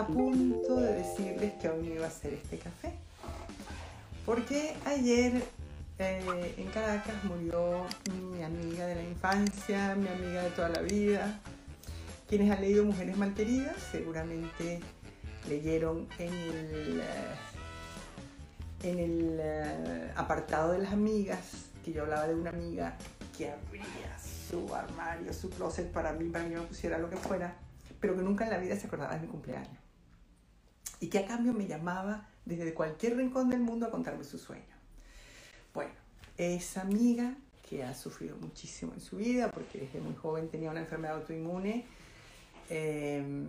A 0.00 0.06
punto 0.06 0.76
de 0.76 0.94
decirles 0.94 1.52
que 1.60 1.68
hoy 1.68 1.82
me 1.82 1.94
iba 1.94 2.06
a 2.06 2.08
hacer 2.08 2.32
este 2.32 2.58
café. 2.58 2.92
Porque 4.24 4.74
ayer 4.86 5.42
eh, 5.98 6.54
en 6.56 6.66
Caracas 6.68 7.22
murió 7.24 7.84
mi 8.32 8.42
amiga 8.42 8.86
de 8.86 8.94
la 8.94 9.02
infancia, 9.02 9.94
mi 9.96 10.08
amiga 10.08 10.42
de 10.42 10.50
toda 10.50 10.70
la 10.70 10.80
vida. 10.80 11.38
Quienes 12.28 12.50
han 12.50 12.62
leído 12.62 12.84
Mujeres 12.84 13.18
Malqueridas 13.18 13.76
seguramente 13.90 14.80
leyeron 15.48 16.08
en 16.18 16.32
el, 16.32 17.00
eh, 17.00 17.34
en 18.84 18.98
el 18.98 19.38
eh, 19.40 20.12
apartado 20.16 20.72
de 20.72 20.78
las 20.78 20.92
amigas 20.92 21.40
que 21.84 21.92
yo 21.92 22.02
hablaba 22.04 22.26
de 22.26 22.34
una 22.34 22.50
amiga 22.50 22.96
que 23.36 23.50
abría 23.50 24.18
su 24.48 24.74
armario, 24.74 25.32
su 25.34 25.50
closet 25.50 25.92
para 25.92 26.12
mí, 26.12 26.30
para 26.30 26.44
que 26.44 26.52
yo 26.52 26.62
me 26.62 26.66
pusiera 26.68 26.98
lo 26.98 27.10
que 27.10 27.16
fuera, 27.16 27.54
pero 28.00 28.16
que 28.16 28.22
nunca 28.22 28.44
en 28.44 28.50
la 28.50 28.58
vida 28.58 28.76
se 28.76 28.86
acordaba 28.86 29.14
de 29.14 29.20
mi 29.20 29.26
cumpleaños. 29.26 29.89
Y 31.00 31.08
que 31.08 31.18
a 31.18 31.26
cambio 31.26 31.52
me 31.52 31.66
llamaba 31.66 32.28
desde 32.44 32.74
cualquier 32.74 33.16
rincón 33.16 33.48
del 33.48 33.60
mundo 33.60 33.86
a 33.86 33.90
contarme 33.90 34.24
su 34.24 34.38
sueño. 34.38 34.64
Bueno, 35.72 35.92
esa 36.36 36.82
amiga 36.82 37.34
que 37.68 37.82
ha 37.84 37.94
sufrido 37.94 38.36
muchísimo 38.36 38.92
en 38.92 39.00
su 39.00 39.16
vida, 39.16 39.50
porque 39.50 39.78
desde 39.78 40.00
muy 40.00 40.14
joven 40.14 40.48
tenía 40.48 40.70
una 40.70 40.80
enfermedad 40.80 41.16
autoinmune, 41.16 41.86
eh, 42.68 43.46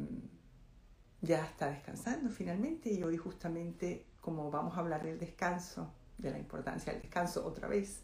ya 1.21 1.45
está 1.45 1.69
descansando 1.69 2.29
finalmente 2.29 2.91
y 2.91 3.03
hoy 3.03 3.17
justamente 3.17 4.05
como 4.21 4.51
vamos 4.51 4.77
a 4.77 4.81
hablar 4.81 5.03
del 5.03 5.19
descanso, 5.19 5.91
de 6.17 6.31
la 6.31 6.37
importancia 6.37 6.93
del 6.93 7.01
descanso 7.01 7.45
otra 7.45 7.67
vez, 7.67 8.03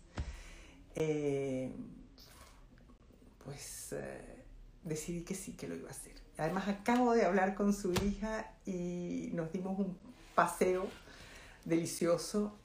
eh, 0.96 1.72
pues 3.46 3.94
eh, 3.94 4.27
decidí 4.88 5.22
que 5.22 5.36
sí, 5.36 5.54
que 5.54 5.68
lo 5.68 5.76
iba 5.76 5.90
a 5.90 5.92
hacer. 5.92 6.14
Además 6.38 6.68
acabo 6.68 7.14
de 7.14 7.26
hablar 7.26 7.56
con 7.56 7.74
su 7.74 7.94
hija 7.94 8.52
y 8.66 9.32
nos 9.34 9.52
dimos 9.52 9.78
un 9.80 9.98
paseo 10.36 10.88
delicioso 11.66 12.56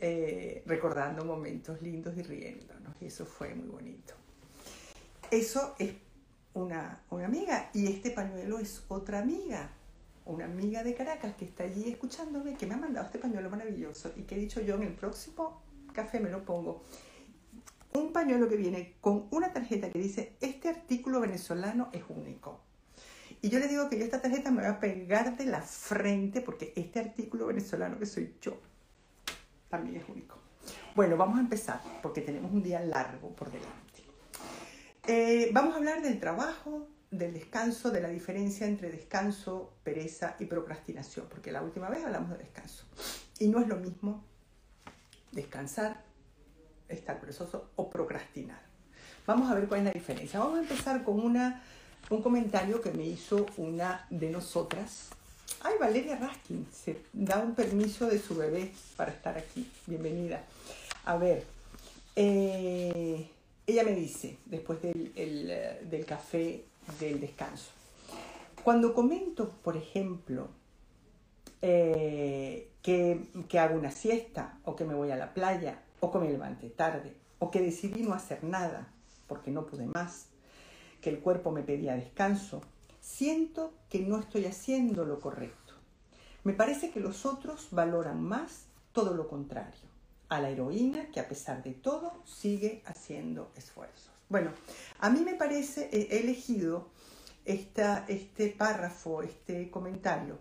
eh, 0.00 0.62
recordando 0.66 1.24
momentos 1.24 1.80
lindos 1.80 2.16
y 2.16 2.22
riéndonos 2.22 2.94
y 3.00 3.06
eso 3.06 3.24
fue 3.24 3.54
muy 3.54 3.68
bonito. 3.68 4.14
Eso 5.30 5.74
es 5.78 5.94
una, 6.54 7.02
una 7.10 7.26
amiga 7.26 7.70
y 7.72 7.86
este 7.86 8.10
pañuelo 8.10 8.58
es 8.58 8.82
otra 8.88 9.20
amiga, 9.20 9.70
una 10.26 10.44
amiga 10.44 10.84
de 10.84 10.94
Caracas 10.94 11.34
que 11.36 11.46
está 11.46 11.64
allí 11.64 11.90
escuchándome, 11.90 12.56
que 12.56 12.66
me 12.66 12.74
ha 12.74 12.78
mandado 12.78 13.06
este 13.06 13.18
pañuelo 13.18 13.48
maravilloso 13.48 14.12
y 14.16 14.22
que 14.22 14.34
he 14.34 14.38
dicho 14.38 14.60
yo 14.60 14.74
en 14.74 14.82
el 14.82 14.92
próximo 14.92 15.62
café 15.92 16.20
me 16.20 16.30
lo 16.30 16.44
pongo 16.44 16.82
un 17.94 18.12
pañuelo 18.12 18.48
que 18.48 18.56
viene 18.56 18.94
con 19.00 19.26
una 19.30 19.52
tarjeta 19.52 19.90
que 19.90 19.98
dice, 19.98 20.36
este 20.40 20.68
artículo 20.68 21.20
venezolano 21.20 21.88
es 21.92 22.02
único. 22.08 22.60
Y 23.40 23.48
yo 23.48 23.58
le 23.58 23.68
digo 23.68 23.88
que 23.88 23.98
yo 23.98 24.04
esta 24.04 24.22
tarjeta 24.22 24.50
me 24.50 24.62
voy 24.62 24.70
a 24.70 24.78
pegar 24.78 25.36
de 25.36 25.46
la 25.46 25.62
frente 25.62 26.40
porque 26.40 26.72
este 26.76 27.00
artículo 27.00 27.46
venezolano 27.46 27.98
que 27.98 28.06
soy 28.06 28.36
yo 28.40 28.56
también 29.68 29.96
es 29.96 30.08
único. 30.08 30.36
Bueno, 30.94 31.16
vamos 31.16 31.38
a 31.38 31.40
empezar 31.40 31.80
porque 32.02 32.20
tenemos 32.20 32.52
un 32.52 32.62
día 32.62 32.80
largo 32.80 33.30
por 33.30 33.50
delante. 33.50 34.02
Eh, 35.06 35.50
vamos 35.52 35.74
a 35.74 35.78
hablar 35.78 36.02
del 36.02 36.20
trabajo, 36.20 36.86
del 37.10 37.32
descanso, 37.32 37.90
de 37.90 38.00
la 38.00 38.08
diferencia 38.08 38.66
entre 38.66 38.90
descanso, 38.90 39.72
pereza 39.82 40.36
y 40.38 40.44
procrastinación, 40.44 41.26
porque 41.28 41.50
la 41.50 41.62
última 41.62 41.88
vez 41.88 42.04
hablamos 42.04 42.30
de 42.30 42.38
descanso. 42.38 42.86
Y 43.40 43.48
no 43.48 43.60
es 43.60 43.66
lo 43.66 43.76
mismo 43.76 44.22
descansar 45.32 46.04
estar 46.94 47.20
perezoso 47.20 47.70
o 47.76 47.90
procrastinar. 47.90 48.60
Vamos 49.26 49.50
a 49.50 49.54
ver 49.54 49.68
cuál 49.68 49.80
es 49.80 49.86
la 49.86 49.92
diferencia. 49.92 50.40
Vamos 50.40 50.58
a 50.58 50.62
empezar 50.62 51.04
con 51.04 51.20
una, 51.20 51.62
un 52.10 52.22
comentario 52.22 52.80
que 52.80 52.90
me 52.90 53.04
hizo 53.04 53.46
una 53.56 54.06
de 54.10 54.30
nosotras. 54.30 55.10
Ay, 55.60 55.74
Valeria 55.78 56.16
Raskin, 56.16 56.66
se 56.72 57.02
da 57.12 57.38
un 57.38 57.54
permiso 57.54 58.06
de 58.08 58.18
su 58.18 58.34
bebé 58.34 58.72
para 58.96 59.12
estar 59.12 59.38
aquí. 59.38 59.70
Bienvenida. 59.86 60.42
A 61.04 61.16
ver, 61.16 61.44
eh, 62.16 63.28
ella 63.66 63.84
me 63.84 63.94
dice, 63.94 64.38
después 64.46 64.82
del, 64.82 65.12
el, 65.14 65.88
del 65.88 66.04
café 66.04 66.64
del 66.98 67.20
descanso, 67.20 67.70
cuando 68.64 68.94
comento, 68.94 69.50
por 69.62 69.76
ejemplo, 69.76 70.48
eh, 71.60 72.68
que, 72.82 73.20
que 73.48 73.58
hago 73.58 73.78
una 73.78 73.92
siesta 73.92 74.58
o 74.64 74.74
que 74.74 74.84
me 74.84 74.94
voy 74.94 75.12
a 75.12 75.16
la 75.16 75.32
playa 75.32 75.81
o 76.02 76.10
que 76.10 76.18
me 76.18 76.28
levanté 76.28 76.68
tarde, 76.68 77.14
o 77.38 77.52
que 77.52 77.62
decidí 77.62 78.02
no 78.02 78.12
hacer 78.12 78.42
nada 78.42 78.92
porque 79.28 79.52
no 79.52 79.66
pude 79.66 79.86
más, 79.86 80.26
que 81.00 81.10
el 81.10 81.20
cuerpo 81.20 81.52
me 81.52 81.62
pedía 81.62 81.94
descanso, 81.94 82.60
siento 83.00 83.72
que 83.88 84.00
no 84.00 84.18
estoy 84.18 84.46
haciendo 84.46 85.04
lo 85.04 85.20
correcto. 85.20 85.74
Me 86.42 86.54
parece 86.54 86.90
que 86.90 86.98
los 86.98 87.24
otros 87.24 87.68
valoran 87.70 88.20
más 88.20 88.64
todo 88.92 89.14
lo 89.14 89.28
contrario, 89.28 89.88
a 90.28 90.40
la 90.40 90.50
heroína 90.50 91.06
que 91.12 91.20
a 91.20 91.28
pesar 91.28 91.62
de 91.62 91.72
todo 91.72 92.20
sigue 92.24 92.82
haciendo 92.84 93.52
esfuerzos. 93.56 94.10
Bueno, 94.28 94.50
a 94.98 95.08
mí 95.08 95.20
me 95.20 95.34
parece, 95.34 95.88
he 95.92 96.18
elegido 96.18 96.88
esta, 97.44 98.04
este 98.08 98.48
párrafo, 98.48 99.22
este 99.22 99.70
comentario, 99.70 100.36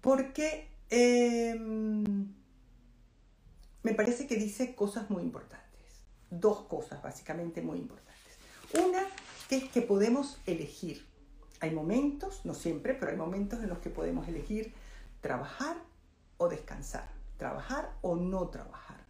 porque... 0.00 0.68
Eh, 0.88 1.58
me 3.84 3.94
parece 3.94 4.26
que 4.26 4.36
dice 4.36 4.74
cosas 4.74 5.10
muy 5.10 5.22
importantes. 5.22 5.62
Dos 6.30 6.62
cosas 6.62 7.00
básicamente 7.02 7.62
muy 7.62 7.78
importantes. 7.78 8.34
Una, 8.82 9.02
que 9.48 9.58
es 9.58 9.64
que 9.70 9.82
podemos 9.82 10.38
elegir. 10.46 11.06
Hay 11.60 11.70
momentos, 11.70 12.40
no 12.44 12.54
siempre, 12.54 12.94
pero 12.94 13.12
hay 13.12 13.18
momentos 13.18 13.62
en 13.62 13.68
los 13.68 13.78
que 13.78 13.90
podemos 13.90 14.26
elegir 14.26 14.72
trabajar 15.20 15.76
o 16.38 16.48
descansar, 16.48 17.08
trabajar 17.36 17.92
o 18.00 18.16
no 18.16 18.48
trabajar. 18.48 19.04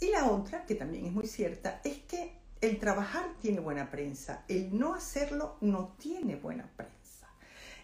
Y 0.00 0.08
la 0.08 0.30
otra, 0.30 0.64
que 0.64 0.74
también 0.74 1.06
es 1.06 1.12
muy 1.12 1.26
cierta, 1.26 1.80
es 1.84 1.98
que 1.98 2.40
el 2.62 2.78
trabajar 2.78 3.34
tiene 3.40 3.60
buena 3.60 3.90
prensa, 3.90 4.44
el 4.48 4.76
no 4.78 4.94
hacerlo 4.94 5.56
no 5.60 5.94
tiene 5.98 6.36
buena 6.36 6.70
prensa. 6.74 7.28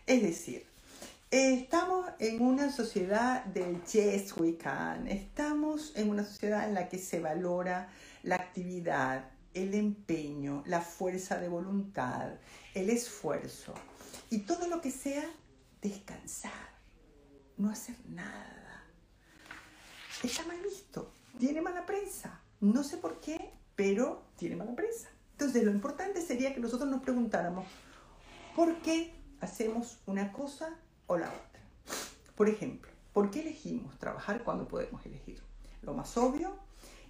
Es 0.06 0.22
decir, 0.22 0.66
Estamos 1.32 2.06
en 2.20 2.40
una 2.40 2.70
sociedad 2.70 3.44
del 3.46 3.82
yes 3.86 4.36
we 4.36 4.56
can, 4.56 5.08
estamos 5.08 5.90
en 5.96 6.08
una 6.08 6.22
sociedad 6.22 6.68
en 6.68 6.74
la 6.74 6.88
que 6.88 7.00
se 7.00 7.18
valora 7.18 7.88
la 8.22 8.36
actividad, 8.36 9.28
el 9.52 9.74
empeño, 9.74 10.62
la 10.66 10.80
fuerza 10.80 11.40
de 11.40 11.48
voluntad, 11.48 12.34
el 12.74 12.90
esfuerzo 12.90 13.74
y 14.30 14.42
todo 14.42 14.68
lo 14.68 14.80
que 14.80 14.92
sea 14.92 15.24
descansar, 15.82 16.52
no 17.56 17.70
hacer 17.70 17.96
nada. 18.08 18.84
Está 20.22 20.46
mal 20.46 20.60
visto, 20.62 21.10
tiene 21.40 21.60
mala 21.60 21.86
prensa, 21.86 22.40
no 22.60 22.84
sé 22.84 22.98
por 22.98 23.18
qué, 23.18 23.50
pero 23.74 24.22
tiene 24.36 24.54
mala 24.54 24.76
prensa. 24.76 25.08
Entonces 25.32 25.64
lo 25.64 25.72
importante 25.72 26.22
sería 26.22 26.54
que 26.54 26.60
nosotros 26.60 26.88
nos 26.88 27.02
preguntáramos, 27.02 27.66
¿por 28.54 28.76
qué 28.76 29.12
hacemos 29.40 29.98
una 30.06 30.32
cosa 30.32 30.78
o 31.06 31.16
la 31.16 31.28
otra. 31.28 31.60
Por 32.34 32.48
ejemplo, 32.48 32.90
¿por 33.12 33.30
qué 33.30 33.40
elegimos 33.40 33.98
trabajar 33.98 34.44
cuando 34.44 34.68
podemos 34.68 35.04
elegir? 35.06 35.40
Lo 35.82 35.94
más 35.94 36.16
obvio 36.16 36.56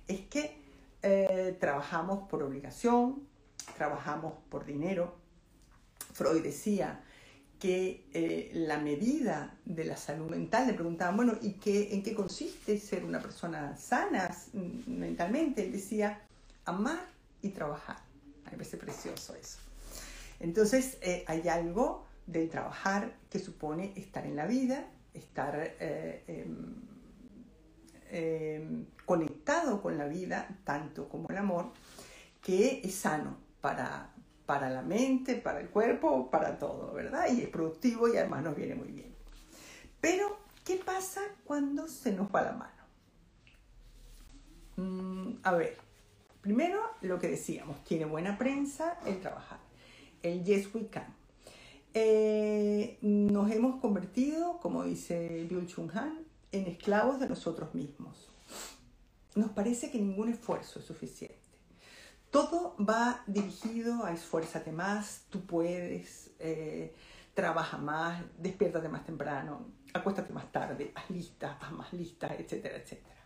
es 0.06 0.20
que 0.22 0.62
eh, 1.02 1.56
trabajamos 1.58 2.28
por 2.28 2.42
obligación, 2.42 3.26
trabajamos 3.76 4.34
por 4.48 4.64
dinero. 4.64 5.14
Freud 6.12 6.42
decía 6.42 7.02
que 7.58 8.06
eh, 8.12 8.50
la 8.54 8.78
medida 8.78 9.56
de 9.64 9.84
la 9.84 9.96
salud 9.96 10.30
mental, 10.30 10.66
le 10.66 10.74
preguntaban, 10.74 11.16
bueno, 11.16 11.34
¿y 11.40 11.52
qué, 11.52 11.94
en 11.94 12.02
qué 12.02 12.14
consiste 12.14 12.78
ser 12.78 13.04
una 13.04 13.20
persona 13.20 13.76
sana 13.76 14.30
mentalmente? 14.86 15.64
Él 15.64 15.72
decía, 15.72 16.22
amar 16.64 17.06
y 17.42 17.50
trabajar. 17.50 17.96
Me 18.44 18.52
parece 18.52 18.76
precioso 18.76 19.34
eso. 19.34 19.58
Entonces, 20.38 20.98
eh, 21.00 21.24
hay 21.26 21.48
algo 21.48 22.05
del 22.26 22.48
trabajar 22.48 23.16
que 23.30 23.38
supone 23.38 23.92
estar 23.96 24.26
en 24.26 24.36
la 24.36 24.46
vida, 24.46 24.86
estar 25.14 25.54
eh, 25.80 26.24
em, 26.26 26.74
eh, 28.10 28.86
conectado 29.04 29.80
con 29.80 29.96
la 29.96 30.06
vida, 30.06 30.48
tanto 30.64 31.08
como 31.08 31.28
el 31.28 31.36
amor, 31.36 31.72
que 32.42 32.80
es 32.84 32.94
sano 32.94 33.36
para, 33.60 34.12
para 34.44 34.70
la 34.70 34.82
mente, 34.82 35.36
para 35.36 35.60
el 35.60 35.68
cuerpo, 35.68 36.30
para 36.30 36.58
todo, 36.58 36.92
¿verdad? 36.92 37.26
Y 37.32 37.42
es 37.42 37.48
productivo 37.48 38.08
y 38.08 38.16
además 38.16 38.42
nos 38.44 38.56
viene 38.56 38.74
muy 38.74 38.88
bien. 38.88 39.14
Pero, 40.00 40.38
¿qué 40.64 40.76
pasa 40.76 41.20
cuando 41.44 41.88
se 41.88 42.12
nos 42.12 42.32
va 42.32 42.42
la 42.42 42.52
mano? 42.52 42.72
Mm, 44.76 45.38
a 45.42 45.52
ver, 45.52 45.76
primero 46.40 46.80
lo 47.00 47.18
que 47.18 47.28
decíamos, 47.28 47.82
tiene 47.84 48.04
buena 48.04 48.38
prensa 48.38 48.98
el 49.06 49.20
trabajar, 49.20 49.58
el 50.22 50.44
yes 50.44 50.72
we 50.74 50.86
can. 50.88 51.15
Eh, 51.98 52.98
nos 53.00 53.50
hemos 53.50 53.80
convertido, 53.80 54.58
como 54.60 54.84
dice 54.84 55.46
Byul 55.48 55.66
Chung 55.66 55.90
Han, 55.94 56.26
en 56.52 56.66
esclavos 56.66 57.18
de 57.18 57.26
nosotros 57.26 57.74
mismos. 57.74 58.28
Nos 59.34 59.52
parece 59.52 59.90
que 59.90 59.98
ningún 59.98 60.28
esfuerzo 60.28 60.78
es 60.78 60.84
suficiente. 60.84 61.38
Todo 62.30 62.76
va 62.78 63.24
dirigido 63.26 64.04
a 64.04 64.12
esfuérzate 64.12 64.72
más, 64.72 65.24
tú 65.30 65.46
puedes, 65.46 66.32
eh, 66.38 66.94
trabaja 67.32 67.78
más, 67.78 68.22
despiértate 68.36 68.90
más 68.90 69.06
temprano, 69.06 69.66
acuéstate 69.94 70.34
más 70.34 70.52
tarde, 70.52 70.92
haz 70.94 71.08
listas, 71.08 71.56
haz 71.62 71.72
más 71.72 71.90
listas, 71.94 72.32
etcétera, 72.32 72.76
etcétera. 72.76 73.16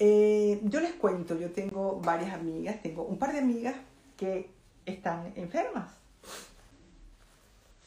Eh, 0.00 0.60
yo 0.64 0.80
les 0.80 0.94
cuento, 0.94 1.38
yo 1.38 1.52
tengo 1.52 2.00
varias 2.00 2.34
amigas, 2.34 2.82
tengo 2.82 3.04
un 3.04 3.16
par 3.16 3.32
de 3.32 3.38
amigas 3.38 3.76
que 4.16 4.50
están 4.84 5.32
enfermas. 5.36 5.97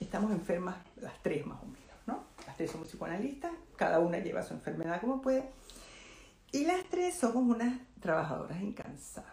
Estamos 0.02 0.32
enfermas 0.32 0.76
las 0.98 1.22
tres 1.22 1.46
más 1.46 1.62
o 1.62 1.66
menos, 1.66 1.96
¿no? 2.08 2.26
Las 2.46 2.58
tres 2.58 2.72
somos 2.72 2.88
psicoanalistas, 2.88 3.52
cada 3.78 4.00
una 4.00 4.18
lleva 4.18 4.44
su 4.44 4.54
enfermedad 4.54 5.00
como 5.00 5.22
puede. 5.22 5.46
Y 6.52 6.66
las 6.66 6.84
tres 6.86 7.16
somos 7.16 7.44
unas 7.44 7.80
trabajadoras 8.02 8.60
incansables. 8.62 9.32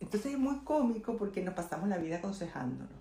Entonces 0.00 0.32
es 0.32 0.38
muy 0.38 0.58
cómico 0.58 1.16
porque 1.16 1.42
nos 1.42 1.54
pasamos 1.54 1.88
la 1.88 1.98
vida 1.98 2.16
aconsejándonos. 2.18 2.92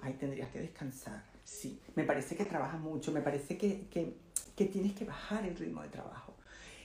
Ay, 0.00 0.14
tendrías 0.14 0.48
que 0.50 0.60
descansar. 0.60 1.22
Sí, 1.44 1.80
me 1.94 2.04
parece 2.04 2.36
que 2.36 2.44
trabajas 2.44 2.80
mucho, 2.80 3.12
me 3.12 3.20
parece 3.20 3.58
que, 3.58 3.88
que, 3.88 4.16
que 4.56 4.66
tienes 4.66 4.94
que 4.94 5.04
bajar 5.04 5.44
el 5.44 5.56
ritmo 5.56 5.82
de 5.82 5.88
trabajo. 5.88 6.34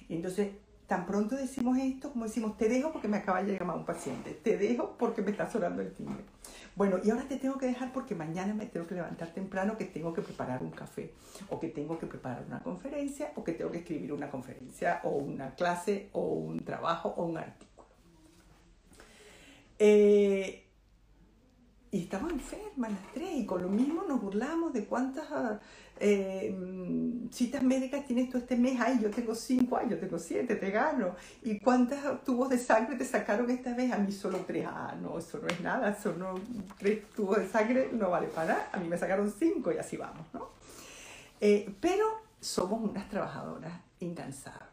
Entonces 0.10 0.50
tan 0.88 1.06
pronto 1.06 1.36
decimos 1.36 1.78
esto 1.78 2.12
como 2.12 2.26
decimos, 2.26 2.58
te 2.58 2.70
dejo 2.70 2.92
porque 2.92 3.10
me 3.10 3.18
acaba 3.18 3.44
de 3.44 3.52
llegar 3.52 3.70
un 3.70 3.86
paciente, 3.86 4.32
te 4.32 4.58
dejo 4.58 4.96
porque 4.98 5.22
me 5.22 5.32
está 5.32 5.50
sonando 5.50 5.82
el 5.82 5.94
timbre. 5.94 6.24
Bueno, 6.76 6.98
y 7.04 7.10
ahora 7.10 7.28
te 7.28 7.38
tengo 7.38 7.58
que 7.58 7.66
dejar 7.66 7.92
porque 7.92 8.16
mañana 8.16 8.54
me 8.54 8.68
tengo 8.68 8.88
que 8.88 8.96
levantar 8.96 9.34
temprano, 9.34 9.78
que 9.78 9.86
tengo 9.86 10.14
que 10.14 10.22
preparar 10.22 10.62
un 10.62 10.72
café, 10.72 11.12
o 11.50 11.60
que 11.60 11.70
tengo 11.70 11.98
que 11.98 12.06
preparar 12.06 12.46
una 12.48 12.60
conferencia, 12.60 13.32
o 13.36 13.44
que 13.44 13.54
tengo 13.54 13.72
que 13.72 13.80
escribir 13.80 14.14
una 14.14 14.30
conferencia, 14.30 15.02
o 15.04 15.10
una 15.10 15.56
clase, 15.56 16.10
o 16.14 16.22
un 16.22 16.64
trabajo, 16.64 17.10
o 17.18 17.26
un 17.26 17.38
artículo. 17.38 17.88
Eh, 19.80 20.68
y 21.90 22.04
estamos 22.04 22.32
enfermas 22.32 22.92
las 22.92 23.12
tres, 23.12 23.32
y 23.34 23.46
con 23.46 23.64
lo 23.64 23.70
mismo 23.70 24.04
nos 24.04 24.22
burlamos 24.22 24.72
de 24.72 24.86
cuántas 24.86 25.26
eh, 26.00 26.56
citas 27.32 27.64
médicas 27.64 28.06
tienes 28.06 28.30
tú 28.30 28.38
este 28.38 28.56
mes, 28.56 28.80
ay, 28.80 29.00
yo 29.02 29.10
tengo 29.10 29.36
cinco, 29.36 29.78
ay, 29.78 29.88
yo 29.90 30.00
tengo 30.00 30.18
siete, 30.20 30.56
te 30.56 30.72
gano. 30.72 31.16
¿Y 31.44 31.60
cuántos 31.60 32.24
tubos 32.24 32.50
de 32.50 32.58
sangre 32.58 32.96
te 32.96 33.06
sacaron 33.06 33.50
esta 33.50 33.74
vez? 33.74 33.92
A 33.92 33.98
mí 33.98 34.12
solo 34.12 34.40
tres. 34.46 34.66
Ah, 34.68 34.96
no, 35.02 35.18
eso 35.18 35.40
no 35.40 35.48
es 35.48 35.62
nada, 35.62 35.90
eso 35.90 36.14
no, 36.14 36.36
tres 36.78 37.10
tubos 37.10 37.38
de 37.38 37.48
sangre 37.48 37.90
no 37.94 38.10
vale 38.10 38.28
para 38.28 38.54
nada. 38.54 38.70
A 38.72 38.78
mí 38.78 38.88
me 38.88 38.98
sacaron 38.98 39.34
cinco 39.38 39.72
y 39.72 39.78
así 39.78 39.98
vamos, 39.98 40.26
¿no? 40.34 40.50
Eh, 41.40 41.74
pero 41.80 42.06
somos 42.40 42.82
unas 42.90 43.10
trabajadoras 43.10 43.74
incansables. 44.00 44.68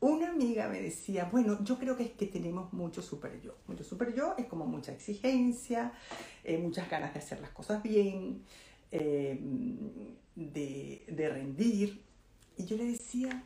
Una 0.00 0.30
amiga 0.30 0.68
me 0.68 0.80
decía, 0.82 1.24
bueno, 1.32 1.64
yo 1.64 1.78
creo 1.78 1.96
que 1.96 2.04
es 2.04 2.10
que 2.10 2.26
tenemos 2.26 2.72
mucho 2.72 3.00
super 3.00 3.40
yo. 3.40 3.54
Mucho 3.66 3.82
super 3.82 4.14
yo 4.14 4.34
es 4.36 4.46
como 4.46 4.66
mucha 4.66 4.92
exigencia, 4.92 5.92
eh, 6.44 6.58
muchas 6.58 6.90
ganas 6.90 7.14
de 7.14 7.20
hacer 7.20 7.40
las 7.40 7.50
cosas 7.50 7.82
bien, 7.82 8.42
eh, 8.90 9.38
de, 10.34 11.04
de 11.08 11.28
rendir. 11.28 12.02
Y 12.56 12.64
yo 12.64 12.76
le 12.76 12.84
decía, 12.84 13.44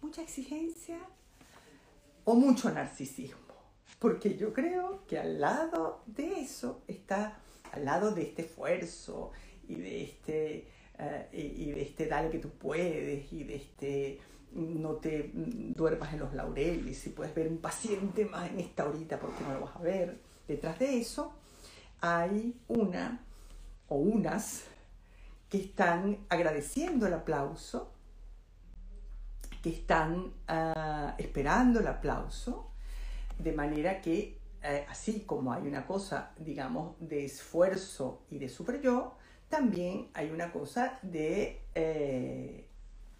mucha 0.00 0.22
exigencia 0.22 0.98
o 2.24 2.34
mucho 2.34 2.70
narcisismo. 2.70 3.38
Porque 3.98 4.36
yo 4.36 4.52
creo 4.52 5.04
que 5.06 5.18
al 5.18 5.40
lado 5.40 6.02
de 6.06 6.40
eso 6.40 6.82
está, 6.88 7.38
al 7.72 7.84
lado 7.84 8.10
de 8.12 8.22
este 8.22 8.42
esfuerzo 8.42 9.30
y 9.68 9.76
de 9.76 10.02
este, 10.02 10.66
uh, 10.98 11.34
y 11.36 11.70
de 11.70 11.82
este 11.82 12.06
dale 12.06 12.30
que 12.30 12.38
tú 12.38 12.50
puedes 12.50 13.32
y 13.32 13.44
de 13.44 13.54
este 13.54 14.20
no 14.54 14.96
te 14.96 15.30
duermas 15.32 16.12
en 16.12 16.20
los 16.20 16.34
laureles, 16.34 16.98
si 16.98 17.10
puedes 17.10 17.34
ver 17.34 17.48
un 17.48 17.56
paciente 17.58 18.26
más 18.26 18.50
en 18.50 18.60
esta 18.60 18.86
horita 18.86 19.18
porque 19.18 19.42
no 19.44 19.54
lo 19.54 19.60
vas 19.60 19.76
a 19.76 19.80
ver. 19.80 20.18
Detrás 20.46 20.78
de 20.78 20.98
eso 20.98 21.32
hay 22.00 22.54
una 22.68 23.24
o 23.92 23.96
unas 23.96 24.64
que 25.50 25.58
están 25.58 26.18
agradeciendo 26.30 27.06
el 27.06 27.12
aplauso, 27.12 27.92
que 29.62 29.68
están 29.68 30.32
uh, 30.48 31.12
esperando 31.18 31.80
el 31.80 31.86
aplauso, 31.86 32.70
de 33.38 33.52
manera 33.52 34.00
que 34.00 34.38
eh, 34.62 34.86
así 34.88 35.24
como 35.26 35.52
hay 35.52 35.66
una 35.66 35.86
cosa, 35.86 36.30
digamos, 36.38 36.96
de 37.00 37.26
esfuerzo 37.26 38.22
y 38.30 38.38
de 38.38 38.48
super 38.48 38.80
yo, 38.80 39.16
también 39.50 40.08
hay 40.14 40.30
una 40.30 40.50
cosa 40.52 40.98
de, 41.02 41.60
eh, 41.74 42.66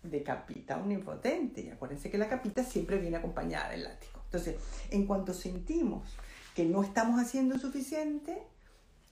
de 0.02 0.22
capita 0.22 0.78
omnipotente. 0.78 1.60
Y 1.60 1.68
acuérdense 1.68 2.10
que 2.10 2.16
la 2.16 2.28
capita 2.28 2.64
siempre 2.64 2.96
viene 2.96 3.18
acompañada 3.18 3.70
del 3.70 3.84
látigo. 3.84 4.20
Entonces, 4.25 4.56
en 4.90 5.06
cuanto 5.06 5.34
sentimos 5.34 6.16
que 6.54 6.64
no 6.64 6.82
estamos 6.82 7.20
haciendo 7.20 7.58
suficiente, 7.58 8.42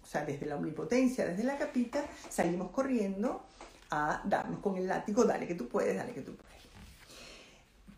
o 0.03 0.07
sea, 0.07 0.25
desde 0.25 0.47
la 0.47 0.57
omnipotencia, 0.57 1.27
desde 1.27 1.45
la 1.45 1.57
capita, 1.57 2.05
salimos 2.29 2.71
corriendo 2.71 3.45
a 3.91 4.23
darnos 4.25 4.61
con 4.61 4.77
el 4.77 4.87
látigo, 4.87 5.25
dale 5.25 5.47
que 5.47 5.55
tú 5.55 5.69
puedes, 5.69 5.97
dale 5.97 6.13
que 6.13 6.23
tú 6.23 6.35
puedes. 6.35 6.51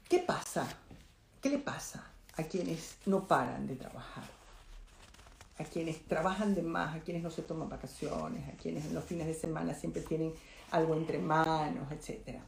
¿Qué 0.09 0.19
pasa? 0.19 0.67
¿Qué 1.41 1.51
le 1.51 1.59
pasa 1.59 2.05
a 2.37 2.43
quienes 2.45 2.97
no 3.07 3.27
paran 3.27 3.67
de 3.67 3.77
trabajar? 3.77 4.25
A 5.59 5.65
quienes 5.65 6.05
trabajan 6.07 6.55
de 6.55 6.63
más, 6.63 6.97
a 6.97 7.01
quienes 7.01 7.23
no 7.23 7.31
se 7.31 7.43
toman 7.43 7.69
vacaciones, 7.69 8.49
a 8.49 8.53
quienes 8.53 8.87
en 8.87 8.95
los 8.95 9.05
fines 9.05 9.27
de 9.27 9.35
semana 9.35 9.75
siempre 9.75 10.03
tienen 10.03 10.33
algo 10.71 10.95
entre 10.95 11.19
manos, 11.19 11.91
etc. 11.93 12.41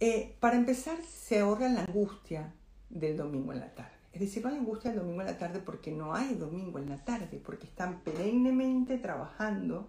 Eh, 0.00 0.36
para 0.40 0.56
empezar, 0.56 0.98
se 1.02 1.40
ahorra 1.40 1.68
la 1.68 1.82
angustia 1.82 2.52
del 2.90 3.16
domingo 3.16 3.52
en 3.52 3.60
la 3.60 3.74
tarde. 3.74 3.93
Es 4.14 4.20
decir, 4.20 4.44
no 4.44 4.50
hay 4.50 4.58
angustia 4.58 4.92
el 4.92 4.98
domingo 4.98 5.22
en 5.22 5.26
la 5.26 5.38
tarde 5.38 5.58
porque 5.58 5.90
no 5.90 6.14
hay 6.14 6.34
domingo 6.34 6.78
en 6.78 6.88
la 6.88 7.04
tarde, 7.04 7.40
porque 7.44 7.66
están 7.66 8.00
perennemente 8.00 8.96
trabajando 8.96 9.88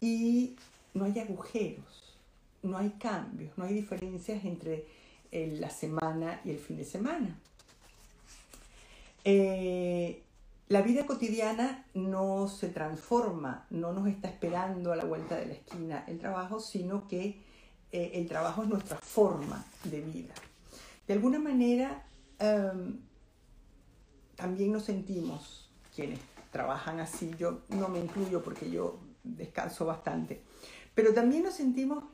y 0.00 0.56
no 0.94 1.04
hay 1.04 1.18
agujeros, 1.18 2.16
no 2.62 2.78
hay 2.78 2.88
cambios, 2.98 3.56
no 3.58 3.64
hay 3.64 3.74
diferencias 3.74 4.42
entre 4.46 4.86
la 5.30 5.68
semana 5.68 6.40
y 6.42 6.50
el 6.50 6.58
fin 6.58 6.78
de 6.78 6.84
semana. 6.84 7.38
Eh, 9.24 10.22
la 10.68 10.80
vida 10.80 11.04
cotidiana 11.04 11.84
no 11.92 12.48
se 12.48 12.68
transforma, 12.68 13.66
no 13.68 13.92
nos 13.92 14.08
está 14.08 14.28
esperando 14.28 14.90
a 14.90 14.96
la 14.96 15.04
vuelta 15.04 15.36
de 15.36 15.44
la 15.44 15.52
esquina 15.52 16.04
el 16.06 16.18
trabajo, 16.18 16.60
sino 16.60 17.06
que 17.06 17.42
eh, 17.92 18.12
el 18.14 18.26
trabajo 18.26 18.62
es 18.62 18.70
nuestra 18.70 18.96
forma 18.96 19.66
de 19.84 20.00
vida. 20.00 20.32
De 21.06 21.12
alguna 21.12 21.38
manera, 21.38 22.06
um, 22.40 22.98
también 24.38 24.70
nos 24.70 24.84
sentimos 24.84 25.68
quienes 25.94 26.20
trabajan 26.52 27.00
así, 27.00 27.34
yo 27.36 27.62
no 27.70 27.88
me 27.88 27.98
incluyo 27.98 28.40
porque 28.40 28.70
yo 28.70 29.00
descanso 29.24 29.84
bastante, 29.84 30.44
pero 30.94 31.12
también 31.12 31.42
nos 31.42 31.54
sentimos 31.54 32.04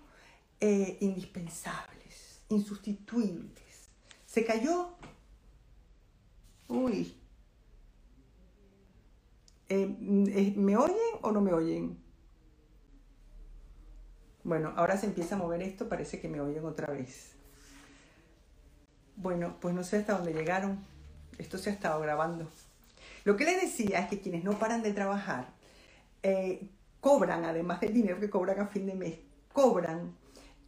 eh, 0.59 0.97
indispensables, 1.03 2.41
insustituibles. 2.49 3.91
Se 4.25 4.43
cayó, 4.43 4.97
uy, 6.69 7.15
eh, 9.69 9.87
¿me 9.87 10.79
oyen 10.79 10.97
o 11.21 11.31
no 11.31 11.43
me 11.43 11.53
oyen? 11.53 11.99
Bueno, 14.45 14.73
ahora 14.77 14.97
se 14.97 15.05
empieza 15.05 15.35
a 15.35 15.39
mover 15.39 15.63
esto, 15.63 15.91
parece 15.91 16.21
que 16.23 16.29
me 16.29 16.41
oyen 16.41 16.65
otra 16.65 16.91
vez. 16.91 17.33
Bueno, 19.17 19.59
pues 19.61 19.75
no 19.75 19.85
sé 19.85 19.99
hasta 19.99 20.15
dónde 20.15 20.33
llegaron. 20.33 20.94
Esto 21.39 21.59
se 21.59 21.71
ha 21.71 21.73
estado 21.73 22.01
grabando. 22.01 22.49
Lo 23.25 23.37
que 23.37 23.45
les 23.45 23.61
decía 23.61 24.01
es 24.01 24.09
que 24.09 24.21
quienes 24.21 24.45
no 24.45 24.59
paran 24.59 24.83
de 24.83 24.93
trabajar 24.93 25.49
eh, 26.23 26.69
cobran, 27.01 27.45
además 27.45 27.81
del 27.81 27.95
dinero 27.95 28.21
que 28.21 28.31
cobran 28.31 28.61
a 28.61 28.67
fin 28.67 28.87
de 28.87 28.95
mes, 28.95 29.15
cobran 29.53 30.15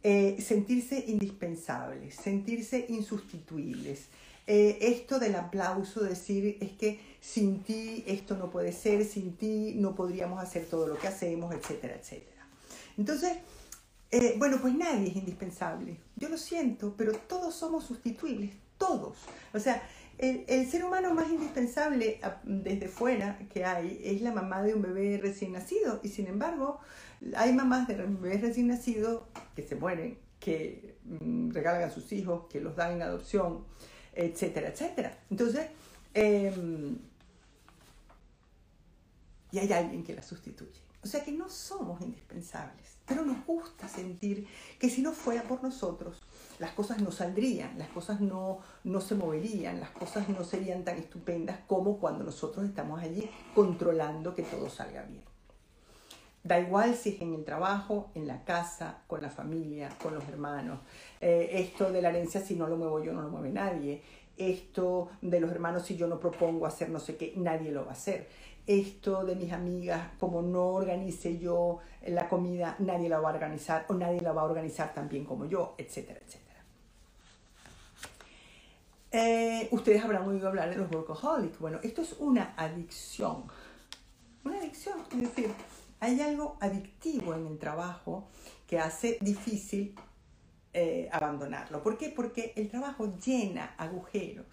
eh, 0.03 0.41
sentirse 0.41 1.03
indispensables, 1.07 2.15
sentirse 2.15 2.85
insustituibles. 2.89 4.07
Eh, 4.47 4.77
esto 4.81 5.19
del 5.19 5.35
aplauso, 5.35 6.01
decir 6.01 6.57
es 6.61 6.71
que 6.71 6.99
sin 7.19 7.63
ti 7.63 8.03
esto 8.07 8.37
no 8.37 8.49
puede 8.49 8.71
ser, 8.71 9.03
sin 9.05 9.35
ti 9.35 9.73
no 9.75 9.93
podríamos 9.93 10.41
hacer 10.41 10.65
todo 10.65 10.87
lo 10.87 10.97
que 10.97 11.07
hacemos, 11.07 11.53
etcétera, 11.53 11.95
etcétera. 11.95 12.47
Entonces, 12.97 13.37
bueno, 14.37 14.57
pues 14.61 14.73
nadie 14.73 15.09
es 15.09 15.15
indispensable. 15.15 15.97
Yo 16.15 16.29
lo 16.29 16.37
siento, 16.37 16.93
pero 16.97 17.11
todos 17.13 17.53
somos 17.53 17.83
sustituibles, 17.83 18.51
todos. 18.77 19.17
O 19.53 19.59
sea, 19.59 19.83
el, 20.17 20.67
ser 20.67 20.83
humano 20.83 21.13
más 21.13 21.29
indispensable 21.29 22.19
desde 22.43 22.87
fuera 22.87 23.37
que 23.53 23.65
hay 23.65 24.01
es 24.03 24.21
la 24.21 24.31
mamá 24.31 24.63
de 24.63 24.73
un 24.73 24.81
bebé 24.81 25.19
recién 25.21 25.51
nacido. 25.53 25.99
Y 26.03 26.09
sin 26.09 26.27
embargo, 26.27 26.79
hay 27.35 27.53
mamás 27.53 27.87
de 27.87 27.95
bebés 27.95 28.41
recién 28.41 28.67
nacidos 28.67 29.23
que 29.55 29.63
se 29.63 29.75
mueren, 29.75 30.17
que 30.39 30.97
mm, 31.05 31.51
regalan 31.51 31.83
a 31.83 31.89
sus 31.89 32.11
hijos, 32.11 32.47
que 32.49 32.61
los 32.61 32.75
dan 32.75 32.93
en 32.93 33.01
adopción, 33.03 33.65
etcétera, 34.13 34.69
etcétera. 34.69 35.17
Entonces, 35.29 35.67
eh, 36.13 36.97
y 39.51 39.59
hay 39.59 39.71
alguien 39.71 40.03
que 40.03 40.13
la 40.13 40.23
sustituye. 40.23 40.81
O 41.03 41.07
sea 41.07 41.23
que 41.23 41.31
no 41.31 41.47
somos 41.49 42.01
indispensables, 42.01 42.97
pero 43.05 43.23
nos 43.23 43.45
gusta 43.45 43.87
sentir 43.87 44.47
que 44.79 44.89
si 44.89 45.01
no 45.01 45.13
fuera 45.13 45.43
por 45.43 45.63
nosotros, 45.63 46.21
las 46.59 46.71
cosas 46.71 47.01
no 47.01 47.11
saldrían, 47.11 47.77
las 47.77 47.89
cosas 47.89 48.21
no, 48.21 48.59
no 48.83 49.01
se 49.01 49.15
moverían, 49.15 49.79
las 49.79 49.91
cosas 49.91 50.27
no 50.29 50.43
serían 50.43 50.83
tan 50.83 50.97
estupendas 50.97 51.59
como 51.67 51.97
cuando 51.97 52.23
nosotros 52.23 52.65
estamos 52.65 53.01
allí 53.01 53.29
controlando 53.53 54.33
que 54.33 54.43
todo 54.43 54.69
salga 54.69 55.03
bien. 55.03 55.23
Da 56.43 56.59
igual 56.59 56.95
si 56.95 57.09
es 57.09 57.21
en 57.21 57.33
el 57.33 57.43
trabajo, 57.43 58.09
en 58.15 58.25
la 58.25 58.43
casa, 58.43 58.99
con 59.07 59.21
la 59.21 59.29
familia, 59.29 59.89
con 60.01 60.13
los 60.13 60.27
hermanos. 60.29 60.79
Eh, 61.19 61.49
esto 61.53 61.91
de 61.91 62.01
la 62.01 62.09
herencia, 62.09 62.39
si 62.39 62.55
no 62.55 62.67
lo 62.67 62.77
muevo 62.77 63.03
yo, 63.03 63.11
no 63.11 63.21
lo 63.21 63.29
mueve 63.29 63.49
nadie. 63.49 64.01
Esto 64.37 65.09
de 65.21 65.39
los 65.39 65.51
hermanos, 65.51 65.83
si 65.83 65.97
yo 65.97 66.07
no 66.07 66.19
propongo 66.19 66.65
hacer 66.65 66.89
no 66.89 66.99
sé 66.99 67.17
qué, 67.17 67.33
nadie 67.35 67.71
lo 67.71 67.83
va 67.83 67.89
a 67.89 67.93
hacer 67.93 68.27
esto 68.67 69.23
de 69.23 69.35
mis 69.35 69.53
amigas, 69.53 70.09
como 70.19 70.41
no 70.41 70.67
organice 70.67 71.39
yo 71.39 71.79
la 72.05 72.27
comida, 72.27 72.75
nadie 72.79 73.07
la 73.07 73.19
va 73.19 73.29
a 73.29 73.33
organizar 73.33 73.85
o 73.87 73.93
nadie 73.93 74.19
la 74.19 74.33
va 74.33 74.41
a 74.41 74.45
organizar 74.45 74.93
tan 74.93 75.07
bien 75.07 75.23
como 75.23 75.45
yo, 75.45 75.75
etcétera, 75.77 76.19
etcétera. 76.23 76.46
Eh, 79.11 79.69
ustedes 79.71 80.03
habrán 80.03 80.27
oído 80.27 80.47
hablar 80.49 80.69
de 80.69 80.75
los 80.77 80.91
workaholics. 80.91 81.59
Bueno, 81.59 81.79
esto 81.83 82.01
es 82.01 82.15
una 82.19 82.53
adicción. 82.57 83.45
Una 84.43 84.57
adicción, 84.57 84.99
es 85.11 85.21
decir, 85.21 85.49
hay 85.99 86.19
algo 86.21 86.57
adictivo 86.59 87.33
en 87.33 87.47
el 87.47 87.57
trabajo 87.57 88.27
que 88.67 88.79
hace 88.79 89.17
difícil 89.21 89.95
eh, 90.73 91.09
abandonarlo. 91.11 91.81
¿Por 91.81 91.97
qué? 91.97 92.09
Porque 92.09 92.53
el 92.55 92.69
trabajo 92.69 93.15
llena 93.17 93.73
agujeros. 93.77 94.45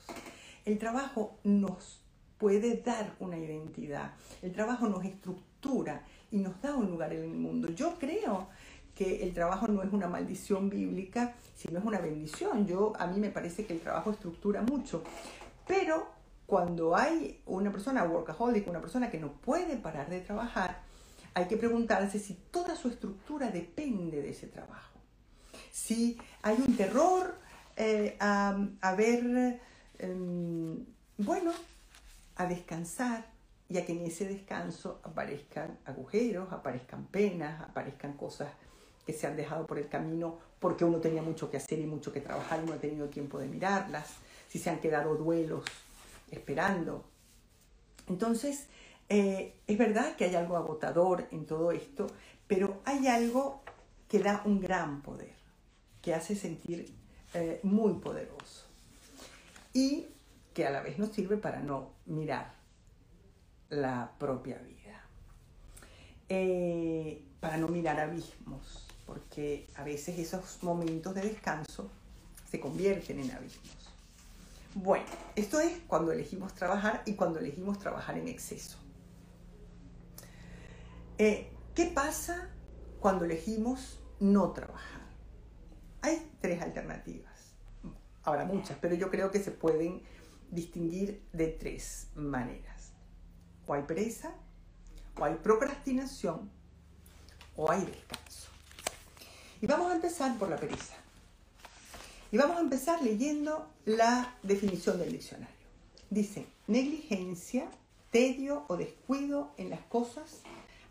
El 0.64 0.78
trabajo 0.78 1.38
nos 1.44 2.00
puede 2.38 2.76
dar 2.76 3.14
una 3.20 3.36
identidad. 3.36 4.14
El 4.40 4.52
trabajo 4.52 4.88
nos 4.88 5.04
estructura 5.04 6.04
y 6.30 6.38
nos 6.38 6.60
da 6.62 6.74
un 6.74 6.90
lugar 6.90 7.12
en 7.12 7.24
el 7.24 7.34
mundo. 7.34 7.68
Yo 7.70 7.94
creo 7.98 8.48
que 8.94 9.24
el 9.24 9.34
trabajo 9.34 9.66
no 9.68 9.82
es 9.82 9.92
una 9.92 10.08
maldición 10.08 10.70
bíblica, 10.70 11.34
sino 11.56 11.78
es 11.78 11.84
una 11.84 11.98
bendición. 11.98 12.66
Yo 12.66 12.92
a 12.98 13.06
mí 13.06 13.18
me 13.18 13.30
parece 13.30 13.66
que 13.66 13.74
el 13.74 13.80
trabajo 13.80 14.10
estructura 14.10 14.62
mucho, 14.62 15.02
pero 15.66 16.08
cuando 16.46 16.94
hay 16.94 17.40
una 17.46 17.72
persona 17.72 18.04
workaholic, 18.04 18.68
una 18.68 18.80
persona 18.80 19.10
que 19.10 19.18
no 19.18 19.32
puede 19.32 19.76
parar 19.76 20.10
de 20.10 20.20
trabajar, 20.20 20.82
hay 21.32 21.46
que 21.46 21.56
preguntarse 21.56 22.18
si 22.18 22.34
toda 22.34 22.76
su 22.76 22.88
estructura 22.88 23.50
depende 23.50 24.22
de 24.22 24.30
ese 24.30 24.46
trabajo. 24.46 25.00
Si 25.72 26.18
hay 26.42 26.62
un 26.64 26.76
terror 26.76 27.34
eh, 27.76 28.16
a, 28.20 28.94
ver, 28.96 29.60
em, 29.98 30.84
bueno, 31.18 31.52
a 32.36 32.46
descansar 32.46 33.26
y 33.68 33.78
a 33.78 33.86
que 33.86 33.92
en 33.92 34.06
ese 34.06 34.28
descanso 34.28 35.00
aparezcan 35.02 35.78
agujeros, 35.84 36.52
aparezcan 36.52 37.06
penas, 37.06 37.60
aparezcan 37.62 38.12
cosas 38.12 38.50
que 39.06 39.12
se 39.12 39.26
han 39.26 39.36
dejado 39.36 39.66
por 39.66 39.78
el 39.78 39.88
camino 39.88 40.38
porque 40.58 40.84
uno 40.84 40.98
tenía 40.98 41.22
mucho 41.22 41.50
que 41.50 41.58
hacer 41.58 41.78
y 41.78 41.86
mucho 41.86 42.12
que 42.12 42.20
trabajar 42.20 42.60
y 42.62 42.66
no 42.66 42.72
ha 42.72 42.78
tenido 42.78 43.08
tiempo 43.08 43.38
de 43.38 43.46
mirarlas, 43.46 44.14
si 44.48 44.58
se 44.58 44.70
han 44.70 44.80
quedado 44.80 45.14
duelos 45.16 45.64
esperando. 46.30 47.04
Entonces, 48.08 48.66
eh, 49.08 49.54
es 49.66 49.78
verdad 49.78 50.16
que 50.16 50.24
hay 50.24 50.34
algo 50.34 50.56
agotador 50.56 51.28
en 51.30 51.46
todo 51.46 51.72
esto, 51.72 52.06
pero 52.46 52.80
hay 52.84 53.06
algo 53.08 53.62
que 54.08 54.18
da 54.20 54.42
un 54.44 54.60
gran 54.60 55.02
poder, 55.02 55.34
que 56.00 56.14
hace 56.14 56.34
sentir 56.34 56.94
eh, 57.34 57.60
muy 57.62 57.94
poderoso. 57.94 58.66
Y 59.72 60.06
que 60.54 60.66
a 60.66 60.70
la 60.70 60.82
vez 60.82 60.98
nos 60.98 61.10
sirve 61.10 61.36
para 61.36 61.60
no 61.60 61.90
mirar 62.06 62.54
la 63.70 64.12
propia 64.18 64.58
vida. 64.58 65.04
Eh, 66.28 67.22
para 67.40 67.56
no 67.56 67.68
mirar 67.68 68.00
abismos, 68.00 68.86
porque 69.06 69.68
a 69.76 69.84
veces 69.84 70.18
esos 70.18 70.62
momentos 70.62 71.14
de 71.14 71.22
descanso 71.22 71.90
se 72.50 72.60
convierten 72.60 73.20
en 73.20 73.30
abismos. 73.30 73.74
Bueno, 74.74 75.06
esto 75.36 75.60
es 75.60 75.78
cuando 75.86 76.12
elegimos 76.12 76.54
trabajar 76.54 77.02
y 77.06 77.14
cuando 77.14 77.38
elegimos 77.38 77.78
trabajar 77.78 78.18
en 78.18 78.28
exceso. 78.28 78.76
Eh, 81.18 81.48
¿Qué 81.74 81.86
pasa 81.86 82.50
cuando 82.98 83.24
elegimos 83.24 84.00
no 84.18 84.50
trabajar? 84.52 85.02
Hay 86.02 86.30
tres 86.40 86.60
alternativas. 86.60 87.54
Habrá 88.24 88.44
muchas, 88.44 88.76
pero 88.80 88.94
yo 88.94 89.10
creo 89.10 89.30
que 89.30 89.38
se 89.38 89.52
pueden 89.52 90.02
distinguir 90.50 91.22
de 91.32 91.48
tres 91.48 92.08
maneras. 92.14 92.92
O 93.66 93.74
hay 93.74 93.82
pereza, 93.82 94.34
o 95.18 95.24
hay 95.24 95.34
procrastinación, 95.36 96.50
o 97.56 97.70
hay 97.70 97.84
descanso. 97.84 98.53
Y 99.64 99.66
vamos 99.66 99.90
a 99.90 99.94
empezar 99.94 100.36
por 100.36 100.50
la 100.50 100.58
pereza. 100.58 100.94
Y 102.30 102.36
vamos 102.36 102.58
a 102.58 102.60
empezar 102.60 103.00
leyendo 103.00 103.66
la 103.86 104.34
definición 104.42 104.98
del 104.98 105.12
diccionario. 105.12 105.56
Dice, 106.10 106.46
negligencia, 106.66 107.70
tedio 108.10 108.66
o 108.68 108.76
descuido 108.76 109.52
en 109.56 109.70
las 109.70 109.80
cosas 109.80 110.42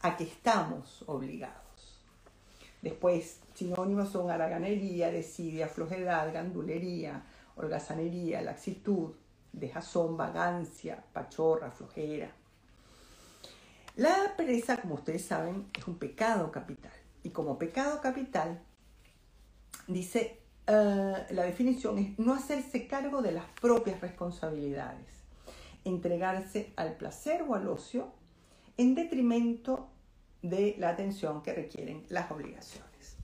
a 0.02 0.18
que 0.18 0.24
estamos 0.24 1.04
obligados. 1.06 2.02
Después, 2.82 3.42
sinónimos 3.54 4.10
son 4.10 4.32
haraganería, 4.32 5.12
desidia, 5.12 5.68
flojedad, 5.68 6.34
gandulería, 6.34 7.22
holgazanería, 7.56 8.42
laxitud, 8.42 9.12
dejazón, 9.52 10.18
vagancia, 10.18 11.04
pachorra, 11.14 11.70
flojera. 11.70 12.32
La 13.98 14.34
pereza, 14.36 14.82
como 14.82 14.96
ustedes 14.96 15.24
saben, 15.24 15.70
es 15.78 15.88
un 15.88 16.00
pecado 16.00 16.52
capital. 16.52 17.03
Y 17.24 17.30
como 17.30 17.58
pecado 17.58 18.02
capital, 18.02 18.62
dice 19.88 20.40
eh, 20.68 21.26
la 21.30 21.44
definición 21.44 21.98
es 21.98 22.18
no 22.20 22.34
hacerse 22.34 22.88
cargo 22.88 23.22
de 23.22 23.34
las 23.34 23.46
propias 23.60 24.00
responsabilidades, 24.00 25.08
entregarse 25.84 26.72
al 26.78 26.96
placer 26.96 27.44
o 27.44 27.56
al 27.56 27.68
ocio 27.68 28.12
en 28.78 28.96
detrimento 28.96 29.90
de 30.42 30.76
la 30.78 30.90
atención 30.90 31.42
que 31.44 31.54
requieren 31.54 32.06
las 32.10 32.32
obligaciones. 32.32 33.18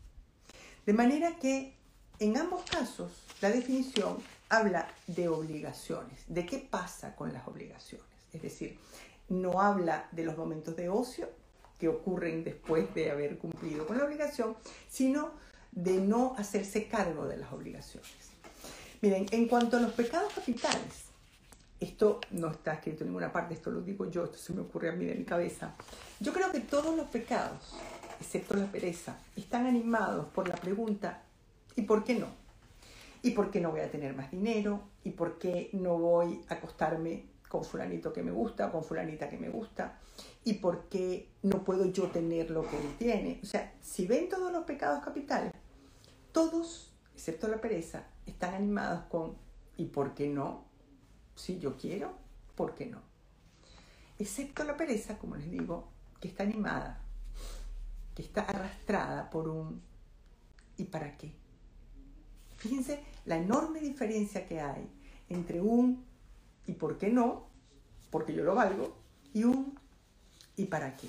De 0.86 0.94
manera 0.94 1.38
que 1.38 1.76
en 2.20 2.38
ambos 2.38 2.64
casos 2.64 3.12
la 3.42 3.50
definición 3.50 4.18
habla 4.50 4.88
de 5.08 5.30
obligaciones, 5.30 6.26
de 6.28 6.46
qué 6.46 6.58
pasa 6.58 7.16
con 7.16 7.32
las 7.32 7.48
obligaciones. 7.48 8.06
Es 8.34 8.42
decir, 8.42 8.78
no 9.30 9.62
habla 9.62 10.10
de 10.12 10.24
los 10.26 10.38
momentos 10.38 10.76
de 10.76 10.90
ocio 10.90 11.30
que 11.80 11.88
ocurren 11.88 12.44
después 12.44 12.94
de 12.94 13.10
haber 13.10 13.38
cumplido 13.38 13.88
con 13.88 13.98
la 13.98 14.06
obligación, 14.06 14.56
sino 14.90 15.32
de 15.72 16.02
no 16.02 16.36
hacerse 16.38 16.88
cargo 16.88 17.26
de 17.26 17.38
las 17.38 17.52
obligaciones. 17.54 18.10
Miren, 19.02 19.26
en 19.32 19.48
cuanto 19.48 19.78
a 19.78 19.80
los 19.80 19.94
pecados 19.94 20.34
capitales, 20.34 21.06
esto 21.80 22.20
no 22.32 22.52
está 22.52 22.74
escrito 22.74 23.04
en 23.04 23.12
ninguna 23.12 23.32
parte, 23.32 23.54
esto 23.54 23.72
lo 23.72 23.82
digo 23.82 24.10
yo, 24.10 24.26
esto 24.26 24.38
se 24.38 24.54
me 24.54 24.62
ocurre 24.62 24.90
a 24.90 24.92
mí 24.92 25.06
de 25.06 25.16
mi 25.16 25.24
cabeza. 25.24 25.74
Yo 26.20 26.34
creo 26.34 26.52
que 26.52 26.60
todos 26.60 26.96
los 26.96 27.08
pecados, 27.08 27.76
excepto 28.20 28.56
la 28.56 28.66
pereza, 28.66 29.18
están 29.38 29.66
animados 29.66 30.28
por 30.28 30.50
la 30.50 30.56
pregunta 30.56 31.24
¿y 31.78 31.84
por 31.84 32.04
qué 32.04 32.16
no? 32.16 32.28
¿Y 33.22 33.32
por 33.32 33.52
qué 33.52 33.62
no 33.62 33.72
voy 33.72 33.82
a 33.82 33.92
tener 33.92 34.14
más 34.14 34.32
dinero? 34.32 34.82
¿Y 35.06 35.12
por 35.12 35.40
qué 35.40 35.70
no 35.72 35.98
voy 35.98 36.42
a 36.50 36.56
acostarme 36.56 37.24
con 37.48 37.64
fulanito 37.64 38.12
que 38.12 38.24
me 38.24 38.32
gusta 38.32 38.68
o 38.68 38.72
con 38.72 38.84
fulanita 38.84 39.30
que 39.30 39.38
me 39.38 39.50
gusta? 39.50 39.98
¿Y 40.44 40.54
por 40.54 40.90
qué 40.90 41.30
no 41.44 41.64
puedo 41.64 41.86
yo 41.86 42.08
tener 42.08 42.50
lo 42.52 42.68
que 42.68 42.78
él 42.78 42.96
tiene? 42.98 43.40
O 43.44 43.46
sea, 43.46 43.76
si 43.82 44.08
ven 44.08 44.30
todos 44.30 44.52
los 44.52 44.64
pecados 44.64 45.04
capitales, 45.04 45.52
todos, 46.32 46.94
excepto 47.14 47.48
la 47.48 47.60
pereza, 47.60 48.08
están 48.26 48.54
animados 48.54 49.04
con 49.06 49.38
¿y 49.78 49.86
por 49.86 50.14
qué 50.14 50.28
no? 50.28 50.66
Si 51.36 51.60
yo 51.60 51.78
quiero, 51.78 52.14
¿por 52.56 52.74
qué 52.76 52.86
no? 52.86 53.02
Excepto 54.18 54.64
la 54.64 54.76
pereza, 54.76 55.18
como 55.18 55.36
les 55.36 55.50
digo, 55.50 55.90
que 56.20 56.28
está 56.28 56.44
animada, 56.44 57.04
que 58.16 58.22
está 58.22 58.42
arrastrada 58.42 59.30
por 59.30 59.48
un 59.48 59.82
¿y 60.78 60.86
para 60.86 61.18
qué? 61.18 61.34
Fíjense 62.58 63.04
la 63.26 63.38
enorme 63.38 63.80
diferencia 63.80 64.48
que 64.48 64.60
hay 64.60 64.90
entre 65.30 65.62
un 65.62 66.06
y 66.66 66.74
por 66.74 66.98
qué 66.98 67.10
no, 67.10 67.48
porque 68.10 68.34
yo 68.34 68.44
lo 68.44 68.56
valgo, 68.56 68.98
y 69.34 69.44
un 69.44 69.80
y 70.60 70.66
para 70.66 70.98
qué. 70.98 71.08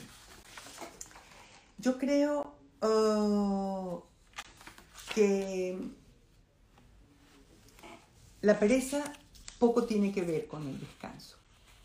Yo 1.76 1.98
creo 1.98 2.54
uh, 2.82 4.00
que 5.12 5.76
la 8.42 8.58
pereza 8.60 9.02
poco 9.58 9.86
tiene 9.86 10.12
que 10.12 10.22
ver 10.22 10.46
con 10.46 10.68
el 10.68 10.78
descanso. 10.78 11.36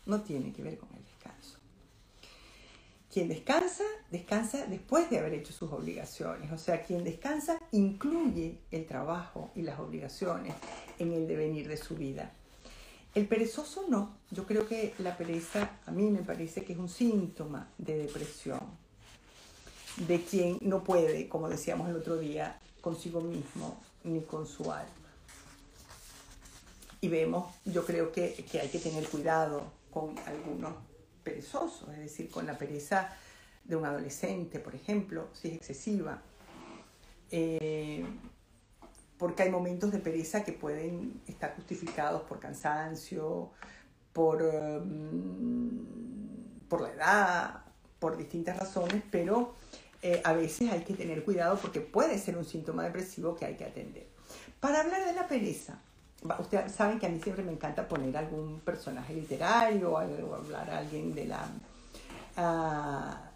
No 0.06 0.22
tiene 0.22 0.52
que 0.52 0.62
ver 0.62 0.78
con 0.78 0.88
el 0.94 1.04
descanso. 1.04 1.58
Quien 3.12 3.28
descansa, 3.28 3.82
descansa 4.12 4.66
después 4.66 5.10
de 5.10 5.18
haber 5.18 5.34
hecho 5.34 5.52
sus 5.52 5.72
obligaciones. 5.72 6.52
O 6.52 6.58
sea, 6.58 6.84
quien 6.84 7.02
descansa 7.02 7.58
incluye 7.72 8.60
el 8.70 8.86
trabajo 8.86 9.50
y 9.56 9.62
las 9.62 9.80
obligaciones 9.80 10.54
en 11.00 11.12
el 11.12 11.26
devenir 11.26 11.66
de 11.66 11.78
su 11.78 11.96
vida. 11.96 12.32
El 13.16 13.26
perezoso 13.26 13.86
no. 13.88 14.18
Yo 14.30 14.46
creo 14.46 14.68
que 14.68 14.94
la 14.98 15.16
pereza 15.16 15.78
a 15.86 15.90
mí 15.90 16.10
me 16.10 16.22
parece 16.22 16.64
que 16.64 16.74
es 16.74 16.78
un 16.78 16.88
síntoma 16.88 17.68
de 17.78 17.96
depresión, 17.96 18.60
de 20.06 20.22
quien 20.22 20.58
no 20.60 20.84
puede, 20.84 21.28
como 21.28 21.48
decíamos 21.48 21.88
el 21.88 21.96
otro 21.96 22.18
día, 22.18 22.60
consigo 22.80 23.20
mismo 23.20 23.80
ni 24.04 24.20
con 24.20 24.46
su 24.46 24.70
alma 24.70 25.06
y 27.00 27.08
vemos, 27.08 27.54
yo 27.64 27.84
creo 27.84 28.10
que, 28.10 28.34
que, 28.50 28.60
hay 28.60 28.68
que 28.68 28.78
tener 28.78 29.08
cuidado 29.08 29.62
con 29.90 30.18
algunos 30.26 30.74
perezosos, 31.22 31.88
es 31.90 31.98
decir, 31.98 32.30
con 32.30 32.46
la 32.46 32.58
pereza 32.58 33.16
de 33.64 33.76
un 33.76 33.84
adolescente, 33.84 34.58
por 34.58 34.74
ejemplo, 34.74 35.28
si 35.32 35.48
es 35.48 35.54
excesiva. 35.54 36.22
Eh, 37.30 38.04
porque 39.18 39.44
hay 39.44 39.50
momentos 39.50 39.92
de 39.92 39.98
pereza 39.98 40.44
que 40.44 40.52
pueden 40.52 41.20
estar 41.26 41.54
justificados 41.56 42.22
por 42.22 42.38
cansancio, 42.38 43.50
por, 44.12 44.42
um, 44.42 45.86
por 46.68 46.82
la 46.82 46.90
edad, 46.90 47.64
por 47.98 48.16
distintas 48.16 48.58
razones, 48.58 49.02
pero 49.10 49.54
eh, 50.02 50.20
a 50.24 50.32
veces 50.32 50.70
hay 50.70 50.80
que 50.80 50.94
tener 50.94 51.24
cuidado 51.24 51.58
porque 51.58 51.80
puede 51.80 52.18
ser 52.18 52.36
un 52.36 52.44
síntoma 52.44 52.84
depresivo 52.84 53.34
que 53.34 53.46
hay 53.46 53.56
que 53.56 53.64
atender. 53.64 54.06
Para 54.60 54.80
hablar 54.80 55.04
de 55.04 55.12
la 55.12 55.26
pereza, 55.26 55.78
Ustedes 56.38 56.72
saben 56.72 56.98
que 56.98 57.06
a 57.06 57.08
mí 57.08 57.20
siempre 57.20 57.44
me 57.44 57.52
encanta 57.52 57.86
poner 57.86 58.16
algún 58.16 58.60
personaje 58.60 59.14
literario 59.14 59.92
o 59.92 59.98
hablar 59.98 60.70
a 60.70 60.78
alguien 60.78 61.14
de 61.14 61.26
la, 61.26 61.46
ah, 62.36 63.30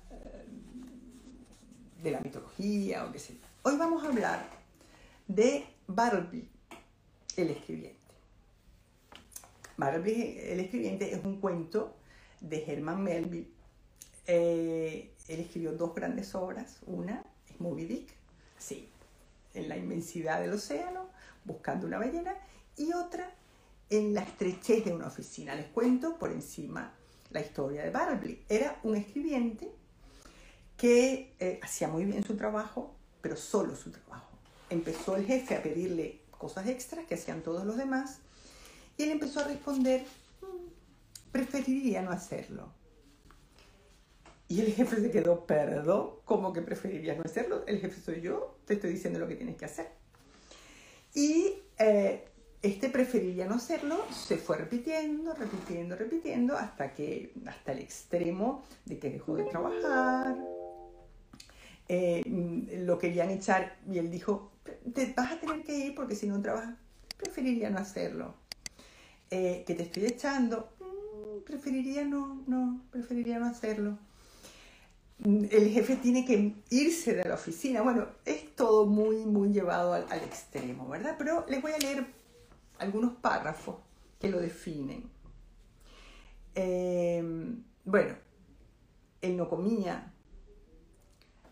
de 2.03 2.11
la 2.11 2.21
mitología 2.21 3.05
o 3.05 3.13
qué 3.13 3.19
sé 3.19 3.37
Hoy 3.63 3.77
vamos 3.77 4.03
a 4.03 4.09
hablar 4.09 4.60
de 5.35 5.65
Bartleby, 5.87 6.49
el 7.37 7.51
escribiente. 7.51 8.01
Bartleby, 9.77 10.39
el 10.41 10.59
escribiente, 10.59 11.15
es 11.15 11.25
un 11.25 11.41
cuento 11.41 11.97
de 12.41 12.65
Herman 12.65 13.05
Melville. 13.05 13.49
Eh, 14.27 15.15
él 15.29 15.41
escribió 15.41 15.73
dos 15.73 15.95
grandes 15.95 16.35
obras. 16.35 16.81
Una 16.87 17.25
es 17.49 17.61
Moby 17.61 17.85
Dick, 17.85 18.13
sí, 18.59 18.89
en 19.55 19.69
la 19.69 19.77
inmensidad 19.77 20.41
del 20.41 20.53
océano, 20.53 21.09
buscando 21.45 21.87
una 21.87 21.99
ballena, 21.99 22.35
y 22.77 22.93
otra 22.93 23.33
en 23.89 24.15
la 24.15 24.23
estrechez 24.23 24.85
de 24.85 24.93
una 24.93 25.07
oficina. 25.07 25.55
Les 25.55 25.67
cuento 25.67 26.19
por 26.19 26.33
encima 26.33 26.93
la 27.31 27.41
historia 27.41 27.85
de 27.85 27.91
Bartleby. 27.91 28.47
Era 28.49 28.81
un 28.83 28.97
escribiente 28.97 29.71
que 30.77 31.37
eh, 31.39 31.61
hacía 31.63 31.87
muy 31.87 32.05
bien 32.05 32.25
su 32.25 32.37
trabajo, 32.37 32.97
pero 33.21 33.37
solo 33.37 33.77
su 33.77 33.93
trabajo. 33.93 34.30
Empezó 34.71 35.17
el 35.17 35.27
jefe 35.27 35.57
a 35.57 35.63
pedirle 35.63 36.21
cosas 36.31 36.67
extras 36.69 37.07
que 37.07 37.15
hacían 37.15 37.43
todos 37.43 37.67
los 37.67 37.77
demás 37.77 38.21
y 38.97 39.03
él 39.03 39.11
empezó 39.11 39.41
a 39.41 39.45
responder, 39.45 40.05
mm, 40.43 41.33
preferiría 41.33 42.03
no 42.03 42.11
hacerlo. 42.11 42.73
Y 44.49 44.61
el 44.61 44.73
jefe 44.73 45.01
se 45.01 45.11
quedó, 45.11 45.47
perdón, 45.47 46.11
¿cómo 46.25 46.53
que 46.53 46.61
preferirías 46.61 47.17
no 47.17 47.23
hacerlo? 47.25 47.65
El 47.67 47.79
jefe 47.79 48.01
soy 48.01 48.21
yo, 48.21 48.57
te 48.65 48.75
estoy 48.75 48.91
diciendo 48.91 49.21
lo 49.21 49.29
que 49.29 49.37
tienes 49.37 49.57
que 49.57 49.65
hacer. 49.65 49.89
Y 51.15 51.55
eh, 51.79 52.25
este 52.63 52.91
preferiría 52.91 53.47
no 53.47 53.55
hacerlo, 53.55 54.05
se 54.13 54.37
fue 54.37 54.57
repitiendo, 54.57 55.35
repitiendo, 55.35 55.97
repitiendo, 55.97 56.57
hasta 56.57 56.93
que, 56.93 57.33
hasta 57.47 57.73
el 57.73 57.79
extremo 57.79 58.65
de 58.85 58.99
que 58.99 59.11
dejó 59.11 59.37
de 59.37 59.45
trabajar, 59.45 60.37
eh, 61.89 62.23
lo 62.85 62.99
querían 62.99 63.31
echar 63.31 63.79
y 63.91 63.99
él 63.99 64.11
dijo, 64.11 64.50
te 64.93 65.13
vas 65.17 65.33
a 65.33 65.41
tener 65.41 65.63
que 65.65 65.77
ir 65.77 65.95
porque 65.95 66.15
si 66.15 66.27
no 66.27 66.41
trabajas, 66.41 66.75
preferiría 67.17 67.71
no 67.71 67.79
hacerlo. 67.79 68.35
Eh, 69.31 69.65
que 69.67 69.75
te 69.75 69.85
estoy 69.85 70.07
echando, 70.07 70.71
mm, 70.81 71.45
preferiría 71.45 72.05
no, 72.05 72.43
no, 72.47 72.83
preferiría 72.91 73.39
no 73.39 73.47
hacerlo. 73.47 73.99
El 75.23 75.69
jefe 75.71 75.97
tiene 75.97 76.25
que 76.25 76.55
irse 76.71 77.15
de 77.15 77.25
la 77.25 77.35
oficina. 77.35 77.83
Bueno, 77.83 78.07
es 78.25 78.57
todo 78.57 78.87
muy, 78.87 79.17
muy 79.27 79.53
llevado 79.53 79.93
al, 79.93 80.07
al 80.11 80.21
extremo, 80.21 80.89
¿verdad? 80.89 81.17
Pero 81.19 81.45
les 81.47 81.61
voy 81.61 81.73
a 81.73 81.79
leer 81.79 82.07
algunos 82.79 83.13
párrafos 83.13 83.77
que 84.19 84.29
lo 84.29 84.41
definen. 84.41 85.05
Eh, 86.55 87.23
bueno, 87.85 88.15
él 89.23 89.37
no 89.37 89.49
comía, 89.49 90.13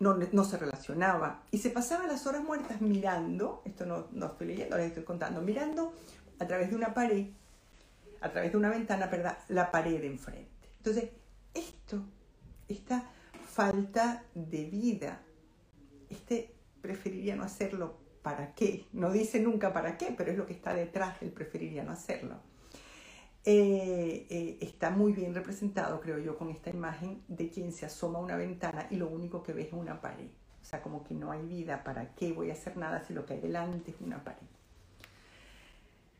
no, 0.01 0.15
no, 0.15 0.45
se 0.45 0.57
relacionaba 0.57 1.43
y 1.51 1.59
se 1.59 1.71
pasaba 1.71 2.07
las 2.07 2.27
horas 2.27 2.43
muertas 2.45 2.81
mirando, 2.81 3.63
esto 3.65 3.87
no, 3.87 4.07
no 4.13 4.27
estoy 4.27 4.49
leyendo, 4.49 4.77
les 4.77 4.89
estoy 4.89 5.05
contando, 5.05 5.41
mirando 5.41 5.93
a 6.39 6.47
través 6.47 6.71
de 6.71 6.77
una 6.77 6.95
pared, 6.95 7.27
a 8.21 8.31
través 8.31 8.53
de 8.53 8.59
una 8.59 8.71
ventana, 8.71 9.07
¿verdad? 9.07 9.39
La 9.49 9.71
pared 9.71 10.01
de 10.01 10.07
enfrente. 10.07 10.69
Entonces, 10.79 11.11
esto, 11.55 12.03
esta 12.69 13.05
falta 13.47 14.23
de 14.35 14.65
vida, 14.65 15.21
este 16.09 16.55
preferiría 16.81 17.35
no 17.37 17.43
hacerlo 17.45 17.99
para 18.23 18.55
qué. 18.55 18.87
No 18.93 19.11
dice 19.11 19.41
nunca 19.41 19.73
para 19.73 19.99
qué, 19.99 20.15
pero 20.17 20.31
es 20.31 20.39
lo 20.39 20.47
que 20.47 20.53
está 20.53 20.75
detrás, 20.75 21.21
él 21.23 21.31
preferiría 21.31 21.83
no 21.83 21.93
hacerlo. 21.93 22.37
Eh, 23.45 24.27
eh, 24.29 24.59
está 24.61 24.91
muy 24.91 25.13
bien 25.13 25.35
representado, 25.35 26.01
creo 26.01 26.19
yo, 26.19 26.37
con 26.37 26.51
esta 26.51 26.71
imagen 26.71 27.23
de 27.29 27.49
quien 27.51 27.73
se 27.73 27.87
asoma 27.87 28.19
a 28.19 28.23
una 28.23 28.37
ventana 28.37 28.87
y 28.91 28.97
lo 28.97 29.09
único 29.09 29.43
que 29.43 29.53
ve 29.53 29.63
es 29.63 29.73
una 29.73 30.01
pared. 30.01 30.29
O 30.61 30.65
sea, 30.65 30.83
como 30.83 31.03
que 31.05 31.15
no 31.15 31.31
hay 31.31 31.43
vida, 31.47 31.83
¿para 31.83 32.15
qué 32.15 32.33
voy 32.33 32.51
a 32.51 32.53
hacer 32.53 32.77
nada 32.77 33.03
si 33.05 33.15
lo 33.15 33.25
que 33.25 33.35
hay 33.35 33.41
delante 33.41 33.93
es 33.93 34.01
una 34.01 34.23
pared? 34.23 34.47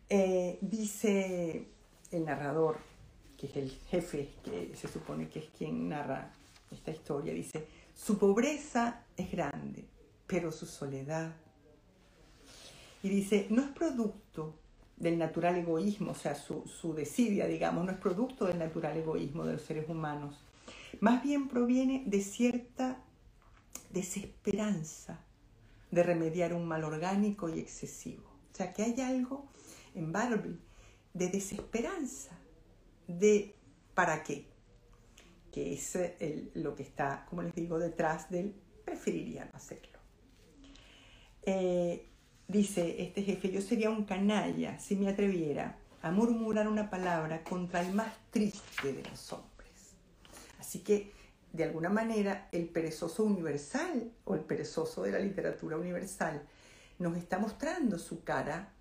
Eh, 0.09 0.59
dice 0.63 1.67
el 2.11 2.25
narrador, 2.25 2.79
que 3.37 3.47
es 3.47 3.57
el 3.57 3.71
jefe, 3.71 4.31
que 4.43 4.75
se 4.75 4.89
supone 4.89 5.29
que 5.29 5.41
es 5.41 5.51
quien 5.51 5.89
narra 5.89 6.33
esta 6.71 6.91
historia, 6.91 7.35
dice, 7.35 7.67
su 7.95 8.17
pobreza 8.17 9.05
es 9.17 9.31
grande, 9.31 9.85
pero 10.27 10.51
su 10.51 10.65
soledad 10.65 11.35
y 13.03 13.09
dice, 13.09 13.47
no 13.51 13.63
es 13.63 13.69
producto 13.71 14.55
del 14.99 15.19
natural 15.19 15.57
egoísmo, 15.57 16.13
o 16.13 16.15
sea, 16.15 16.35
su, 16.35 16.67
su 16.67 16.95
desidia, 16.95 17.47
digamos, 17.47 17.85
no 17.85 17.93
es 17.93 17.99
producto 17.99 18.47
del 18.47 18.59
natural 18.59 18.97
egoísmo 18.97 19.45
de 19.45 19.55
los 19.55 19.63
seres 19.63 19.89
humanos. 19.89 20.37
Más 21.01 21.23
bien 21.23 21.49
proviene 21.49 22.03
de 22.07 22.21
cierta 22.21 23.01
desesperanza 23.91 25.21
de 25.91 26.03
remediar 26.03 26.53
un 26.53 26.67
mal 26.67 26.85
orgánico 26.85 27.49
y 27.49 27.61
excesivo. 27.61 28.25
O 28.53 28.57
sea, 28.57 28.73
que 28.73 28.83
hay 28.83 29.01
algo 29.01 29.47
en 29.95 30.13
Barbie 30.13 30.59
de 31.15 31.29
desesperanza, 31.29 32.37
de 33.07 33.55
¿para 33.95 34.23
qué? 34.23 34.47
Que 35.53 35.73
es 35.73 35.97
lo 36.55 36.75
que 36.75 36.83
está, 36.83 37.25
como 37.29 37.43
les 37.43 37.55
digo, 37.55 37.79
detrás 37.79 38.31
del 38.31 38.55
preferiría 38.85 39.45
no 39.45 39.57
hacerlo. 39.57 39.99
Eh, 41.43 42.07
Dice 42.51 43.03
este 43.03 43.23
jefe, 43.23 43.51
yo 43.51 43.61
sería 43.61 43.91
un 43.91 44.05
canalla 44.05 44.79
si 44.79 44.97
me 44.97 45.11
atreviera 45.11 45.77
a 46.01 46.11
murmurar 46.11 46.67
una 46.67 46.89
palabra 46.89 47.45
contra 47.45 47.83
el 47.83 47.93
más 47.93 48.11
triste 48.31 48.91
de 48.91 49.03
los 49.07 49.31
hombres. 49.35 49.93
Así 50.59 50.79
que, 50.79 51.13
de 51.53 51.65
alguna 51.65 51.91
manera, 51.91 52.49
el 52.51 52.67
perezoso 52.71 53.25
universal 53.25 54.11
o 54.25 54.35
el 54.35 54.41
perezoso 54.41 55.03
de 55.03 55.13
la 55.13 55.19
literatura 55.19 55.77
universal 55.77 56.43
nos 56.99 57.19
está 57.19 57.39
mostrando 57.39 57.99
su 57.99 58.25
cara 58.25 58.73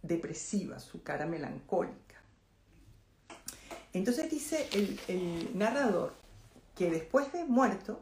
depresiva, 0.00 0.78
su 0.78 1.02
cara 1.02 1.26
melancólica. 1.26 2.22
Entonces 3.92 4.30
dice 4.30 4.68
el, 5.08 5.58
narrador 5.58 6.14
que 6.76 6.88
después 6.88 7.32
de 7.32 7.44
muerto 7.44 8.00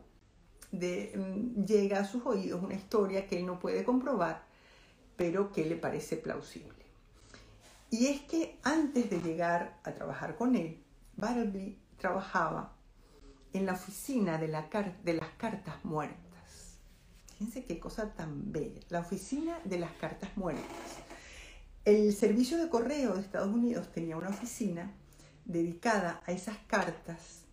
mm, 0.72 1.64
llega 1.64 2.00
a 2.00 2.04
sus 2.04 2.26
oídos 2.26 2.62
una 2.62 2.74
historia 2.74 3.26
que 3.26 3.38
él 3.38 3.46
no 3.46 3.58
puede 3.58 3.82
comprobar 3.82 4.45
pero 5.16 5.52
que 5.52 5.64
le 5.64 5.76
parece 5.76 6.16
plausible. 6.16 6.84
Y 7.90 8.06
es 8.06 8.22
que 8.22 8.58
antes 8.62 9.10
de 9.10 9.20
llegar 9.20 9.78
a 9.84 9.92
trabajar 9.92 10.36
con 10.36 10.56
él, 10.56 10.82
Bartleby 11.16 11.78
trabajaba 11.98 12.76
en 13.52 13.66
la 13.66 13.72
oficina 13.72 14.38
de, 14.38 14.48
de 15.02 15.14
las 15.14 15.30
cartas 15.38 15.84
muertas. 15.84 16.78
Fíjense 17.32 17.64
qué 17.64 17.78
cosa 17.78 18.12
tan 18.14 18.52
bella. 18.52 18.80
La 18.88 19.00
oficina 19.00 19.58
de 19.64 19.78
las 19.78 19.92
cartas 19.92 20.30
muertas. 20.36 20.64
El 21.84 22.12
servicio 22.12 22.58
de 22.58 22.68
correo 22.68 23.14
de 23.14 23.20
Estados 23.20 23.54
Unidos 23.54 23.92
tenía 23.92 24.16
una 24.16 24.30
oficina 24.30 24.92
dedicada 25.44 26.20
a 26.26 26.32
esas 26.32 26.58
cartas 26.66 27.44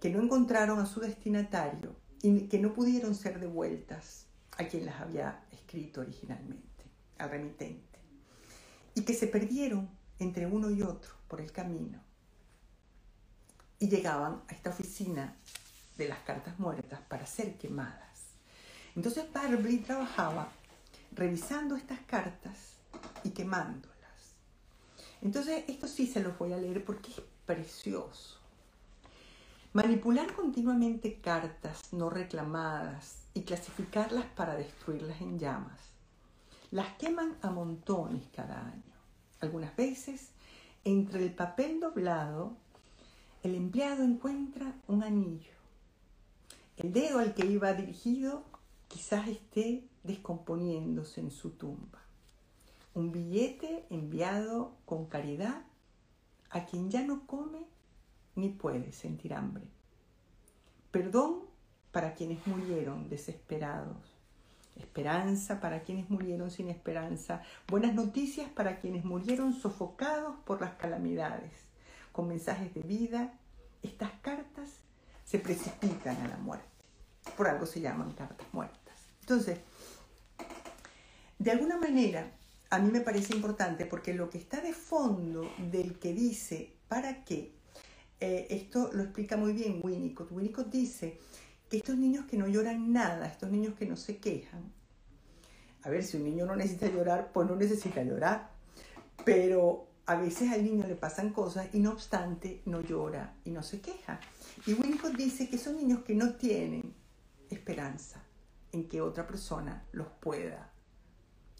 que 0.00 0.10
no 0.10 0.22
encontraron 0.22 0.78
a 0.78 0.86
su 0.86 1.00
destinatario 1.00 1.96
y 2.22 2.42
que 2.48 2.58
no 2.58 2.72
pudieron 2.72 3.14
ser 3.14 3.40
devueltas 3.40 4.26
a 4.58 4.64
quien 4.64 4.86
las 4.86 5.00
había 5.00 5.44
escrito 5.52 6.00
originalmente, 6.00 6.67
al 7.18 7.30
remitente, 7.30 7.98
y 8.94 9.02
que 9.02 9.14
se 9.14 9.26
perdieron 9.26 9.88
entre 10.18 10.46
uno 10.46 10.70
y 10.70 10.82
otro 10.82 11.12
por 11.28 11.40
el 11.40 11.52
camino 11.52 12.08
y 13.78 13.88
llegaban 13.88 14.42
a 14.48 14.52
esta 14.52 14.70
oficina 14.70 15.36
de 15.96 16.08
las 16.08 16.18
cartas 16.20 16.58
muertas 16.58 17.00
para 17.08 17.26
ser 17.26 17.56
quemadas. 17.56 18.08
Entonces 18.96 19.32
Barbie 19.32 19.78
trabajaba 19.78 20.48
revisando 21.12 21.76
estas 21.76 22.00
cartas 22.00 22.74
y 23.24 23.30
quemándolas. 23.30 23.94
Entonces 25.22 25.64
esto 25.68 25.86
sí 25.86 26.06
se 26.06 26.20
los 26.20 26.36
voy 26.38 26.52
a 26.52 26.58
leer 26.58 26.84
porque 26.84 27.10
es 27.10 27.20
precioso. 27.46 28.38
Manipular 29.72 30.32
continuamente 30.34 31.20
cartas 31.20 31.92
no 31.92 32.10
reclamadas 32.10 33.18
y 33.34 33.42
clasificarlas 33.42 34.24
para 34.24 34.56
destruirlas 34.56 35.20
en 35.20 35.38
llamas. 35.38 35.78
Las 36.70 36.94
queman 36.98 37.38
a 37.40 37.50
montones 37.50 38.28
cada 38.34 38.66
año. 38.66 38.82
Algunas 39.40 39.74
veces, 39.74 40.32
entre 40.84 41.24
el 41.24 41.32
papel 41.32 41.80
doblado, 41.80 42.56
el 43.42 43.54
empleado 43.54 44.02
encuentra 44.02 44.74
un 44.86 45.02
anillo. 45.02 45.52
El 46.76 46.92
dedo 46.92 47.20
al 47.20 47.34
que 47.34 47.46
iba 47.46 47.72
dirigido 47.72 48.44
quizás 48.86 49.28
esté 49.28 49.88
descomponiéndose 50.02 51.20
en 51.20 51.30
su 51.30 51.50
tumba. 51.50 52.00
Un 52.94 53.12
billete 53.12 53.86
enviado 53.90 54.76
con 54.84 55.06
caridad 55.06 55.62
a 56.50 56.66
quien 56.66 56.90
ya 56.90 57.02
no 57.02 57.26
come 57.26 57.66
ni 58.34 58.50
puede 58.50 58.92
sentir 58.92 59.34
hambre. 59.34 59.64
Perdón 60.90 61.44
para 61.92 62.14
quienes 62.14 62.46
murieron 62.46 63.08
desesperados. 63.08 64.07
Esperanza 64.78 65.60
para 65.60 65.82
quienes 65.82 66.08
murieron 66.08 66.50
sin 66.50 66.68
esperanza. 66.68 67.42
Buenas 67.66 67.94
noticias 67.94 68.48
para 68.48 68.78
quienes 68.78 69.04
murieron 69.04 69.52
sofocados 69.52 70.36
por 70.44 70.60
las 70.60 70.74
calamidades. 70.74 71.52
Con 72.12 72.28
mensajes 72.28 72.72
de 72.74 72.82
vida, 72.82 73.32
estas 73.82 74.12
cartas 74.22 74.70
se 75.24 75.38
precipitan 75.38 76.16
a 76.22 76.28
la 76.28 76.36
muerte. 76.36 76.66
Por 77.36 77.48
algo 77.48 77.66
se 77.66 77.80
llaman 77.80 78.12
cartas 78.12 78.46
muertas. 78.52 78.94
Entonces, 79.20 79.58
de 81.38 81.50
alguna 81.50 81.76
manera, 81.76 82.32
a 82.70 82.78
mí 82.78 82.90
me 82.90 83.00
parece 83.00 83.34
importante 83.34 83.86
porque 83.86 84.14
lo 84.14 84.30
que 84.30 84.38
está 84.38 84.60
de 84.60 84.72
fondo 84.72 85.50
del 85.70 85.98
que 85.98 86.12
dice 86.12 86.76
para 86.88 87.24
qué, 87.24 87.54
eh, 88.20 88.46
esto 88.50 88.90
lo 88.92 89.02
explica 89.02 89.36
muy 89.36 89.52
bien 89.52 89.80
Winnicott. 89.82 90.32
Winnicott 90.32 90.70
dice 90.70 91.18
estos 91.76 91.96
niños 91.96 92.26
que 92.26 92.36
no 92.36 92.48
lloran 92.48 92.92
nada, 92.92 93.26
estos 93.26 93.50
niños 93.50 93.74
que 93.74 93.86
no 93.86 93.96
se 93.96 94.16
quejan, 94.18 94.72
a 95.82 95.90
ver, 95.90 96.02
si 96.02 96.16
un 96.16 96.24
niño 96.24 96.46
no 96.46 96.56
necesita 96.56 96.88
llorar, 96.88 97.30
pues 97.32 97.48
no 97.48 97.56
necesita 97.56 98.02
llorar, 98.02 98.50
pero 99.24 99.88
a 100.06 100.16
veces 100.16 100.50
al 100.50 100.64
niño 100.64 100.86
le 100.86 100.96
pasan 100.96 101.32
cosas 101.32 101.68
y 101.72 101.80
no 101.80 101.92
obstante 101.92 102.62
no 102.64 102.80
llora 102.80 103.34
y 103.44 103.50
no 103.50 103.62
se 103.62 103.80
queja. 103.80 104.20
Y 104.66 104.72
Winnicott 104.72 105.14
dice 105.16 105.48
que 105.48 105.58
son 105.58 105.76
niños 105.76 106.00
que 106.02 106.14
no 106.14 106.34
tienen 106.34 106.94
esperanza, 107.50 108.22
en 108.72 108.88
que 108.88 109.00
otra 109.00 109.26
persona 109.26 109.84
los 109.92 110.08
pueda 110.20 110.70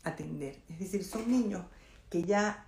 atender. 0.02 0.62
Es 0.68 0.78
decir, 0.78 1.04
son 1.04 1.30
niños 1.30 1.64
que 2.10 2.24
ya 2.24 2.66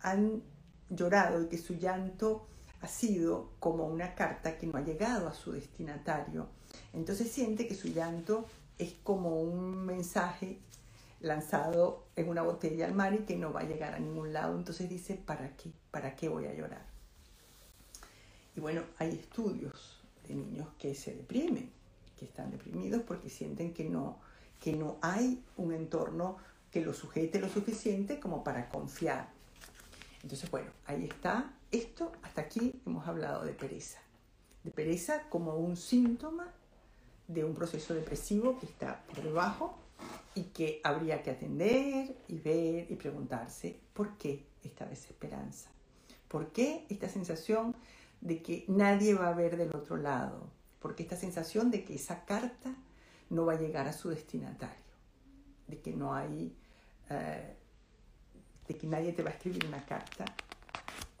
han 0.00 0.42
llorado 0.90 1.42
y 1.42 1.48
que 1.48 1.58
su 1.58 1.74
llanto 1.74 2.48
ha 2.80 2.88
sido 2.88 3.52
como 3.58 3.86
una 3.86 4.14
carta 4.14 4.56
que 4.58 4.66
no 4.66 4.78
ha 4.78 4.82
llegado 4.82 5.28
a 5.28 5.34
su 5.34 5.52
destinatario. 5.52 6.48
Entonces 6.92 7.30
siente 7.30 7.66
que 7.66 7.74
su 7.74 7.88
llanto 7.88 8.46
es 8.78 8.94
como 9.02 9.40
un 9.40 9.84
mensaje 9.84 10.60
lanzado 11.20 12.06
en 12.14 12.28
una 12.28 12.42
botella 12.42 12.86
al 12.86 12.94
mar 12.94 13.14
y 13.14 13.18
que 13.18 13.36
no 13.36 13.52
va 13.52 13.60
a 13.60 13.64
llegar 13.64 13.94
a 13.94 13.98
ningún 13.98 14.32
lado. 14.32 14.56
Entonces 14.56 14.88
dice, 14.88 15.14
¿para 15.14 15.56
qué? 15.56 15.72
¿Para 15.90 16.14
qué 16.14 16.28
voy 16.28 16.46
a 16.46 16.54
llorar? 16.54 16.86
Y 18.54 18.60
bueno, 18.60 18.82
hay 18.98 19.10
estudios 19.10 20.00
de 20.26 20.34
niños 20.34 20.68
que 20.78 20.94
se 20.94 21.14
deprimen 21.14 21.70
que 22.18 22.24
están 22.24 22.50
deprimidos 22.50 23.02
porque 23.02 23.30
sienten 23.30 23.72
que 23.72 23.84
no, 23.84 24.18
que 24.60 24.72
no 24.72 24.98
hay 25.00 25.42
un 25.56 25.72
entorno 25.72 26.36
que 26.70 26.80
los 26.80 26.96
sujete 26.96 27.40
lo 27.40 27.48
suficiente 27.48 28.20
como 28.20 28.44
para 28.44 28.68
confiar. 28.68 29.30
Entonces, 30.22 30.50
bueno, 30.50 30.70
ahí 30.86 31.04
está. 31.04 31.52
Esto, 31.70 32.12
hasta 32.22 32.42
aquí 32.42 32.80
hemos 32.86 33.06
hablado 33.06 33.44
de 33.44 33.52
pereza. 33.52 34.00
De 34.64 34.70
pereza 34.70 35.28
como 35.28 35.56
un 35.56 35.76
síntoma 35.76 36.52
de 37.26 37.44
un 37.44 37.54
proceso 37.54 37.94
depresivo 37.94 38.58
que 38.58 38.66
está 38.66 39.04
por 39.06 39.22
debajo 39.22 39.78
y 40.34 40.44
que 40.44 40.80
habría 40.82 41.22
que 41.22 41.30
atender 41.30 42.16
y 42.28 42.38
ver 42.38 42.90
y 42.90 42.96
preguntarse 42.96 43.80
por 43.92 44.16
qué 44.16 44.46
esta 44.64 44.86
desesperanza. 44.86 45.70
¿Por 46.28 46.52
qué 46.52 46.86
esta 46.88 47.08
sensación 47.08 47.74
de 48.20 48.42
que 48.42 48.64
nadie 48.68 49.14
va 49.14 49.28
a 49.28 49.34
ver 49.34 49.56
del 49.56 49.74
otro 49.74 49.96
lado? 49.96 50.58
porque 50.80 51.02
esta 51.02 51.16
sensación 51.16 51.70
de 51.70 51.84
que 51.84 51.94
esa 51.94 52.24
carta 52.24 52.74
no 53.30 53.46
va 53.46 53.54
a 53.54 53.58
llegar 53.58 53.88
a 53.88 53.92
su 53.92 54.10
destinatario, 54.10 54.76
de 55.66 55.80
que 55.80 55.92
no 55.92 56.14
hay, 56.14 56.54
eh, 57.10 57.54
de 58.66 58.76
que 58.76 58.86
nadie 58.86 59.12
te 59.12 59.22
va 59.22 59.30
a 59.30 59.32
escribir 59.32 59.66
una 59.66 59.84
carta 59.84 60.24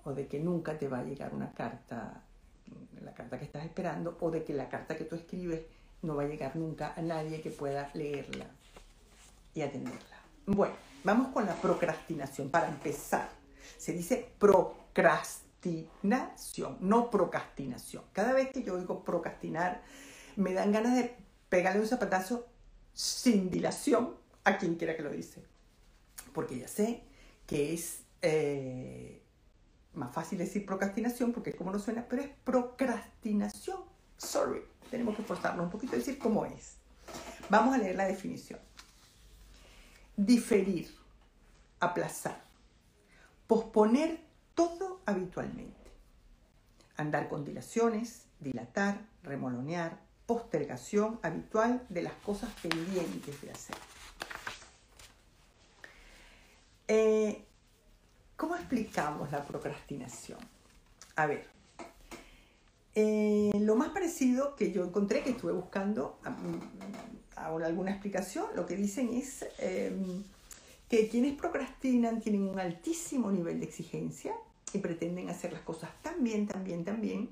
o 0.04 0.12
de 0.12 0.26
que 0.26 0.38
nunca 0.38 0.78
te 0.78 0.88
va 0.88 1.00
a 1.00 1.04
llegar 1.04 1.34
una 1.34 1.52
carta, 1.52 2.22
la 3.02 3.14
carta 3.14 3.38
que 3.38 3.44
estás 3.44 3.64
esperando, 3.64 4.16
o 4.20 4.30
de 4.30 4.44
que 4.44 4.54
la 4.54 4.68
carta 4.68 4.96
que 4.96 5.04
tú 5.04 5.16
escribes 5.16 5.62
no 6.02 6.16
va 6.16 6.22
a 6.22 6.26
llegar 6.26 6.56
nunca 6.56 6.94
a 6.96 7.02
nadie 7.02 7.40
que 7.40 7.50
pueda 7.50 7.90
leerla 7.94 8.46
y 9.54 9.62
atenderla. 9.62 10.16
Bueno, 10.46 10.74
vamos 11.04 11.32
con 11.32 11.46
la 11.46 11.54
procrastinación. 11.54 12.50
Para 12.50 12.68
empezar, 12.68 13.28
se 13.76 13.92
dice 13.92 14.28
procrastinación 14.38 15.48
no 16.80 17.10
procrastinación. 17.10 18.04
Cada 18.12 18.32
vez 18.32 18.50
que 18.52 18.62
yo 18.62 18.74
oigo 18.74 19.04
procrastinar, 19.04 19.82
me 20.36 20.52
dan 20.52 20.72
ganas 20.72 20.94
de 20.96 21.16
pegarle 21.48 21.80
un 21.80 21.86
zapatazo 21.86 22.46
sin 22.92 23.50
dilación 23.50 24.14
a 24.44 24.58
quien 24.58 24.76
quiera 24.76 24.96
que 24.96 25.02
lo 25.02 25.10
dice. 25.10 25.42
Porque 26.32 26.58
ya 26.58 26.68
sé 26.68 27.02
que 27.46 27.74
es 27.74 28.02
eh, 28.22 29.22
más 29.98 30.14
fácil 30.14 30.38
decir 30.38 30.64
procrastinación 30.64 31.32
porque 31.32 31.50
es 31.50 31.56
como 31.56 31.70
no 31.70 31.78
suena, 31.78 32.06
pero 32.08 32.22
es 32.22 32.30
procrastinación. 32.44 33.80
Sorry, 34.16 34.62
tenemos 34.90 35.16
que 35.16 35.22
forzarnos 35.22 35.64
un 35.64 35.70
poquito 35.70 35.94
a 35.94 35.98
decir 35.98 36.18
cómo 36.18 36.46
es. 36.46 36.76
Vamos 37.48 37.74
a 37.74 37.78
leer 37.78 37.96
la 37.96 38.06
definición. 38.06 38.60
Diferir, 40.16 40.94
aplazar, 41.80 42.42
posponer 43.46 44.20
todo 44.54 45.00
habitualmente. 45.06 45.74
Andar 46.96 47.28
con 47.28 47.44
dilaciones, 47.44 48.26
dilatar, 48.40 49.00
remolonear, 49.22 50.00
postergación 50.26 51.18
habitual 51.22 51.86
de 51.88 52.02
las 52.02 52.12
cosas 52.14 52.50
pendientes 52.60 53.40
de 53.40 53.50
hacer. 53.50 53.76
Eh, 56.88 57.47
¿Cómo 58.38 58.54
explicamos 58.54 59.32
la 59.32 59.44
procrastinación? 59.44 60.38
A 61.16 61.26
ver, 61.26 61.44
eh, 62.94 63.50
lo 63.58 63.74
más 63.74 63.88
parecido 63.88 64.54
que 64.54 64.70
yo 64.70 64.84
encontré, 64.84 65.24
que 65.24 65.30
estuve 65.30 65.50
buscando 65.50 66.20
alguna 67.34 67.90
explicación, 67.90 68.46
lo 68.54 68.64
que 68.64 68.76
dicen 68.76 69.12
es 69.12 69.44
em, 69.58 70.22
que 70.88 71.08
quienes 71.08 71.34
procrastinan 71.34 72.20
tienen 72.20 72.42
un 72.48 72.60
altísimo 72.60 73.32
nivel 73.32 73.58
de 73.58 73.66
exigencia, 73.66 74.32
y 74.72 74.78
pretenden 74.78 75.30
hacer 75.30 75.52
las 75.52 75.62
cosas 75.62 75.90
tan 76.00 76.22
bien, 76.22 76.46
tan 76.46 76.62
bien, 76.62 76.84
tan 76.84 77.00
bien, 77.00 77.30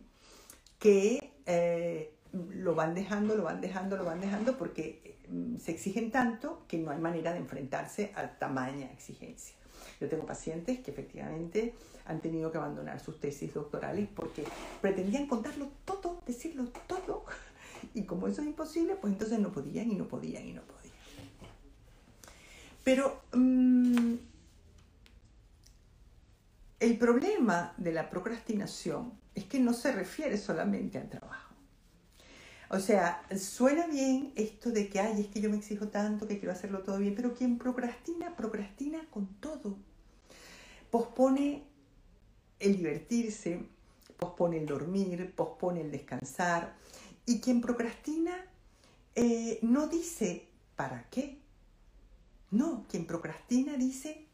que 0.81 1.33
eh, 1.47 2.15
lo 2.33 2.75
van 2.75 2.97
dejando, 2.97 3.37
lo 3.37 3.45
van 3.45 3.61
dejando, 3.61 3.97
lo 3.97 4.05
van 4.05 4.21
dejando 4.21 4.59
porque 4.59 5.19
mm, 5.29 5.59
se 5.59 5.71
exigen 5.71 6.11
tanto 6.11 6.65
que 6.67 6.79
no 6.79 6.91
hay 6.91 6.99
manera 6.99 7.33
de 7.33 7.39
enfrentarse 7.39 8.11
a 8.17 8.27
tamaña 8.39 8.91
exigencia. 8.91 9.55
Yo 10.01 10.09
tengo 10.09 10.27
pacientes 10.27 10.81
que 10.81 10.91
efectivamente 10.91 11.75
han 12.07 12.21
tenido 12.21 12.53
que 12.53 12.59
abandonar 12.59 13.01
sus 13.01 13.21
tesis 13.21 13.53
doctorales 13.53 14.09
porque 14.15 14.45
pretendían 14.81 15.27
contarlo 15.27 15.69
todo, 15.85 16.21
decirlo 16.27 16.69
todo, 16.87 17.25
y 17.95 18.05
como 18.05 18.27
eso 18.27 18.43
es 18.43 18.49
imposible, 18.49 18.97
pues 18.97 19.13
entonces 19.13 19.39
no 19.39 19.53
podían 19.53 19.91
y 19.91 19.95
no 19.95 20.07
podían 20.07 20.47
y 20.47 20.53
no 20.53 20.63
podían. 20.63 20.77
Pero 22.85 23.23
mm, 23.33 24.15
el 26.79 26.99
problema 26.99 27.75
de 27.77 27.93
la 27.93 28.09
procrastinación 28.09 29.13
es 29.35 29.45
que 29.45 29.59
no 29.59 29.73
se 29.73 29.93
refiere 29.93 30.39
solamente 30.39 30.99
al 30.99 31.09
trabajo. 31.09 31.46
O 32.69 32.81
sea, 32.81 33.23
suena 33.39 33.87
bien 33.87 34.33
esto 34.35 34.71
de 34.71 34.89
que, 34.89 35.01
ay, 35.01 35.21
es 35.21 35.29
que 35.29 35.41
yo 35.41 35.51
me 35.51 35.57
exijo 35.57 35.89
tanto, 35.89 36.27
que 36.27 36.39
quiero 36.39 36.53
hacerlo 36.53 36.81
todo 36.81 36.99
bien, 36.99 37.15
pero 37.15 37.35
quien 37.35 37.59
procrastina, 37.59 38.37
procrastina 38.37 39.07
con 39.11 39.27
todo. 39.41 39.77
Pospone 40.91 41.65
el 42.59 42.77
divertirse, 42.77 43.65
pospone 44.19 44.59
el 44.59 44.67
dormir, 44.67 45.33
pospone 45.35 45.83
el 45.83 45.91
descansar. 45.91 46.75
Y 47.25 47.41
quien 47.41 47.61
procrastina 47.61 48.35
eh, 49.15 49.59
no 49.63 49.89
dice 49.89 50.49
¿para 50.77 51.09
qué? 51.11 51.39
No, 52.51 52.85
quien 52.89 53.07
procrastina 53.07 53.77
dice, 53.77 54.26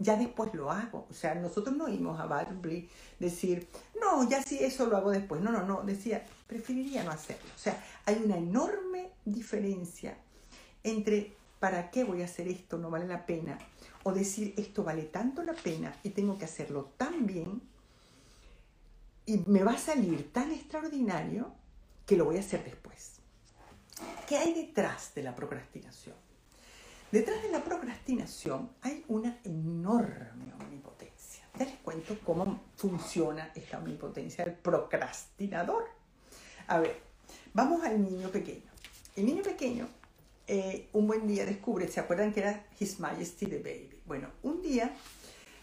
ya 0.00 0.16
después 0.16 0.52
lo 0.54 0.72
hago. 0.72 1.06
O 1.08 1.14
sea, 1.14 1.34
nosotros 1.36 1.76
no 1.76 1.84
oímos 1.84 2.18
a 2.18 2.26
Barbie 2.26 2.88
decir, 3.20 3.68
no, 4.00 4.28
ya 4.28 4.42
sí, 4.42 4.58
eso 4.60 4.86
lo 4.86 4.96
hago 4.96 5.10
después. 5.10 5.40
No, 5.40 5.52
no, 5.52 5.64
no, 5.64 5.82
decía, 5.82 6.26
preferiría 6.48 7.04
no 7.04 7.12
hacerlo. 7.12 7.48
O 7.54 7.58
sea, 7.58 7.80
hay 8.06 8.20
una 8.24 8.36
enorme 8.36 9.10
diferencia 9.24 10.16
entre 10.82 11.36
¿para 11.60 11.90
qué 11.90 12.02
voy 12.02 12.22
a 12.22 12.24
hacer 12.24 12.48
esto? 12.48 12.78
No 12.78 12.90
vale 12.90 13.06
la 13.06 13.26
pena. 13.26 13.58
O 14.02 14.12
decir, 14.12 14.54
esto 14.56 14.82
vale 14.82 15.02
tanto 15.04 15.42
la 15.44 15.52
pena 15.52 15.94
y 16.02 16.10
tengo 16.10 16.38
que 16.38 16.46
hacerlo 16.46 16.92
tan 16.96 17.26
bien 17.26 17.60
y 19.26 19.36
me 19.46 19.62
va 19.62 19.72
a 19.72 19.78
salir 19.78 20.32
tan 20.32 20.50
extraordinario 20.50 21.52
que 22.06 22.16
lo 22.16 22.24
voy 22.24 22.38
a 22.38 22.40
hacer 22.40 22.64
después. 22.64 23.20
¿Qué 24.26 24.38
hay 24.38 24.54
detrás 24.54 25.14
de 25.14 25.22
la 25.22 25.36
procrastinación? 25.36 26.16
Detrás 27.12 27.42
de 27.42 27.50
la 27.50 27.64
procrastinación 27.64 28.70
hay 28.82 29.04
una 29.08 29.38
enorme 29.44 30.52
omnipotencia. 30.60 31.44
Ya 31.58 31.64
les 31.64 31.74
cuento 31.78 32.16
cómo 32.24 32.60
funciona 32.76 33.50
esta 33.54 33.78
omnipotencia 33.78 34.44
del 34.44 34.54
procrastinador. 34.54 35.88
A 36.68 36.78
ver, 36.78 37.00
vamos 37.52 37.84
al 37.84 38.00
niño 38.00 38.28
pequeño. 38.28 38.70
El 39.16 39.26
niño 39.26 39.42
pequeño 39.42 39.88
eh, 40.52 40.88
un 40.94 41.06
buen 41.06 41.28
día 41.28 41.46
descubre, 41.46 41.86
¿se 41.86 42.00
acuerdan 42.00 42.32
que 42.32 42.40
era 42.40 42.66
His 42.78 42.98
Majesty 42.98 43.46
the 43.46 43.58
Baby? 43.58 44.00
Bueno, 44.04 44.28
un 44.42 44.60
día 44.62 44.92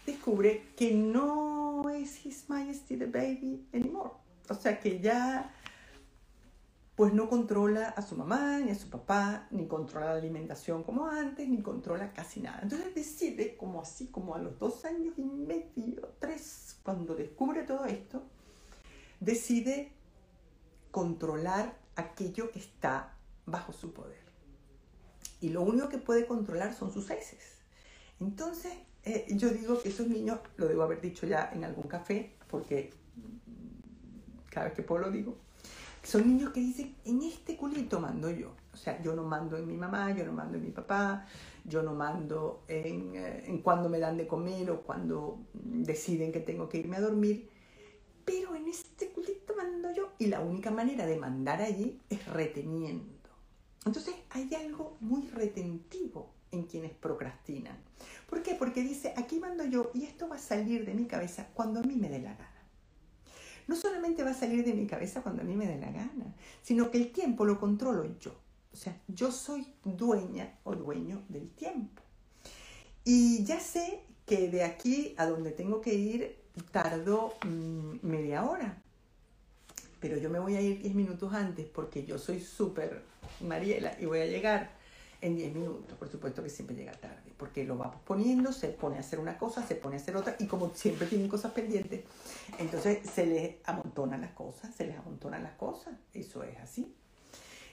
descubre 0.06 0.62
que 0.76 0.92
no 0.92 1.90
es 1.90 2.24
His 2.24 2.48
Majesty 2.48 2.96
the 2.96 3.04
Baby 3.04 3.66
anymore. 3.74 4.12
O 4.48 4.54
sea 4.54 4.80
que 4.80 4.98
ya 5.00 5.54
pues 6.98 7.14
no 7.14 7.28
controla 7.28 7.90
a 7.90 8.02
su 8.02 8.16
mamá 8.16 8.58
ni 8.58 8.72
a 8.72 8.74
su 8.74 8.90
papá, 8.90 9.46
ni 9.52 9.68
controla 9.68 10.06
la 10.06 10.18
alimentación 10.18 10.82
como 10.82 11.06
antes, 11.06 11.48
ni 11.48 11.62
controla 11.62 12.12
casi 12.12 12.40
nada. 12.40 12.58
Entonces 12.60 12.92
decide, 12.92 13.56
como 13.56 13.80
así, 13.80 14.08
como 14.08 14.34
a 14.34 14.38
los 14.40 14.58
dos 14.58 14.84
años 14.84 15.14
y 15.16 15.22
medio, 15.22 16.14
tres, 16.18 16.80
cuando 16.82 17.14
descubre 17.14 17.62
todo 17.62 17.84
esto, 17.84 18.24
decide 19.20 19.92
controlar 20.90 21.78
aquello 21.94 22.50
que 22.50 22.58
está 22.58 23.14
bajo 23.46 23.72
su 23.72 23.92
poder 23.92 24.18
y 25.40 25.50
lo 25.50 25.62
único 25.62 25.88
que 25.88 25.98
puede 25.98 26.26
controlar 26.26 26.74
son 26.74 26.92
sus 26.92 27.08
heces. 27.10 27.58
Entonces, 28.18 28.72
eh, 29.04 29.24
yo 29.36 29.50
digo 29.50 29.80
que 29.80 29.90
esos 29.90 30.08
niños, 30.08 30.40
lo 30.56 30.66
debo 30.66 30.82
haber 30.82 31.00
dicho 31.00 31.28
ya 31.28 31.48
en 31.54 31.62
algún 31.62 31.86
café, 31.86 32.34
porque 32.48 32.90
cada 34.50 34.66
vez 34.66 34.74
que 34.74 34.82
puedo 34.82 35.02
lo 35.02 35.12
digo, 35.12 35.38
son 36.08 36.26
niños 36.26 36.52
que 36.52 36.60
dicen, 36.60 36.96
en 37.04 37.22
este 37.22 37.56
culito 37.56 38.00
mando 38.00 38.30
yo. 38.30 38.52
O 38.72 38.76
sea, 38.76 39.00
yo 39.02 39.14
no 39.14 39.24
mando 39.24 39.56
en 39.56 39.66
mi 39.66 39.76
mamá, 39.76 40.14
yo 40.16 40.24
no 40.24 40.32
mando 40.32 40.56
en 40.56 40.64
mi 40.64 40.70
papá, 40.70 41.26
yo 41.64 41.82
no 41.82 41.94
mando 41.94 42.62
en, 42.68 43.14
eh, 43.14 43.44
en 43.46 43.58
cuando 43.62 43.88
me 43.88 43.98
dan 43.98 44.16
de 44.16 44.26
comer 44.26 44.70
o 44.70 44.82
cuando 44.82 45.40
deciden 45.52 46.32
que 46.32 46.40
tengo 46.40 46.68
que 46.68 46.78
irme 46.78 46.96
a 46.96 47.00
dormir. 47.00 47.48
Pero 48.24 48.54
en 48.54 48.68
este 48.68 49.10
culito 49.10 49.54
mando 49.56 49.92
yo. 49.92 50.12
Y 50.18 50.26
la 50.26 50.40
única 50.40 50.70
manera 50.70 51.06
de 51.06 51.16
mandar 51.18 51.60
allí 51.60 52.00
es 52.08 52.26
reteniendo 52.26 53.18
entonces 53.88 54.14
hay 54.30 54.54
algo 54.54 54.98
muy 55.00 55.26
retentivo 55.28 56.30
en 56.50 56.64
quienes 56.64 56.92
procrastinan. 56.92 57.76
¿Por 58.28 58.42
qué? 58.42 58.54
Porque 58.54 58.82
dice, 58.82 59.14
aquí 59.16 59.38
mando 59.38 59.64
yo 59.64 59.90
y 59.94 60.04
esto 60.04 60.28
va 60.28 60.36
a 60.36 60.40
salir 60.40 60.84
de 60.84 60.92
mi 60.92 61.06
cabeza 61.06 61.48
cuando 61.54 61.80
a 61.80 61.82
mí 61.82 61.96
me 61.96 62.10
dé 62.10 62.18
la 62.18 62.34
gana. 62.34 62.57
No 63.68 63.76
solamente 63.76 64.24
va 64.24 64.30
a 64.30 64.34
salir 64.34 64.64
de 64.64 64.74
mi 64.74 64.86
cabeza 64.86 65.22
cuando 65.22 65.42
a 65.42 65.44
mí 65.44 65.54
me 65.54 65.66
dé 65.66 65.78
la 65.78 65.92
gana, 65.92 66.34
sino 66.62 66.90
que 66.90 66.98
el 66.98 67.12
tiempo 67.12 67.44
lo 67.44 67.60
controlo 67.60 68.18
yo. 68.18 68.34
O 68.72 68.76
sea, 68.76 69.00
yo 69.06 69.30
soy 69.30 69.66
dueña 69.84 70.58
o 70.64 70.74
dueño 70.74 71.22
del 71.28 71.48
tiempo. 71.50 72.02
Y 73.04 73.44
ya 73.44 73.60
sé 73.60 74.00
que 74.26 74.50
de 74.50 74.64
aquí 74.64 75.14
a 75.16 75.26
donde 75.26 75.52
tengo 75.52 75.80
que 75.80 75.94
ir 75.94 76.36
tardo 76.72 77.34
mm, 77.46 78.06
media 78.06 78.44
hora. 78.44 78.82
Pero 80.00 80.16
yo 80.16 80.30
me 80.30 80.38
voy 80.38 80.54
a 80.54 80.60
ir 80.60 80.80
10 80.80 80.94
minutos 80.94 81.32
antes 81.32 81.66
porque 81.66 82.04
yo 82.04 82.18
soy 82.18 82.40
súper 82.40 83.02
Mariela 83.40 83.96
y 84.00 84.06
voy 84.06 84.20
a 84.20 84.26
llegar 84.26 84.77
en 85.20 85.36
10 85.36 85.54
minutos. 85.54 85.96
Por 85.98 86.08
supuesto 86.08 86.42
que 86.42 86.50
siempre 86.50 86.76
llega 86.76 86.92
tarde, 86.92 87.32
porque 87.36 87.64
lo 87.64 87.76
va 87.76 87.90
posponiendo, 87.90 88.52
se 88.52 88.68
pone 88.68 88.96
a 88.96 89.00
hacer 89.00 89.18
una 89.18 89.38
cosa, 89.38 89.66
se 89.66 89.74
pone 89.74 89.96
a 89.96 90.00
hacer 90.00 90.16
otra, 90.16 90.36
y 90.38 90.46
como 90.46 90.74
siempre 90.74 91.06
tienen 91.06 91.28
cosas 91.28 91.52
pendientes, 91.52 92.04
entonces 92.58 93.08
se 93.08 93.26
les 93.26 93.56
amontonan 93.64 94.20
las 94.20 94.32
cosas, 94.32 94.74
se 94.74 94.86
les 94.86 94.96
amontonan 94.96 95.42
las 95.42 95.54
cosas, 95.54 95.94
eso 96.14 96.42
es 96.42 96.58
así. 96.58 96.94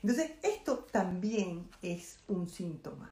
Entonces, 0.02 0.32
esto 0.44 0.86
también 0.92 1.68
es 1.82 2.20
un 2.28 2.48
síntoma. 2.48 3.12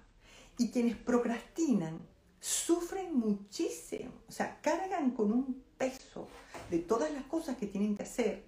Y 0.60 0.70
quienes 0.70 0.96
procrastinan 0.96 2.00
sufren 2.40 3.16
muchísimo, 3.16 4.12
o 4.28 4.32
sea, 4.32 4.60
cargan 4.62 5.12
con 5.12 5.32
un 5.32 5.64
peso 5.78 6.28
de 6.70 6.80
todas 6.80 7.12
las 7.12 7.24
cosas 7.24 7.58
que 7.58 7.66
tienen 7.66 7.96
que 7.96 8.04
hacer, 8.04 8.44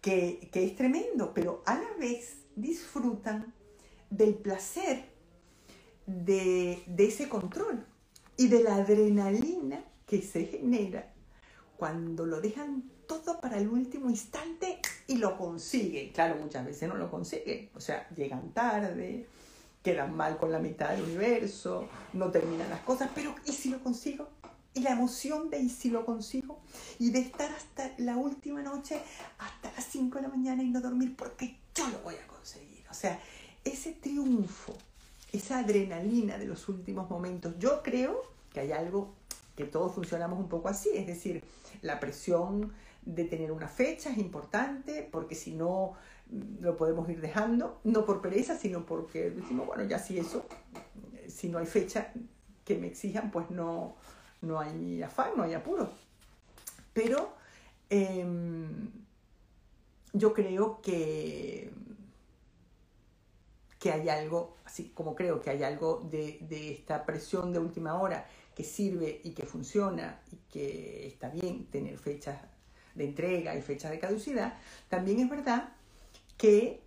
que, 0.00 0.48
que 0.52 0.64
es 0.64 0.76
tremendo, 0.76 1.34
pero 1.34 1.62
a 1.66 1.74
la 1.74 1.92
vez 1.98 2.36
disfrutan 2.54 3.52
del 4.10 4.34
placer 4.34 5.04
de, 6.06 6.84
ese 6.98 7.28
control 7.28 7.84
y 8.36 8.48
de 8.48 8.62
la 8.62 8.76
adrenalina 8.76 9.84
que 10.06 10.22
se 10.22 10.44
genera 10.46 11.12
cuando 11.76 12.26
lo 12.26 12.40
dejan 12.40 12.84
todo 13.06 13.40
para 13.40 13.58
el 13.58 13.68
último 13.68 14.08
instante 14.10 14.80
y 15.06 15.16
lo 15.16 15.36
consiguen. 15.36 16.12
Claro, 16.12 16.36
muchas 16.40 16.64
veces 16.64 16.88
no 16.88 16.96
lo 16.96 17.10
consiguen, 17.10 17.70
o 17.74 17.80
sea, 17.80 18.08
llegan 18.10 18.52
tarde, 18.52 19.26
quedan 19.82 20.16
mal 20.16 20.36
con 20.36 20.50
la 20.50 20.58
mitad 20.58 20.90
del 20.90 21.02
universo, 21.02 21.88
no 22.12 22.30
terminan 22.30 22.70
las 22.70 22.80
cosas, 22.80 23.10
pero 23.14 23.34
¿y 23.44 23.52
si 23.52 23.70
lo 23.70 23.82
consigo? 23.82 24.28
Y 24.74 24.80
la 24.80 24.90
emoción 24.90 25.48
de 25.48 25.58
¿y 25.58 25.68
si 25.68 25.90
lo 25.90 26.04
consigo? 26.04 26.60
Y 26.98 27.10
de 27.10 27.20
estar 27.20 27.50
hasta 27.50 27.94
la 27.98 28.16
última 28.16 28.62
noche, 28.62 29.00
hasta 29.38 29.72
las 29.72 29.84
5 29.84 30.16
de 30.16 30.22
la 30.22 30.28
mañana 30.28 30.62
y 30.62 30.68
no 30.68 30.80
dormir 30.80 31.16
porque 31.16 31.58
yo 31.74 31.88
lo 31.88 32.00
voy 32.00 32.14
a 32.14 32.26
conseguir. 32.26 32.84
O 32.90 32.94
sea, 32.94 33.18
ese 33.66 33.92
triunfo, 33.92 34.74
esa 35.32 35.58
adrenalina 35.58 36.38
de 36.38 36.46
los 36.46 36.68
últimos 36.68 37.10
momentos, 37.10 37.54
yo 37.58 37.82
creo 37.82 38.22
que 38.52 38.60
hay 38.60 38.72
algo 38.72 39.14
que 39.56 39.64
todos 39.64 39.94
funcionamos 39.94 40.38
un 40.38 40.48
poco 40.48 40.68
así, 40.68 40.90
es 40.94 41.06
decir, 41.06 41.42
la 41.82 41.98
presión 41.98 42.72
de 43.04 43.24
tener 43.24 43.52
una 43.52 43.68
fecha 43.68 44.10
es 44.10 44.18
importante 44.18 45.08
porque 45.10 45.34
si 45.34 45.54
no 45.54 45.94
mm, 46.30 46.62
lo 46.62 46.76
podemos 46.76 47.08
ir 47.08 47.20
dejando, 47.20 47.80
no 47.84 48.04
por 48.04 48.20
pereza, 48.20 48.56
sino 48.56 48.84
porque 48.84 49.30
decimos, 49.30 49.66
bueno, 49.66 49.84
ya 49.84 49.98
si 49.98 50.18
eso, 50.18 50.44
si 51.28 51.48
no 51.48 51.58
hay 51.58 51.66
fecha 51.66 52.12
que 52.64 52.76
me 52.76 52.88
exijan, 52.88 53.30
pues 53.30 53.50
no, 53.50 53.94
no 54.42 54.60
hay 54.60 55.02
afán, 55.02 55.30
no 55.36 55.44
hay 55.44 55.54
apuro. 55.54 55.90
Pero 56.92 57.34
em, 57.90 58.90
yo 60.12 60.34
creo 60.34 60.80
que, 60.82 61.70
que 63.86 63.92
hay 63.92 64.08
algo, 64.08 64.56
así 64.64 64.90
como 64.92 65.14
creo 65.14 65.40
que 65.40 65.50
hay 65.50 65.62
algo 65.62 66.00
de, 66.10 66.44
esta 66.72 67.06
presión 67.06 67.52
de 67.52 67.60
última 67.60 68.00
hora 68.00 68.26
que 68.52 68.64
sirve 68.64 69.20
y 69.22 69.30
que 69.30 69.46
funciona 69.46 70.20
y 70.32 70.36
que 70.50 71.06
está 71.06 71.28
bien 71.28 71.66
tener 71.66 71.96
fechas 71.96 72.40
de 72.96 73.04
entrega 73.04 73.54
y 73.54 73.62
fechas 73.62 73.92
de 73.92 74.00
caducidad, 74.00 74.58
también 74.88 75.20
es 75.20 75.30
verdad 75.30 75.68
que 76.36 76.82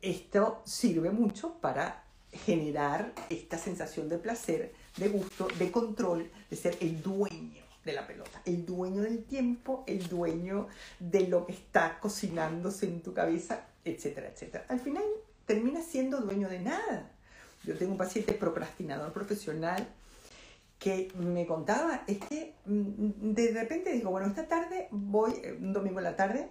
esto 0.00 0.62
sirve 0.64 1.10
mucho 1.10 1.60
para 1.60 2.04
generar 2.32 3.14
esta 3.30 3.56
sensación 3.56 4.08
de 4.08 4.18
placer, 4.18 4.72
de 4.96 5.08
gusto, 5.08 5.46
de 5.56 5.70
control, 5.70 6.32
de 6.50 6.56
ser 6.56 6.76
el 6.80 7.00
dueño 7.00 7.62
de 7.84 7.92
la 7.92 8.04
pelota, 8.08 8.42
el 8.44 8.66
dueño 8.66 9.02
del 9.02 9.22
tiempo, 9.22 9.84
el 9.86 10.08
dueño 10.08 10.66
de 10.98 11.28
lo 11.28 11.46
que 11.46 11.52
está 11.52 12.00
cocinándose 12.00 12.86
en 12.86 13.02
tu 13.02 13.14
cabeza, 13.14 13.68
etcétera, 13.84 14.28
etcétera. 14.28 14.64
Al 14.68 14.80
final 14.80 15.04
terminas 15.46 15.84
siendo 15.86 16.20
dueño 16.20 16.48
de 16.48 16.60
nada. 16.60 17.10
Yo 17.64 17.76
tengo 17.76 17.92
un 17.92 17.98
paciente 17.98 18.32
procrastinador 18.32 19.12
profesional 19.12 19.86
que 20.78 21.10
me 21.16 21.46
contaba, 21.46 22.04
es 22.06 22.18
que 22.18 22.56
mm, 22.66 23.32
de 23.32 23.52
repente 23.52 23.92
digo, 23.92 24.10
bueno, 24.10 24.26
esta 24.26 24.46
tarde 24.46 24.88
voy, 24.90 25.32
eh, 25.42 25.56
un 25.58 25.72
domingo 25.72 25.98
en 25.98 26.04
la 26.04 26.16
tarde, 26.16 26.50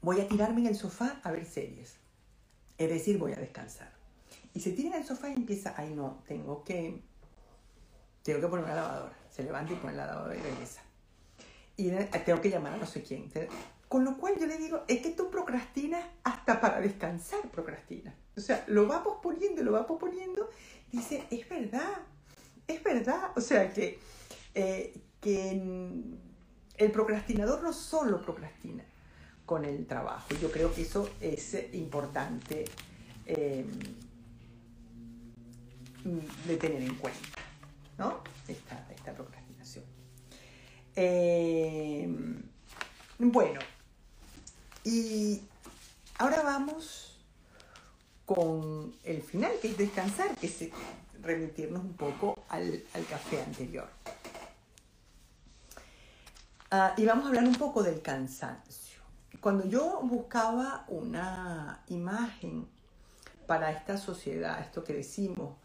voy 0.00 0.20
a 0.20 0.26
tirarme 0.26 0.62
en 0.62 0.66
el 0.68 0.76
sofá 0.76 1.20
a 1.22 1.30
ver 1.30 1.44
series. 1.44 1.96
Es 2.78 2.88
decir, 2.88 3.18
voy 3.18 3.32
a 3.32 3.36
descansar. 3.36 3.92
Y 4.54 4.60
se 4.60 4.72
tira 4.72 4.88
en 4.88 5.02
el 5.02 5.06
sofá 5.06 5.28
y 5.28 5.34
empieza, 5.34 5.74
ay 5.76 5.94
no, 5.94 6.24
tengo 6.26 6.64
que 6.64 7.02
tengo 8.22 8.40
que 8.40 8.48
poner 8.48 8.64
una 8.64 8.74
lavadora. 8.74 9.12
Se 9.30 9.42
levanta 9.42 9.72
y 9.72 9.76
pone 9.76 9.94
la 9.94 10.06
lavadora 10.06 10.36
y 10.36 10.40
regresa. 10.40 10.82
Y 11.76 11.90
tengo 12.24 12.40
que 12.40 12.50
llamar 12.50 12.74
a 12.74 12.76
no 12.76 12.86
sé 12.86 13.02
quién. 13.02 13.30
Con 13.90 14.04
lo 14.04 14.18
cual 14.18 14.38
yo 14.38 14.46
le 14.46 14.56
digo, 14.56 14.84
es 14.86 15.00
que 15.00 15.10
tú 15.10 15.30
procrastinas 15.30 16.06
hasta 16.22 16.60
para 16.60 16.80
descansar, 16.80 17.40
procrastinas. 17.50 18.14
O 18.36 18.40
sea, 18.40 18.62
lo 18.68 18.86
va 18.86 19.02
posponiendo, 19.02 19.64
lo 19.64 19.72
va 19.72 19.84
posponiendo. 19.84 20.48
Dice, 20.92 21.24
es 21.28 21.48
verdad, 21.48 21.98
es 22.68 22.84
verdad. 22.84 23.32
O 23.34 23.40
sea, 23.40 23.72
que, 23.72 23.98
eh, 24.54 24.96
que 25.20 25.50
el 26.76 26.92
procrastinador 26.92 27.64
no 27.64 27.72
solo 27.72 28.22
procrastina, 28.22 28.84
con 29.44 29.64
el 29.64 29.84
trabajo. 29.88 30.28
Yo 30.40 30.52
creo 30.52 30.72
que 30.72 30.82
eso 30.82 31.10
es 31.20 31.56
importante 31.72 32.66
eh, 33.26 33.66
de 36.46 36.56
tener 36.58 36.82
en 36.82 36.94
cuenta, 36.94 37.40
¿no? 37.98 38.22
Esta, 38.46 38.86
esta 38.94 39.12
procrastinación. 39.14 39.84
Eh, 40.94 42.08
bueno, 43.18 43.58
y 44.84 45.42
ahora 46.18 46.42
vamos 46.42 47.18
con 48.26 48.94
el 49.04 49.22
final, 49.22 49.52
que 49.60 49.68
es 49.68 49.76
descansar, 49.76 50.36
que 50.36 50.46
es 50.46 50.70
remitirnos 51.20 51.82
un 51.82 51.94
poco 51.94 52.44
al, 52.48 52.82
café 53.08 53.42
anterior. 53.42 53.88
Ah, 56.70 56.94
y 56.96 57.04
vamos 57.04 57.24
a 57.24 57.28
hablar 57.28 57.44
un 57.44 57.56
poco 57.56 57.82
del 57.82 58.00
cansancio. 58.00 59.00
Cuando 59.40 59.66
yo 59.66 60.00
buscaba 60.02 60.84
una 60.88 61.82
imagen 61.88 62.68
para 63.46 63.72
esta 63.72 63.98
sociedad, 63.98 64.60
esto 64.60 64.84
que 64.84 64.92
decimos 64.92 65.56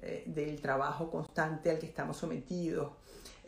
eh, 0.00 0.22
del 0.26 0.60
trabajo 0.60 1.10
constante 1.10 1.70
al 1.70 1.78
que 1.78 1.86
estamos 1.86 2.16
sometidos, 2.16 2.92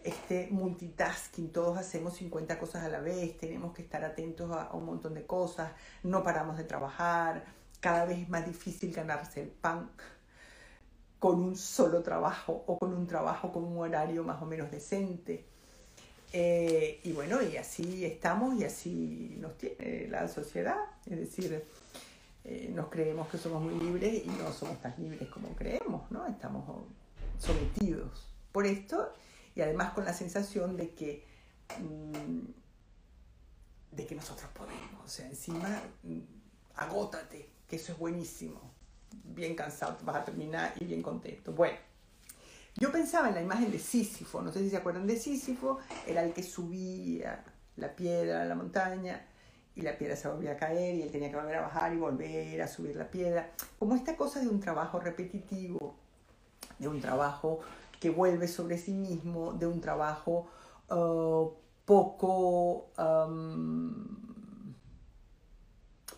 este 0.05 0.49
multitasking, 0.51 1.51
todos 1.51 1.79
hacemos 1.79 2.15
50 2.15 2.59
cosas 2.59 2.85
a 2.85 2.89
la 2.89 3.01
vez, 3.01 3.37
tenemos 3.39 3.75
que 3.75 3.83
estar 3.83 4.05
atentos 4.05 4.51
a, 4.53 4.71
un 4.75 4.85
montón 4.85 5.15
de 5.15 5.27
cosas, 5.27 5.73
no 6.03 6.23
paramos 6.23 6.59
de 6.59 6.65
trabajar, 6.65 7.45
cada 7.81 8.05
vez 8.05 8.19
es 8.19 8.29
más 8.29 8.47
difícil 8.47 8.93
ganarse 8.93 9.43
el 9.43 9.49
pan 9.49 9.91
con 11.19 11.43
un 11.43 11.57
solo 11.57 12.03
trabajo 12.03 12.65
o 12.67 12.79
con 12.79 12.93
un 12.93 13.07
trabajo 13.07 13.51
con 13.51 13.65
un 13.65 13.79
horario 13.79 14.23
más 14.25 14.43
o 14.43 14.47
menos 14.47 14.71
decente. 14.71 15.47
Eh, 16.33 17.01
y 17.05 17.13
bueno, 17.13 17.41
y 17.43 17.57
así 17.57 18.05
estamos 18.05 18.57
y 18.57 18.65
así 18.65 19.37
nos 19.39 19.57
tiene 19.57 20.09
la 20.09 20.29
sociedad. 20.29 20.77
Es 21.07 21.19
decir, 21.19 21.65
eh, 22.45 22.71
nos 22.75 22.89
creemos 22.89 23.29
que 23.29 23.39
somos 23.39 23.63
muy 23.63 23.75
libres 23.75 24.23
y 24.25 24.29
no 24.29 24.53
somos 24.53 24.79
tan 24.83 24.95
libres 24.99 25.29
como 25.31 25.49
creemos, 25.57 26.11
¿no? 26.11 26.27
Estamos 26.27 26.65
sometidos 27.39 28.29
por 28.53 28.67
esto 28.67 29.13
y 29.55 29.63
además 29.63 29.93
con 29.93 30.05
la 30.05 30.13
sensación 30.13 30.77
de 30.77 30.91
que, 30.95 31.25
mm, 31.79 32.41
de 33.93 34.07
que 34.07 34.15
nosotros 34.15 34.51
podemos. 34.53 35.05
O 35.05 35.09
sea, 35.09 35.27
encima, 35.27 35.83
mm, 36.03 36.21
agótate, 36.77 37.51
que 37.69 37.77
eso 37.77 37.93
es 37.93 37.99
buenísimo. 37.99 38.61
Bien 39.25 39.55
cansado, 39.55 39.97
vas 40.03 40.17
a 40.17 40.25
terminar 40.25 40.75
y 40.81 40.85
bien 40.85 41.03
contento. 41.03 41.53
Bueno, 41.53 41.79
yo 42.77 42.91
pensaba 42.91 43.29
en 43.29 43.35
la 43.35 43.43
imagen 43.43 43.71
de 43.71 43.79
Sísifo, 43.79 44.43
no 44.43 44.51
sé 44.51 44.59
si 44.61 44.71
se 44.71 44.77
acuerdan 44.77 45.07
de 45.07 45.17
Sísifo, 45.17 45.79
era 46.07 46.25
el 46.25 46.33
que 46.33 46.43
subía 46.43 47.45
la 47.77 47.95
piedra 47.95 48.43
a 48.43 48.45
la 48.45 48.57
montaña 48.57 49.25
y 49.77 49.83
la 49.83 49.97
piedra 49.97 50.17
se 50.17 50.29
volvía 50.29 50.53
a 50.53 50.57
caer 50.57 50.97
y 50.97 51.03
él 51.03 51.11
tenía 51.11 51.31
que 51.31 51.37
volver 51.37 51.57
a 51.57 51.63
bajar 51.63 51.93
y 51.93 51.97
volver 51.97 52.61
a 52.61 52.67
subir 52.67 52.97
la 52.97 53.09
piedra. 53.11 53.53
Como 53.79 53.95
esta 53.95 54.17
cosa 54.17 54.41
de 54.41 54.49
un 54.49 54.59
trabajo 54.59 54.99
repetitivo, 54.99 55.97
de 56.79 56.89
un 56.89 57.01
trabajo 57.01 57.61
que 58.01 58.11
vuelve 58.11 58.49
sobre 58.49 58.79
sí 58.79 58.93
mismo 58.93 59.53
de 59.55 59.67
un 59.67 59.81
trabajo 59.81 60.47
uh, 60.91 61.51
poco, 61.85 62.91
um, 62.99 64.07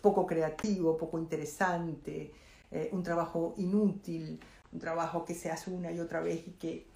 poco 0.01 0.25
creativo, 0.25 0.97
poco 0.97 1.19
interesante, 1.19 2.33
eh, 2.71 2.89
un 2.91 3.03
trabajo 3.03 3.53
inútil, 3.57 4.39
un 4.71 4.79
trabajo 4.79 5.25
que 5.25 5.33
se 5.33 5.51
hace 5.51 5.69
una 5.69 5.91
y 5.91 5.99
otra 5.99 6.21
vez 6.21 6.47
y 6.47 6.51
que, 6.51 6.87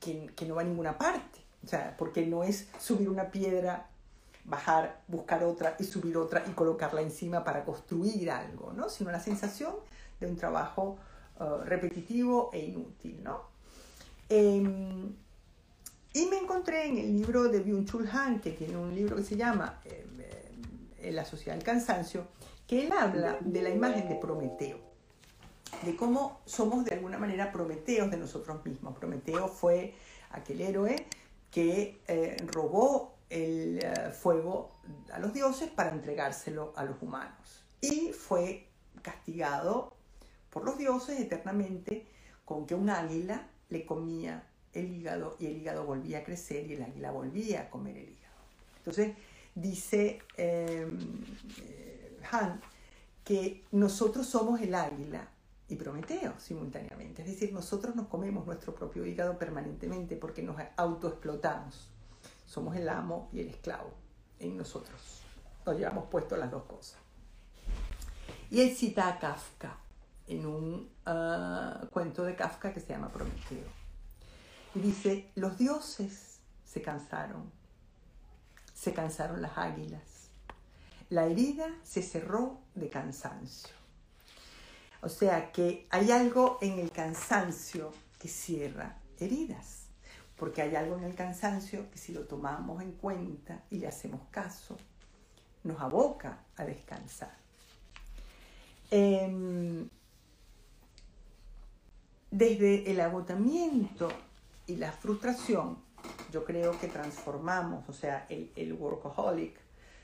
que, 0.00 0.46
no 0.46 0.54
va 0.54 0.62
a 0.62 0.64
ninguna 0.64 0.98
parte. 0.98 1.40
O 1.64 1.66
sea, 1.66 1.96
porque 1.96 2.26
no 2.26 2.44
es 2.44 2.68
subir 2.78 3.08
una 3.08 3.30
piedra 3.30 3.88
bajar, 4.44 5.00
buscar 5.08 5.42
otra 5.44 5.76
y 5.78 5.84
subir 5.84 6.16
otra 6.16 6.44
y 6.46 6.50
colocarla 6.50 7.00
encima 7.00 7.42
para 7.42 7.64
construir 7.64 8.30
algo, 8.30 8.72
¿no? 8.72 8.88
Sino 8.90 9.10
la 9.10 9.20
sensación 9.20 9.74
de 10.20 10.26
un 10.26 10.36
trabajo 10.36 10.98
uh, 11.40 11.64
repetitivo 11.64 12.50
e 12.52 12.60
inútil, 12.66 13.22
¿no? 13.22 13.53
Em, 14.36 15.14
y 16.12 16.26
me 16.26 16.38
encontré 16.38 16.88
en 16.88 16.98
el 16.98 17.12
libro 17.12 17.44
de 17.44 17.64
Byung-Chul 17.64 18.08
Han, 18.12 18.40
que 18.40 18.50
tiene 18.50 18.76
un 18.76 18.92
libro 18.92 19.14
que 19.14 19.22
se 19.22 19.36
llama 19.36 19.80
em, 19.84 20.20
em, 20.98 21.14
La 21.14 21.24
sociedad 21.24 21.54
del 21.54 21.62
cansancio, 21.62 22.26
que 22.66 22.84
él 22.84 22.90
habla 22.90 23.38
de 23.40 23.62
la 23.62 23.70
imagen 23.70 24.08
de 24.08 24.16
Prometeo, 24.16 24.80
de 25.84 25.94
cómo 25.94 26.40
somos 26.46 26.84
de 26.84 26.94
alguna 26.96 27.16
manera 27.16 27.52
prometeos 27.52 28.10
de 28.10 28.16
nosotros 28.16 28.64
mismos. 28.64 28.98
Prometeo 28.98 29.46
fue 29.46 29.94
aquel 30.30 30.62
héroe 30.62 31.06
que 31.52 32.00
eh, 32.08 32.36
robó 32.48 33.14
el 33.30 33.78
eh, 33.84 34.10
fuego 34.10 34.72
a 35.12 35.20
los 35.20 35.32
dioses 35.32 35.70
para 35.70 35.90
entregárselo 35.90 36.72
a 36.74 36.84
los 36.84 37.00
humanos. 37.00 37.62
Y 37.80 38.10
fue 38.12 38.66
castigado 39.00 39.94
por 40.50 40.64
los 40.64 40.76
dioses 40.76 41.20
eternamente 41.20 42.04
con 42.44 42.66
que 42.66 42.74
un 42.74 42.90
águila 42.90 43.48
le 43.68 43.86
comía 43.86 44.46
el 44.72 44.92
hígado 44.92 45.36
y 45.38 45.46
el 45.46 45.56
hígado 45.58 45.84
volvía 45.86 46.18
a 46.18 46.24
crecer 46.24 46.66
y 46.70 46.74
el 46.74 46.82
águila 46.82 47.10
volvía 47.12 47.62
a 47.62 47.70
comer 47.70 47.96
el 47.96 48.08
hígado. 48.10 48.34
Entonces 48.78 49.16
dice 49.54 50.20
em, 50.36 50.98
eh, 51.62 52.18
Han 52.32 52.60
que 53.22 53.64
nosotros 53.72 54.26
somos 54.26 54.60
el 54.60 54.74
águila 54.74 55.28
y 55.68 55.76
Prometeo 55.76 56.34
simultáneamente. 56.38 57.22
Es 57.22 57.28
decir, 57.28 57.52
nosotros 57.52 57.96
nos 57.96 58.08
comemos 58.08 58.46
nuestro 58.46 58.74
propio 58.74 59.06
hígado 59.06 59.38
permanentemente 59.38 60.16
porque 60.16 60.42
nos 60.42 60.56
autoexplotamos. 60.76 61.90
Somos 62.44 62.76
el 62.76 62.88
amo 62.88 63.30
y 63.32 63.40
el 63.40 63.48
esclavo 63.48 63.90
en 64.38 64.56
nosotros. 64.56 65.22
Nos 65.64 65.78
llevamos 65.78 66.06
puesto 66.10 66.36
las 66.36 66.50
dos 66.50 66.64
cosas. 66.64 66.98
Y 68.50 68.60
él 68.60 68.76
cita 68.76 69.08
a 69.08 69.18
Kafka 69.18 69.78
en 70.26 70.46
un 70.46 70.90
ah, 71.06 71.86
cuento 71.90 72.24
de 72.24 72.34
Kafka 72.34 72.72
que 72.72 72.80
se 72.80 72.92
llama 72.92 73.10
Prometeo. 73.10 73.68
Y 74.74 74.80
dice, 74.80 75.30
los 75.34 75.58
dioses 75.58 76.40
se 76.64 76.82
cansaron, 76.82 77.50
se 78.72 78.92
cansaron 78.92 79.40
las 79.40 79.56
águilas, 79.56 80.30
la 81.10 81.26
herida 81.26 81.68
se 81.84 82.02
cerró 82.02 82.60
de 82.74 82.88
cansancio. 82.88 83.74
O 85.00 85.08
sea 85.08 85.52
que 85.52 85.86
hay 85.90 86.10
algo 86.10 86.58
en 86.62 86.78
el 86.78 86.90
cansancio 86.90 87.92
que 88.18 88.28
cierra 88.28 88.96
heridas, 89.20 89.84
porque 90.36 90.62
hay 90.62 90.74
algo 90.74 90.96
en 90.96 91.04
el 91.04 91.14
cansancio 91.14 91.90
que 91.90 91.98
si 91.98 92.12
lo 92.12 92.22
tomamos 92.22 92.82
en 92.82 92.92
cuenta 92.92 93.62
y 93.70 93.78
le 93.78 93.86
hacemos 93.86 94.22
caso, 94.30 94.76
nos 95.62 95.80
aboca 95.80 96.40
a 96.56 96.64
descansar. 96.64 97.36
Em, 98.90 99.88
desde 102.34 102.90
el 102.90 103.00
agotamiento 103.00 104.08
y 104.66 104.74
la 104.74 104.90
frustración, 104.90 105.78
yo 106.32 106.44
creo 106.44 106.76
que 106.80 106.88
transformamos, 106.88 107.88
o 107.88 107.92
sea, 107.92 108.26
el, 108.28 108.72
workaholic, 108.72 109.56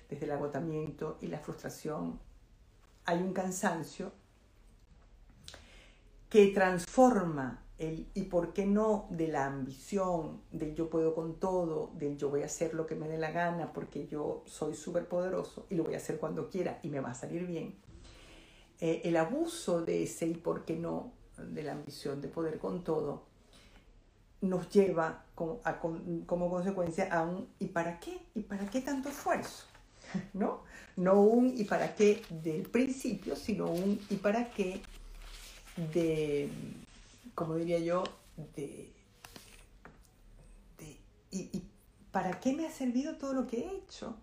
desde 0.08 0.26
el 0.26 0.30
agotamiento 0.30 1.18
y 1.20 1.26
la 1.26 1.40
frustración, 1.40 2.20
hay 3.04 3.18
un 3.18 3.32
cansancio 3.32 4.12
que 6.28 6.46
transforma 6.48 7.64
el 7.78 8.06
y 8.14 8.22
por 8.22 8.52
qué 8.52 8.64
no 8.64 9.08
de 9.10 9.26
la 9.26 9.46
ambición, 9.46 10.40
del 10.52 10.76
yo 10.76 10.88
puedo 10.88 11.16
con 11.16 11.40
todo, 11.40 11.90
del 11.94 12.16
yo 12.16 12.30
voy 12.30 12.42
a 12.42 12.46
hacer 12.46 12.74
lo 12.74 12.86
que 12.86 12.94
me 12.94 13.08
dé 13.08 13.18
la 13.18 13.32
gana 13.32 13.72
porque 13.72 14.06
yo 14.06 14.44
soy 14.46 14.74
súper 14.74 15.08
poderoso 15.08 15.66
y 15.68 15.74
lo 15.74 15.82
voy 15.82 15.94
a 15.94 15.96
hacer 15.96 16.20
cuando 16.20 16.48
quiera 16.48 16.78
y 16.84 16.90
me 16.90 17.00
va 17.00 17.10
a 17.10 17.14
salir 17.14 17.44
bien. 17.44 17.74
Eh, 18.78 19.02
el 19.04 19.16
abuso 19.16 19.82
de 19.82 20.04
ese 20.04 20.28
y 20.28 20.34
por 20.34 20.64
qué 20.64 20.76
no 20.76 21.18
de 21.46 21.62
la 21.62 21.72
ambición 21.72 22.20
de 22.20 22.28
poder 22.28 22.58
con 22.58 22.84
todo, 22.84 23.24
nos 24.40 24.68
lleva 24.70 25.24
como, 25.34 25.60
como 26.26 26.50
consecuencia 26.50 27.12
a 27.12 27.22
un 27.22 27.48
¿y 27.58 27.66
para 27.66 28.00
qué? 28.00 28.18
¿Y 28.34 28.42
para 28.42 28.66
qué 28.66 28.80
tanto 28.80 29.08
esfuerzo? 29.08 29.64
¿No? 30.32 30.62
No 30.96 31.20
un 31.22 31.52
¿y 31.56 31.64
para 31.64 31.94
qué? 31.94 32.22
del 32.30 32.62
principio, 32.62 33.36
sino 33.36 33.66
un 33.70 34.00
¿y 34.08 34.16
para 34.16 34.50
qué? 34.50 34.80
de, 35.92 36.48
como 37.34 37.56
diría 37.56 37.78
yo, 37.78 38.04
de, 38.56 38.92
de 40.78 40.96
¿y, 41.30 41.62
para 42.12 42.40
qué 42.40 42.52
me 42.52 42.66
ha 42.66 42.70
servido 42.70 43.16
todo 43.16 43.34
lo 43.34 43.46
que 43.46 43.60
he 43.60 43.76
hecho? 43.76 44.16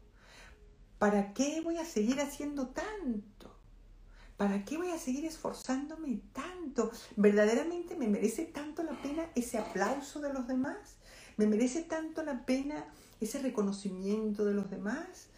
¿Para 0.99 1.33
qué 1.33 1.61
voy 1.61 1.77
a 1.77 1.85
seguir 1.85 2.19
haciendo 2.19 2.67
tanto? 2.67 3.36
¿Para 4.37 4.63
qué 4.63 4.77
voy 4.77 4.91
a 4.91 4.99
seguir 4.99 5.25
esforzándome 5.25 6.19
tanto? 6.31 6.91
¿Verdaderamente 7.15 7.95
me 7.95 8.07
merece 8.07 8.45
tanto 8.45 8.83
la 8.83 9.01
pena 9.01 9.27
ese 9.33 9.57
aplauso 9.57 10.21
de 10.21 10.31
los 10.31 10.47
demás? 10.47 10.97
¿Me 11.37 11.47
merece 11.47 11.81
tanto 11.81 12.23
la 12.23 12.45
pena 12.45 12.85
ese 13.19 13.39
reconocimiento 13.39 14.45
de 14.45 14.53
los 14.53 14.69
demás? 14.69 15.29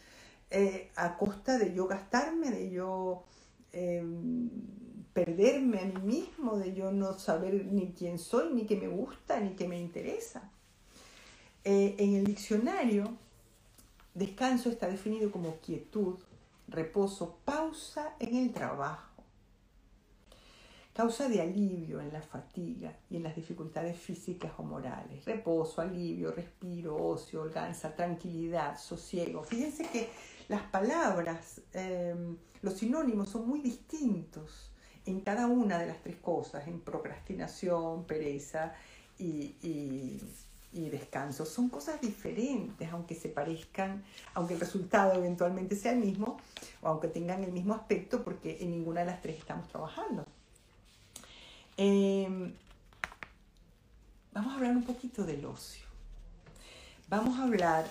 Eh, 0.52 0.91
a 0.97 1.18
costa 1.18 1.58
de 1.58 1.74
yo 1.74 1.88
gastarme, 1.88 2.52
de 2.52 2.72
yo 2.72 3.24
em, 3.72 4.50
perderme 5.14 5.80
a 5.80 5.86
mí 5.86 6.02
mismo, 6.02 6.58
de 6.58 6.74
yo 6.74 6.91
no 6.91 7.18
saber 7.18 7.68
ni 7.68 7.93
quién 7.93 8.20
soy, 8.20 8.54
ni 8.54 8.66
qué 8.66 8.76
me 8.76 8.89
gusta, 8.89 9.39
ni 9.39 9.56
qué 9.56 9.66
me 9.68 9.80
interesa. 9.80 10.52
Eh, 11.64 11.95
en 12.00 12.16
el 12.16 12.26
diccionario, 12.26 13.16
descanso 14.14 14.70
está 14.70 14.88
definido 14.88 15.32
como 15.32 15.58
quietud, 15.58 16.18
reposo, 16.72 17.39
pausa 17.45 18.15
en 18.20 18.36
el 18.36 18.53
trabajo 18.53 19.09
causa 20.99 21.30
de 21.30 21.39
alivio 21.41 22.01
en 22.01 22.11
la 22.11 22.22
fatiga 22.22 22.93
y 23.09 23.15
en 23.15 23.24
las 23.24 23.34
dificultades 23.34 23.97
físicas 23.97 24.51
o 24.57 24.63
morales. 24.63 25.24
Reposo, 25.24 25.80
alivio, 25.80 26.30
respiro, 26.34 26.97
ocio, 26.97 27.43
holganza, 27.43 27.95
tranquilidad, 27.95 28.78
sosiego. 28.78 29.41
Fíjense 29.41 29.84
que 29.84 30.09
las 30.49 30.63
palabras, 30.63 31.61
em, 31.72 32.36
los 32.61 32.74
sinónimos 32.74 33.30
son 33.30 33.47
muy 33.47 33.61
distintos 33.61 34.74
en 35.05 35.22
cada 35.22 35.47
una 35.47 35.78
de 35.80 35.88
las 35.88 36.01
tres 36.01 36.17
cosas, 36.17 36.67
en 36.67 36.82
procrastinación, 36.82 38.05
pereza 38.05 38.74
y, 39.17 39.55
y 39.61 40.20
descanso. 40.72 41.45
Son 41.45 41.70
cosas 41.70 41.99
diferentes, 42.01 42.91
aunque 42.91 43.15
se 43.15 43.30
parezcan, 43.30 44.03
aunque 44.34 44.53
el 44.53 44.59
resultado 44.59 45.13
eventualmente 45.13 45.76
sea 45.76 45.93
el 45.93 45.99
mismo, 45.99 46.39
o 46.82 46.88
aunque 46.88 47.07
tengan 47.07 47.43
el 47.43 47.51
mismo 47.51 47.74
aspecto, 47.74 48.24
porque 48.24 48.57
en 48.61 48.72
ninguna 48.72 49.01
de 49.01 49.07
las 49.07 49.22
tres 49.22 49.38
estamos 49.38 49.67
trabajando. 49.67 50.26
Em, 51.78 52.53
vamos 54.34 54.53
a 54.53 54.55
hablar 54.57 54.76
un 54.76 54.84
poquito 54.84 55.26
del 55.26 55.45
ocio. 55.45 55.86
Vamos 57.07 57.39
a 57.39 57.43
hablar 57.43 57.88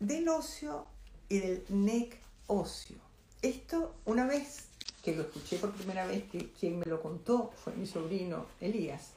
del 0.00 0.28
ocio 0.28 0.86
y 1.28 1.38
del 1.38 1.64
neck 1.68 2.18
ocio. 2.46 2.96
Esto, 3.40 3.94
una 4.04 4.26
vez 4.26 4.66
que 5.02 5.14
lo 5.14 5.22
escuché 5.22 5.58
por 5.58 5.72
primera 5.72 6.06
vez, 6.06 6.24
que 6.24 6.50
quien 6.50 6.78
me 6.78 6.86
lo 6.86 7.00
contó 7.00 7.52
fue 7.56 7.74
mi 7.74 7.86
sobrino 7.86 8.46
Elías, 8.60 9.12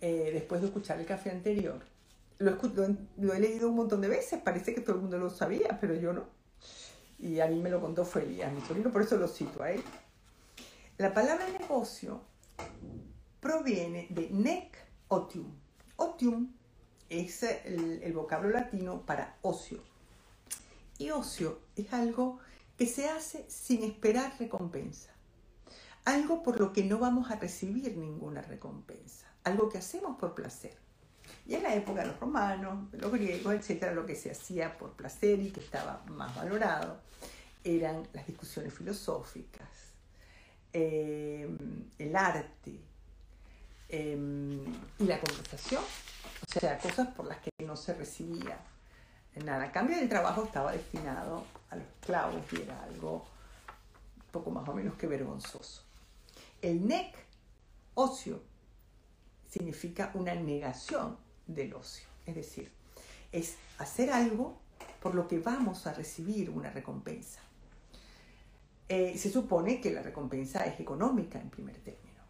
eh, 0.00 0.30
después 0.32 0.60
de 0.60 0.68
escuchar 0.68 0.98
el 0.98 1.06
café 1.06 1.30
anterior. 1.30 1.91
Lo, 2.42 2.58
lo, 3.18 3.34
he 3.34 3.40
leído 3.40 3.68
un 3.68 3.76
montón 3.76 4.00
de 4.00 4.08
veces, 4.08 4.40
parece 4.42 4.74
que 4.74 4.80
todo 4.80 4.96
el 4.96 5.02
mundo 5.02 5.18
lo 5.18 5.30
sabía, 5.30 5.78
pero 5.80 5.94
yo 5.94 6.12
no. 6.12 6.24
Y 7.18 7.38
a 7.40 7.46
mí 7.46 7.60
me 7.60 7.70
lo 7.70 7.80
contó 7.80 8.04
fue 8.04 8.22
Elías, 8.22 8.52
mi 8.52 8.60
sobrino, 8.60 8.90
por 8.90 9.02
eso 9.02 9.16
lo 9.16 9.28
cito 9.28 9.62
a 9.62 9.70
él. 9.70 9.82
La 10.98 11.14
palabra 11.14 11.46
negocio 11.48 12.20
proviene 13.40 14.08
de 14.10 14.28
nec 14.30 14.76
otium. 15.08 15.52
Otium 15.96 16.52
es 17.08 17.42
el, 17.42 18.12
vocablo 18.12 18.50
latino 18.50 19.04
para 19.04 19.36
ocio. 19.42 19.82
Y 20.98 21.10
ocio 21.10 21.60
es 21.76 21.92
algo 21.92 22.38
que 22.76 22.86
se 22.86 23.08
hace 23.08 23.44
sin 23.48 23.82
esperar 23.82 24.32
recompensa. 24.38 25.10
Algo 26.04 26.42
por 26.42 26.58
lo 26.58 26.72
que 26.72 26.84
no 26.84 26.98
vamos 26.98 27.30
a 27.30 27.36
recibir 27.36 27.96
ninguna 27.96 28.42
recompensa. 28.42 29.26
Algo 29.44 29.68
que 29.68 29.78
hacemos 29.78 30.18
por 30.18 30.34
placer. 30.34 30.76
Y 31.46 31.54
en 31.54 31.62
la 31.62 31.74
época 31.74 32.02
de 32.02 32.08
los 32.08 32.20
romanos, 32.20 32.90
de 32.92 32.98
los 32.98 33.12
griegos, 33.12 33.54
etcétera, 33.54 33.92
lo 33.92 34.06
que 34.06 34.14
se 34.14 34.30
hacía 34.30 34.78
por 34.78 34.92
placer 34.92 35.40
y 35.40 35.50
que 35.50 35.60
estaba 35.60 36.02
más 36.06 36.34
valorado 36.34 37.00
eran 37.64 38.06
las 38.12 38.26
discusiones 38.26 38.72
filosóficas, 38.72 39.68
eh, 40.72 41.48
el 41.98 42.16
arte, 42.16 42.80
Em, 43.92 44.64
y 44.98 45.04
la 45.04 45.20
conversación, 45.20 45.82
o 45.82 46.58
sea, 46.58 46.78
cosas 46.78 47.08
por 47.08 47.26
las 47.26 47.36
que 47.40 47.50
no 47.62 47.76
se 47.76 47.92
recibía 47.92 48.58
nada. 49.44 49.70
Cambio 49.70 49.98
del 49.98 50.08
trabajo 50.08 50.44
estaba 50.44 50.72
destinado 50.72 51.44
a 51.68 51.76
los 51.76 51.84
esclavos 52.00 52.42
y 52.52 52.62
era 52.62 52.82
algo 52.84 53.26
poco 54.30 54.50
más 54.50 54.66
o 54.66 54.72
menos 54.72 54.94
que 54.94 55.06
vergonzoso. 55.06 55.82
El 56.62 56.88
NEC, 56.88 57.14
ocio, 57.92 58.42
significa 59.50 60.10
una 60.14 60.34
negación 60.34 61.18
del 61.54 61.74
ocio, 61.74 62.06
es 62.26 62.34
decir, 62.34 62.70
es 63.32 63.56
hacer 63.78 64.10
algo 64.10 64.60
por 65.02 65.14
lo 65.14 65.26
que 65.26 65.38
vamos 65.38 65.86
a 65.86 65.94
recibir 65.94 66.50
una 66.50 66.70
recompensa. 66.70 67.40
Eh, 68.88 69.16
se 69.16 69.30
supone 69.30 69.80
que 69.80 69.90
la 69.90 70.02
recompensa 70.02 70.64
es 70.64 70.78
económica 70.78 71.40
en 71.40 71.50
primer 71.50 71.76
término. 71.78 72.20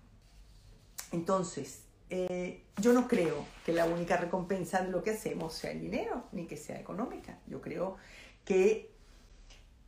Entonces, 1.10 1.82
eh, 2.08 2.62
yo 2.76 2.92
no 2.92 3.08
creo 3.08 3.44
que 3.66 3.72
la 3.72 3.84
única 3.84 4.16
recompensa 4.16 4.80
de 4.80 4.90
lo 4.90 5.02
que 5.02 5.10
hacemos 5.10 5.54
sea 5.54 5.72
el 5.72 5.80
dinero, 5.80 6.24
ni 6.32 6.46
que 6.46 6.56
sea 6.56 6.78
económica. 6.78 7.38
Yo 7.46 7.60
creo 7.60 7.96
que, 8.44 8.90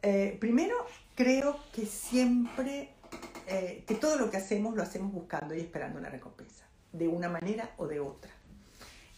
eh, 0.03 0.37
primero, 0.41 0.74
creo 1.14 1.59
que 1.72 1.87
siempre, 1.87 2.91
que 3.47 3.95
todo 4.01 4.16
lo 4.16 4.30
que 4.30 4.39
hacemos 4.39 4.74
lo 4.74 4.82
hacemos 4.82 5.12
buscando 5.12 5.55
y 5.55 5.61
esperando 5.61 5.99
una 5.99 6.09
recompensa, 6.09 6.66
de 6.93 7.07
una 7.07 7.28
manera 7.28 7.74
o 7.76 7.87
de 7.87 8.01
otra. 8.01 8.34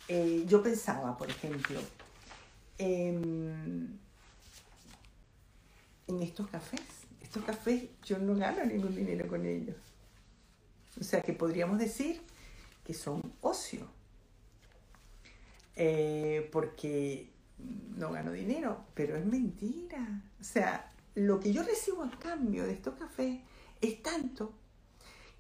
Yo 0.09 0.63
pensaba, 0.63 1.17
por 1.17 1.29
ejemplo, 1.31 1.81
en 2.79 3.99
estos 6.23 6.49
cafés. 6.49 6.81
Estos 7.21 7.45
cafés 7.45 7.85
yo 8.05 8.19
no 8.19 8.35
gano 8.37 8.65
ningún 8.65 8.95
dinero 8.95 9.27
con 9.29 9.45
ellos. 9.45 9.77
O 11.01 11.05
sea 11.05 11.21
que 11.21 11.33
podríamos 11.33 11.79
decir 11.79 12.23
que 12.85 12.95
son 12.95 13.21
ocio. 13.41 13.87
Eh, 15.75 16.49
porque 16.53 17.31
no 17.97 18.11
gano 18.11 18.33
dinero, 18.33 18.87
pero 18.95 19.17
es 19.17 19.27
mentira. 19.27 20.23
O 20.41 20.45
sea, 20.45 20.93
lo 21.15 21.41
que 21.41 21.53
yo 21.53 21.63
recibo 21.63 22.03
a 22.05 22.11
cambio 22.19 22.65
de 22.65 22.73
estos 22.73 22.95
cafés 22.95 23.41
es 23.81 24.03
tanto 24.03 24.55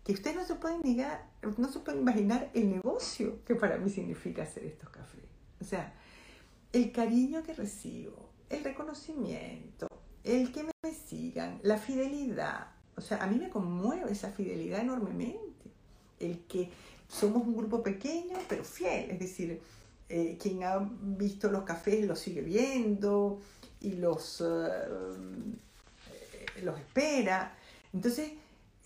que 0.06 0.12
ustedes 0.12 0.36
no 0.36 0.44
se 0.44 0.54
pueden 0.54 0.82
negar, 0.82 1.28
no 1.56 1.68
se 1.68 1.80
pueden 1.80 2.02
imaginar 2.02 2.48
el 2.54 2.70
negocio 2.70 3.44
que 3.44 3.56
para 3.56 3.76
mí 3.76 3.90
significa 3.90 4.44
hacer 4.44 4.64
estos 4.64 4.88
cafés. 4.88 5.24
O 5.60 5.64
sea, 5.64 5.92
el 6.72 6.92
cariño 6.92 7.42
que 7.42 7.52
recibo, 7.52 8.30
el 8.48 8.62
reconocimiento, 8.62 9.88
el 10.22 10.52
que 10.52 10.62
me 10.62 10.92
sigan, 10.92 11.58
la 11.64 11.76
fidelidad. 11.76 12.68
O 12.96 13.00
sea, 13.00 13.20
a 13.20 13.26
mí 13.26 13.36
me 13.36 13.50
conmueve 13.50 14.12
esa 14.12 14.30
fidelidad 14.30 14.80
enormemente 14.80 15.72
el 16.20 16.38
que 16.46 16.70
somos 17.08 17.44
un 17.44 17.56
grupo 17.56 17.82
pequeño 17.82 18.38
pero 18.48 18.62
fiel, 18.62 19.10
es 19.10 19.18
decir, 19.18 19.60
eh, 20.08 20.38
quien 20.40 20.62
ha 20.62 20.88
visto 21.02 21.50
los 21.50 21.64
cafés 21.64 22.06
los 22.06 22.20
sigue 22.20 22.42
viendo 22.42 23.40
y 23.80 23.94
los, 23.94 24.40
eh, 24.40 24.84
los 26.62 26.78
espera. 26.78 27.58
Entonces, 27.92 28.30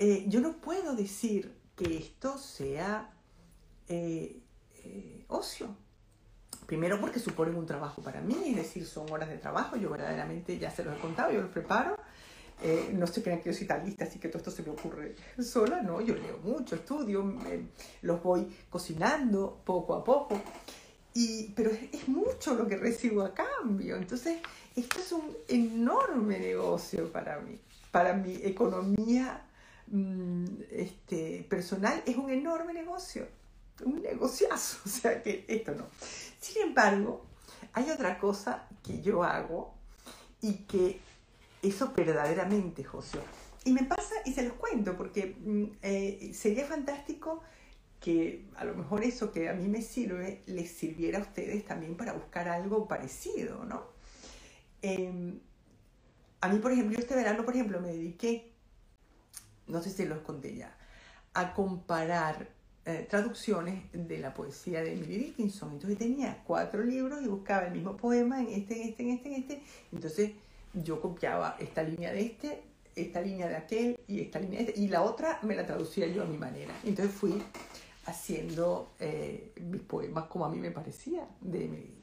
eh, 0.01 0.24
yo 0.26 0.40
no 0.40 0.57
puedo 0.57 0.96
decir 0.96 1.55
que 1.76 1.96
esto 1.96 2.38
sea 2.38 3.12
ocio. 5.28 5.68
Primero 6.66 7.01
porque 7.01 7.18
suponen 7.18 7.57
un 7.57 7.66
trabajo 7.66 8.03
para 8.03 8.20
mí, 8.20 8.36
es 8.46 8.57
decir, 8.57 8.86
son 8.86 9.11
horas 9.11 9.28
de 9.28 9.38
trabajo, 9.38 9.76
yo 9.76 9.90
verdaderamente 9.90 10.59
ya 10.59 10.70
se 10.70 10.84
los 10.84 10.96
he 10.96 11.01
contado, 11.01 11.32
yo 11.32 11.40
los 11.40 11.51
preparo, 11.51 11.96
eh, 12.62 12.90
no 12.92 13.07
se 13.07 13.22
crean 13.22 13.40
que 13.40 13.51
yo 13.51 13.57
soy 13.57 13.66
tan 13.66 13.84
lista, 13.84 14.05
así 14.05 14.18
que 14.20 14.28
todo 14.28 14.38
esto 14.38 14.51
se 14.51 14.62
me 14.62 14.70
ocurre 14.70 15.16
sola, 15.42 15.82
no, 15.82 16.01
yo 16.01 16.14
leo 16.14 16.38
mucho, 16.38 16.76
estudio, 16.76 17.34
los 18.03 18.22
voy 18.22 18.46
cocinando 18.68 19.61
poco 19.64 19.94
a 19.94 20.05
poco, 20.05 20.40
y, 21.12 21.48
pero 21.57 21.70
es, 21.70 22.07
mucho 22.07 22.55
lo 22.55 22.68
que 22.68 22.76
recibo 22.76 23.22
a 23.22 23.34
cambio, 23.34 23.96
entonces 23.96 24.38
esto 24.76 25.01
es 25.01 25.11
un 25.11 25.36
enorme 25.48 26.38
negocio 26.38 27.11
para 27.11 27.40
mí, 27.40 27.59
para 27.90 28.14
mi 28.14 28.36
economía 28.36 29.44
este, 30.70 31.47
personal 31.49 32.03
es 32.07 32.16
un 32.16 32.30
enorme 32.30 32.72
negocio, 32.72 33.26
un 33.84 34.03
negociazo, 34.03 34.78
o 34.86 34.88
sea 34.88 35.22
que 35.22 35.45
esto 35.49 35.74
no. 35.74 35.86
Sin 36.41 36.62
embargo, 36.62 37.26
hay 37.72 37.91
otra 37.91 38.18
cosa 38.18 38.68
que 38.82 39.01
yo 39.01 39.22
hago 39.22 39.74
y 40.41 40.55
que 40.64 41.01
eso 41.62 41.93
verdaderamente, 41.95 42.84
José. 42.84 43.18
Y 43.64 43.72
me 43.72 43.84
pasa, 43.84 44.14
y 44.24 44.32
se 44.32 44.43
los 44.43 44.55
cuento, 44.55 44.97
porque 44.97 45.36
mm, 45.38 45.64
eh, 45.82 46.30
sería 46.34 46.64
fantástico 46.64 47.43
que 48.01 48.47
a 48.57 48.64
lo 48.64 48.74
mejor 48.74 49.05
eso 49.05 49.30
que 49.30 49.51
a 49.51 49.53
mí 49.53 49.68
me 49.68 49.82
sirve 49.82 50.43
les 50.47 50.70
sirviera 50.70 51.18
a 51.18 51.22
ustedes 51.22 51.66
también 51.66 51.97
para 51.97 52.14
buscar 52.14 52.49
algo 52.49 52.88
parecido, 52.88 53.64
¿no? 53.66 53.82
Em, 54.80 55.38
a 56.41 56.49
mí, 56.49 56.59
por 56.59 56.72
ejemplo, 56.72 56.99
este 56.99 57.14
verano, 57.14 57.45
por 57.45 57.55
ejemplo, 57.55 57.80
me 57.80 57.88
dediqué, 57.88 58.49
no 59.71 59.83
sé 59.83 59.91
si 59.91 60.05
los 60.05 60.21
conté 60.21 60.57
ya, 60.57 60.77
a 61.35 61.55
comparar 61.55 62.49
eh, 62.87 63.07
traducciones 63.09 63.85
de 63.93 64.18
la 64.18 64.33
poesía 64.33 64.83
de 64.83 64.95
Emily 64.95 65.18
Dickinson. 65.18 65.73
Entonces 65.73 65.99
tenía 65.99 66.43
cuatro 66.47 66.83
libros 66.83 67.23
y 67.23 67.29
buscaba 67.29 67.66
el 67.66 67.73
mismo 67.73 67.97
poema 67.97 68.41
en 68.41 68.49
este, 68.49 68.83
en 68.83 68.89
este, 68.89 69.03
en 69.03 69.11
este, 69.11 69.29
en 69.29 69.35
este. 69.35 69.62
Entonces 69.93 70.33
yo 70.73 71.01
copiaba 71.01 71.57
esta 71.59 71.83
línea 71.83 72.12
de 72.12 72.23
este, 72.23 72.62
esta 72.97 73.21
línea 73.21 73.49
de 73.49 73.57
aquel 73.57 74.01
y 74.09 74.21
esta 74.21 74.41
línea 74.41 74.61
de 74.61 74.71
este, 74.71 74.81
y 74.81 74.89
la 74.89 75.03
otra 75.03 75.39
me 75.43 75.55
la 75.55 75.66
traducía 75.66 76.07
yo 76.07 76.23
a 76.23 76.27
mi 76.27 76.39
manera. 76.39 76.75
Entonces 76.85 77.14
fui 77.14 77.43
haciendo 78.07 78.93
eh, 78.99 79.53
mis 79.61 79.83
poemas 79.83 80.25
como 80.25 80.45
a 80.45 80.49
mí 80.49 80.59
me 80.59 80.71
parecía 80.71 81.27
de 81.41 81.64
Emily 81.66 81.95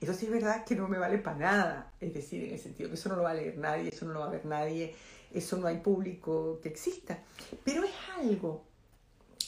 Eso 0.00 0.14
sí 0.14 0.26
es 0.26 0.32
verdad 0.32 0.64
que 0.64 0.76
no 0.76 0.88
me 0.88 0.98
vale 0.98 1.18
para 1.18 1.36
nada, 1.36 1.92
es 2.00 2.14
decir, 2.14 2.44
en 2.44 2.52
el 2.52 2.60
sentido 2.60 2.88
que 2.88 2.94
eso 2.94 3.08
no 3.08 3.16
lo 3.16 3.24
va 3.24 3.30
a 3.30 3.34
leer 3.34 3.58
nadie, 3.58 3.88
eso 3.88 4.06
no 4.06 4.12
lo 4.12 4.20
va 4.20 4.26
a 4.26 4.30
ver 4.30 4.46
nadie, 4.46 4.94
eso 5.34 5.56
no 5.56 5.66
hay 5.66 5.78
público 5.78 6.60
que 6.62 6.68
exista, 6.68 7.22
pero 7.64 7.84
es 7.84 7.92
algo. 8.16 8.64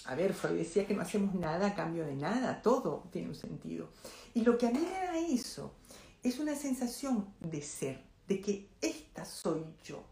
A 0.04 0.14
ver, 0.14 0.34
Freud 0.34 0.58
decía 0.58 0.86
que 0.86 0.94
no 0.94 1.02
hacemos 1.02 1.34
nada 1.34 1.68
a 1.68 1.74
cambio 1.74 2.04
de 2.04 2.14
nada, 2.14 2.60
todo 2.62 3.08
tiene 3.10 3.28
un 3.28 3.34
sentido. 3.34 3.88
Y 4.34 4.42
lo 4.42 4.58
que 4.58 4.66
a 4.66 4.70
mí 4.70 4.80
me 4.80 4.90
da 4.90 5.18
eso 5.18 5.74
es 6.22 6.38
una 6.38 6.54
sensación 6.54 7.32
de 7.40 7.62
ser, 7.62 8.02
de 8.28 8.40
que 8.40 8.68
esta 8.80 9.24
soy 9.24 9.64
yo. 9.84 10.04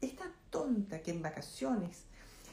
Esta 0.00 0.24
tonta 0.50 1.02
que 1.02 1.10
en 1.10 1.22
vacaciones 1.22 2.04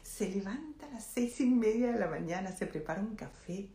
se 0.03 0.29
levanta 0.29 0.85
a 0.85 0.91
las 0.91 1.05
seis 1.05 1.39
y 1.39 1.45
media 1.45 1.91
de 1.91 1.99
la 1.99 2.07
mañana, 2.07 2.51
se 2.51 2.67
prepara 2.67 3.01
un 3.01 3.15
café 3.15 3.69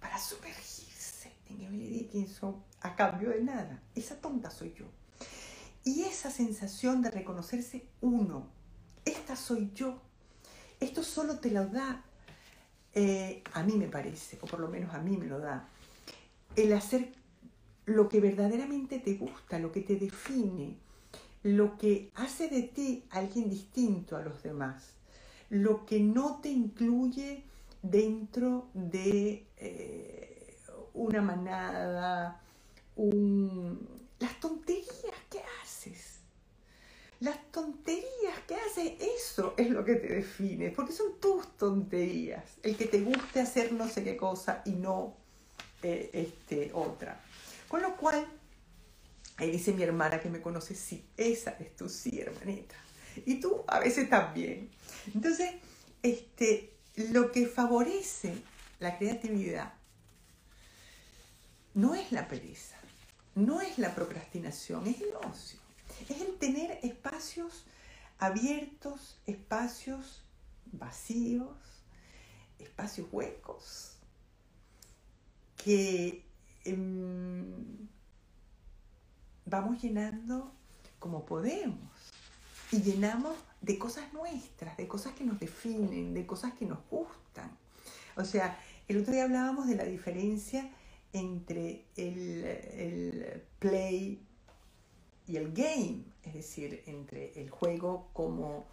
para 0.00 0.18
sumergirse 0.18 1.32
en 1.50 1.60
Emily 1.60 1.88
Dickinson 1.88 2.62
a 2.80 2.94
cambio 2.94 3.30
de 3.30 3.42
nada. 3.42 3.82
Esa 3.94 4.20
tonta 4.20 4.50
soy 4.50 4.74
yo. 4.74 4.86
Y 5.84 6.02
esa 6.02 6.30
sensación 6.30 7.02
de 7.02 7.10
reconocerse 7.10 7.86
uno, 8.00 8.48
esta 9.04 9.36
soy 9.36 9.70
yo, 9.74 10.00
esto 10.80 11.02
solo 11.02 11.38
te 11.38 11.50
lo 11.50 11.66
da, 11.66 12.02
eh, 12.94 13.42
a 13.52 13.62
mí 13.62 13.74
me 13.74 13.88
parece, 13.88 14.38
o 14.40 14.46
por 14.46 14.60
lo 14.60 14.68
menos 14.68 14.94
a 14.94 14.98
mí 14.98 15.16
me 15.16 15.26
lo 15.26 15.38
da, 15.38 15.68
el 16.56 16.72
hacer 16.72 17.12
lo 17.86 18.08
que 18.08 18.20
verdaderamente 18.20 18.98
te 18.98 19.14
gusta, 19.14 19.58
lo 19.58 19.72
que 19.72 19.80
te 19.82 19.96
define, 19.96 20.78
lo 21.42 21.76
que 21.76 22.10
hace 22.14 22.48
de 22.48 22.62
ti 22.62 23.04
alguien 23.10 23.50
distinto 23.50 24.16
a 24.16 24.22
los 24.22 24.42
demás, 24.42 24.94
lo 25.50 25.84
que 25.84 26.00
no 26.00 26.40
te 26.40 26.48
incluye 26.48 27.44
dentro 27.82 28.68
de 28.72 29.46
eh, 29.58 30.56
una 30.94 31.20
manada, 31.20 32.40
las 32.96 34.40
tonterías 34.40 35.18
que 35.30 35.40
haces. 35.40 35.63
Las 37.24 37.50
tonterías 37.50 38.38
que 38.46 38.54
haces, 38.54 38.92
eso 39.00 39.54
es 39.56 39.70
lo 39.70 39.82
que 39.82 39.94
te 39.94 40.08
define, 40.08 40.70
porque 40.70 40.92
son 40.92 41.18
tus 41.18 41.56
tonterías. 41.56 42.44
El 42.62 42.76
que 42.76 42.84
te 42.84 43.00
guste 43.00 43.40
hacer 43.40 43.72
no 43.72 43.88
sé 43.88 44.04
qué 44.04 44.14
cosa 44.14 44.60
y 44.66 44.72
no 44.72 45.16
eh, 45.82 46.10
este, 46.12 46.70
otra. 46.74 47.18
Con 47.66 47.80
lo 47.80 47.96
cual, 47.96 48.26
ahí 49.38 49.50
dice 49.50 49.72
mi 49.72 49.82
hermana 49.82 50.20
que 50.20 50.28
me 50.28 50.42
conoce, 50.42 50.74
sí, 50.74 51.08
esa 51.16 51.52
es 51.52 51.74
tu 51.74 51.88
sí, 51.88 52.20
hermanita. 52.20 52.74
Y 53.24 53.40
tú 53.40 53.64
a 53.68 53.78
veces 53.78 54.10
también. 54.10 54.68
Entonces, 55.14 55.50
este, 56.02 56.74
lo 56.94 57.32
que 57.32 57.46
favorece 57.46 58.34
la 58.80 58.98
creatividad 58.98 59.72
no 61.72 61.94
es 61.94 62.12
la 62.12 62.28
pereza, 62.28 62.76
no 63.34 63.62
es 63.62 63.78
la 63.78 63.94
procrastinación, 63.94 64.86
es 64.86 65.00
el 65.00 65.14
ocio. 65.26 65.63
Es 66.08 66.20
el 66.20 66.36
tener 66.38 66.78
espacios 66.82 67.64
abiertos, 68.18 69.18
espacios 69.26 70.22
vacíos, 70.72 71.56
espacios 72.58 73.08
huecos, 73.12 73.96
que 75.56 76.24
em, 76.64 77.88
vamos 79.46 79.82
llenando 79.82 80.52
como 80.98 81.24
podemos 81.24 81.90
y 82.70 82.82
llenamos 82.82 83.36
de 83.60 83.78
cosas 83.78 84.12
nuestras, 84.12 84.76
de 84.76 84.88
cosas 84.88 85.14
que 85.14 85.24
nos 85.24 85.38
definen, 85.38 86.14
de 86.14 86.26
cosas 86.26 86.54
que 86.54 86.66
nos 86.66 86.78
gustan. 86.90 87.50
O 88.16 88.24
sea, 88.24 88.58
el 88.88 88.98
otro 88.98 89.12
día 89.12 89.24
hablábamos 89.24 89.66
de 89.66 89.76
la 89.76 89.84
diferencia 89.84 90.70
entre 91.12 91.84
el, 91.96 93.42
play 93.58 94.23
y 95.26 95.36
el 95.36 95.52
game, 95.52 96.04
es 96.22 96.34
decir, 96.34 96.82
entre 96.86 97.32
el 97.40 97.50
juego 97.50 98.08
como 98.12 98.66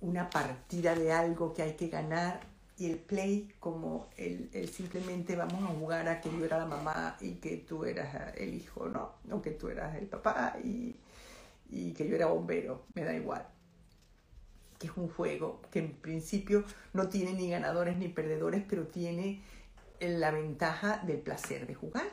una 0.00 0.30
partida 0.30 0.94
de 0.94 1.12
algo 1.12 1.52
que 1.52 1.62
hay 1.62 1.74
que 1.74 1.88
ganar 1.88 2.40
y 2.78 2.90
el 2.90 2.98
play 2.98 3.52
como 3.58 4.08
el, 4.16 4.50
simplemente 4.68 5.34
vamos 5.34 5.62
a 5.64 5.74
jugar 5.74 6.08
a 6.08 6.20
que 6.20 6.30
yo 6.30 6.44
era 6.44 6.58
la 6.58 6.66
mamá 6.66 7.16
y 7.20 7.32
que 7.34 7.56
tú 7.56 7.84
eras 7.84 8.34
el 8.36 8.54
hijo, 8.54 8.88
¿no? 8.88 9.12
O 9.30 9.40
que 9.40 9.52
tú 9.52 9.68
eras 9.68 9.96
el 9.96 10.06
papá 10.06 10.56
y, 10.62 10.94
y 11.70 11.92
que 11.92 12.06
yo 12.06 12.16
era 12.16 12.26
bombero, 12.26 12.84
me 12.94 13.04
da 13.04 13.14
igual. 13.14 13.46
Que 14.78 14.88
es 14.88 14.92
un 14.96 15.08
juego 15.08 15.62
que 15.70 15.78
en 15.78 15.92
principio 15.92 16.64
no 16.92 17.08
tiene 17.08 17.32
ni 17.32 17.48
ganadores 17.48 17.96
ni 17.96 18.08
perdedores, 18.08 18.62
pero 18.68 18.86
tiene 18.86 19.42
la 20.00 20.30
ventaja 20.30 20.98
del 20.98 21.18
placer 21.18 21.66
de 21.66 21.74
jugar. 21.74 22.06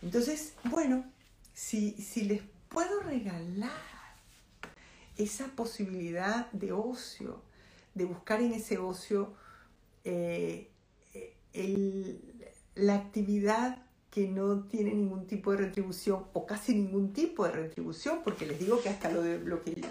Entonces, 0.00 0.54
bueno, 0.62 1.04
si, 1.52 2.00
si 2.00 2.22
les 2.22 2.42
puedo 2.68 3.00
regalar 3.00 3.70
esa 5.16 5.48
posibilidad 5.48 6.50
de 6.52 6.72
ocio, 6.72 7.42
de 7.94 8.04
buscar 8.04 8.40
en 8.40 8.52
ese 8.52 8.78
ocio 8.78 9.34
eh, 10.04 10.70
la 12.74 12.94
actividad 12.94 13.82
que 14.10 14.28
no 14.28 14.64
tiene 14.64 14.94
ningún 14.94 15.26
tipo 15.26 15.50
de 15.52 15.58
retribución 15.58 16.26
o 16.32 16.46
casi 16.46 16.74
ningún 16.74 17.12
tipo 17.12 17.44
de 17.44 17.52
retribución, 17.52 18.20
porque 18.24 18.46
les 18.46 18.58
digo 18.58 18.80
que 18.80 18.88
hasta 18.88 19.10
lo, 19.10 19.22
de, 19.22 19.38
lo, 19.38 19.62
que, 19.62 19.82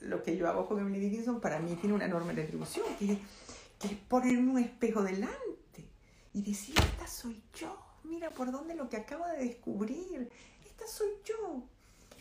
lo 0.00 0.22
que 0.22 0.36
yo 0.36 0.48
hago 0.48 0.66
con 0.66 0.80
Emily 0.80 1.00
Dickinson 1.00 1.40
para 1.40 1.58
mí 1.58 1.74
tiene 1.76 1.94
una 1.94 2.06
enorme 2.06 2.32
retribución, 2.32 2.86
que 2.98 3.12
es 3.12 3.94
ponerme 4.08 4.50
un 4.50 4.58
espejo 4.58 5.02
delante 5.02 5.86
y 6.32 6.42
decir, 6.42 6.74
esta 6.78 7.06
soy 7.06 7.42
yo, 7.54 7.76
mira 8.04 8.30
por 8.30 8.50
dónde 8.50 8.74
lo 8.74 8.88
que 8.88 8.96
acabo 8.96 9.26
de 9.26 9.44
descubrir, 9.44 10.30
esta 10.64 10.86
soy 10.86 11.10
yo. 11.24 11.62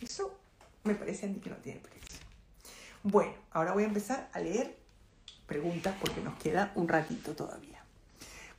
Eso 0.01 0.37
me 0.83 0.95
parece 0.95 1.25
a 1.25 1.29
mí 1.29 1.39
que 1.39 1.49
no 1.49 1.57
tiene 1.57 1.79
precio. 1.79 2.19
Bueno, 3.03 3.33
ahora 3.51 3.73
voy 3.73 3.83
a 3.83 3.87
empezar 3.87 4.29
a 4.33 4.39
leer 4.39 4.77
preguntas 5.45 5.95
porque 5.99 6.21
nos 6.21 6.35
queda 6.37 6.71
un 6.75 6.87
ratito 6.87 7.35
todavía. 7.35 7.83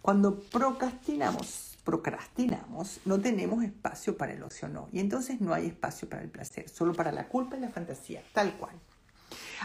Cuando 0.01 0.40
procrastinamos, 0.40 1.78
procrastinamos, 1.84 3.01
no 3.05 3.20
tenemos 3.20 3.62
espacio 3.64 4.16
para 4.16 4.32
el 4.32 4.43
ocio, 4.43 4.68
no. 4.68 4.88
Y 4.93 5.01
entonces 5.01 5.40
no 5.40 5.55
hay 5.55 5.66
espacio 5.66 6.09
para 6.09 6.22
el 6.22 6.28
placer, 6.28 6.68
solo 6.68 6.93
para 6.93 7.12
la 7.12 7.28
culpa 7.28 7.57
y 7.57 7.61
la 7.61 7.68
fantasía, 7.68 8.22
tal 8.32 8.57
cual. 8.57 8.74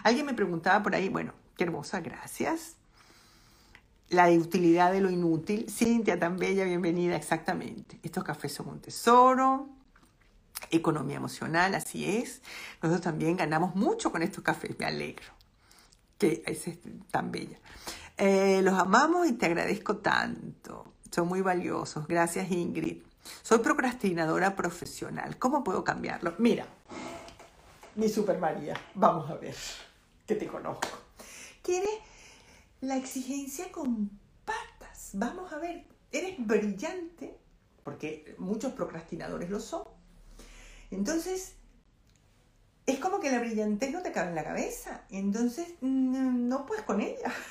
Alguien 0.04 0.26
me 0.26 0.34
preguntaba 0.34 0.84
por 0.84 0.96
ahí, 0.96 1.10
bueno, 1.10 1.34
qué 1.56 1.64
hermosa, 1.64 2.02
gracias 2.02 2.76
la 4.10 4.30
utilidad 4.30 4.92
de 4.92 5.02
lo 5.02 5.10
inútil. 5.10 5.70
Cintia, 5.70 6.18
tan 6.18 6.38
bella, 6.38 6.64
bienvenida, 6.64 7.16
exactamente. 7.16 8.00
Estos 8.04 8.24
cafés 8.24 8.54
son 8.54 8.70
un 8.70 8.80
tesoro. 8.80 9.70
Economía 10.72 11.18
emocional, 11.18 11.76
así 11.76 12.06
es. 12.06 12.42
Nosotros 12.82 13.02
también 13.02 13.38
ganamos 13.38 13.76
mucho 13.76 14.12
con 14.12 14.24
estos 14.24 14.44
cafés, 14.44 14.78
me 14.80 14.86
alegro. 14.86 15.26
Que 16.18 16.44
es 16.46 16.66
tan 17.12 17.32
bella. 17.32 17.58
Eh, 18.18 18.62
los 18.64 18.74
amamos 18.74 19.28
y 19.28 19.34
te 19.34 19.46
agradezco 19.46 19.98
tanto. 19.98 20.94
Son 21.12 21.28
muy 21.28 21.42
valiosos. 21.42 22.08
Gracias, 22.08 22.52
Ingrid. 22.52 23.04
Soy 23.44 23.60
procrastinadora 23.60 24.56
profesional. 24.56 25.38
¿Cómo 25.38 25.64
puedo 25.64 25.84
cambiarlo? 25.84 26.34
Mira, 26.40 26.66
mi 27.96 28.10
Super 28.10 28.40
María, 28.40 28.76
vamos 28.96 29.30
a 29.30 29.36
ver, 29.36 29.56
que 30.26 30.36
te 30.36 30.48
conozco. 30.48 30.88
¿Quieres 31.62 32.00
la 32.82 32.98
exigencia 32.98 33.72
con 33.72 34.10
patas. 34.46 35.12
Vamos 35.14 35.52
a 35.52 35.58
ver, 35.58 35.86
eres 36.12 36.36
brillante, 36.38 37.38
porque 37.84 38.36
muchos 38.38 38.74
procrastinadores 38.74 39.50
lo 39.50 39.60
son. 39.60 39.84
Entonces, 40.92 41.54
es 42.86 43.00
como 43.00 43.20
que 43.20 43.32
la 43.32 43.40
brillantez 43.40 43.92
no 43.92 44.02
te 44.02 44.12
cabe 44.12 44.30
en 44.30 44.36
la 44.36 44.44
cabeza. 44.44 45.02
Entonces, 45.10 45.68
no 45.82 46.66
puedes 46.66 46.84
con 46.84 47.02
ella. 47.02 47.34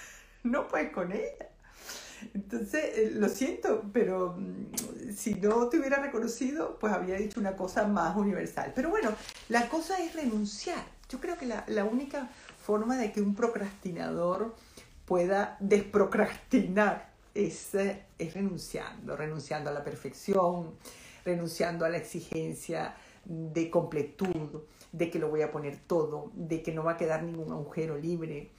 No 0.42 0.68
puedes 0.68 0.92
con 0.92 1.10
ella. 1.10 1.48
Entonces, 2.32 2.84
eh, 2.96 3.10
lo 3.12 3.28
siento, 3.28 3.82
pero 3.92 4.36
mm, 4.38 5.12
si 5.12 5.34
no 5.34 5.68
te 5.68 5.80
hubiera 5.80 6.00
reconocido, 6.00 6.78
pues 6.78 6.92
habría 6.92 7.16
dicho 7.16 7.40
una 7.40 7.56
cosa 7.56 7.88
más 7.88 8.16
universal. 8.16 8.72
Pero 8.72 8.90
bueno, 8.90 9.12
la 9.48 9.68
cosa 9.68 9.98
es 9.98 10.14
renunciar. 10.14 10.84
Yo 11.08 11.20
creo 11.20 11.36
que 11.36 11.46
la, 11.46 11.64
la 11.66 11.84
única 11.84 12.28
forma 12.64 12.96
de 12.96 13.10
que 13.10 13.20
un 13.20 13.34
procrastinador 13.34 14.54
pueda 15.04 15.56
desprocrastinar 15.58 17.10
es, 17.34 17.74
es 17.74 18.34
renunciando, 18.34 19.16
renunciando 19.16 19.70
a 19.70 19.72
la 19.72 19.84
perfección, 19.84 20.74
renunciando 21.24 21.84
a 21.84 21.88
la 21.88 21.98
exigencia 21.98 22.94
de 23.26 23.70
completud, 23.70 24.62
de 24.92 25.10
que 25.10 25.18
lo 25.18 25.28
voy 25.28 25.42
a 25.42 25.50
poner 25.50 25.78
todo, 25.86 26.30
de 26.34 26.62
que 26.62 26.72
no 26.72 26.84
va 26.84 26.92
a 26.92 26.96
quedar 26.96 27.22
ningún 27.22 27.52
agujero 27.52 27.96
libre. 27.96 28.52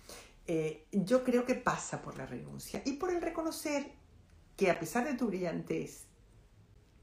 Eh, 0.45 0.85
yo 0.91 1.23
creo 1.23 1.45
que 1.45 1.55
pasa 1.55 2.01
por 2.01 2.17
la 2.17 2.25
renuncia 2.25 2.81
y 2.85 2.93
por 2.93 3.11
el 3.11 3.21
reconocer 3.21 3.91
que 4.55 4.71
a 4.71 4.79
pesar 4.79 5.05
de 5.05 5.15
tu 5.15 5.27
brillantez, 5.27 6.05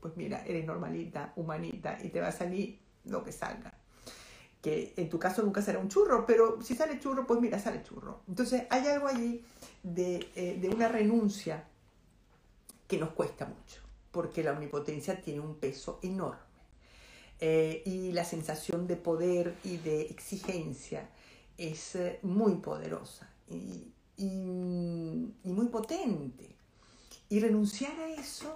pues 0.00 0.16
mira, 0.16 0.44
eres 0.46 0.64
normalita, 0.64 1.32
humanita 1.36 1.98
y 2.02 2.10
te 2.10 2.20
va 2.20 2.28
a 2.28 2.32
salir 2.32 2.80
lo 3.04 3.22
que 3.22 3.32
salga 3.32 3.74
que 4.64 4.94
en 4.96 5.10
tu 5.10 5.18
caso 5.18 5.42
nunca 5.42 5.60
será 5.60 5.78
un 5.78 5.90
churro, 5.90 6.24
pero 6.24 6.62
si 6.62 6.74
sale 6.74 6.98
churro, 6.98 7.26
pues 7.26 7.38
mira, 7.38 7.58
sale 7.58 7.82
churro. 7.82 8.22
Entonces 8.26 8.62
hay 8.70 8.86
algo 8.86 9.08
allí 9.08 9.44
de, 9.82 10.26
eh, 10.34 10.70
una 10.74 10.88
renuncia 10.88 11.68
que 12.88 12.96
nos 12.96 13.10
cuesta 13.10 13.44
mucho, 13.44 13.82
porque 14.10 14.42
la 14.42 14.52
omnipotencia 14.52 15.20
tiene 15.20 15.40
un 15.40 15.56
peso 15.56 16.00
enorme. 16.02 16.43
Eh, 17.40 17.82
y 17.84 18.12
la 18.12 18.24
sensación 18.24 18.86
de 18.86 18.96
poder 18.96 19.56
y 19.64 19.76
de 19.78 20.02
exigencia 20.02 21.08
es 21.58 21.96
eh, 21.96 22.18
muy 22.22 22.56
poderosa 22.56 23.30
y, 23.48 23.90
muy 25.44 25.68
potente. 25.68 26.54
Y 27.28 27.40
renunciar 27.40 27.98
a 27.98 28.08
eso 28.10 28.54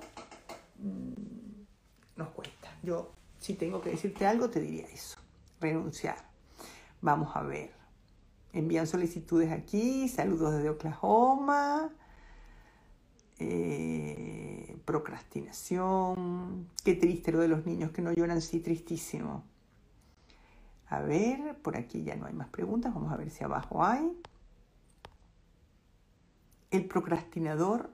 mm, 0.79 2.17
nos 2.17 2.29
cuesta. 2.29 2.77
Yo, 2.83 3.13
si 3.41 3.55
tengo 3.55 3.81
que 3.81 3.91
decirte 3.91 4.27
algo, 4.27 4.49
te 4.51 4.61
diría 4.61 4.87
eso 4.87 5.19
renunciar. 5.61 6.17
Vamos 7.01 7.35
a 7.35 7.43
ver. 7.43 7.71
Envían 8.53 8.87
solicitudes 8.87 9.53
aquí, 9.53 10.09
saludos 10.09 10.55
desde 10.55 10.71
Oklahoma. 10.71 11.91
Eh, 13.39 14.77
procrastinación. 14.85 16.69
Qué 16.85 16.95
triste 16.95 17.31
lo 17.31 17.39
de 17.39 17.49
los 17.49 17.67
niños 17.67 17.93
que 17.93 18.03
no 18.03 18.13
lloran, 18.13 18.41
sí, 18.41 18.61
tristísimo. 18.61 19.45
A 20.89 21.01
ver, 21.01 21.59
por 21.63 21.77
aquí 21.77 22.03
ya 22.03 22.17
no 22.17 22.27
hay 22.27 22.33
más 22.33 22.49
preguntas. 22.49 22.95
Vamos 22.95 23.13
a 23.13 23.17
ver 23.17 23.31
si 23.31 23.45
abajo 23.45 23.85
hay. 23.85 24.11
El 26.71 26.87
procrastinador 26.87 27.91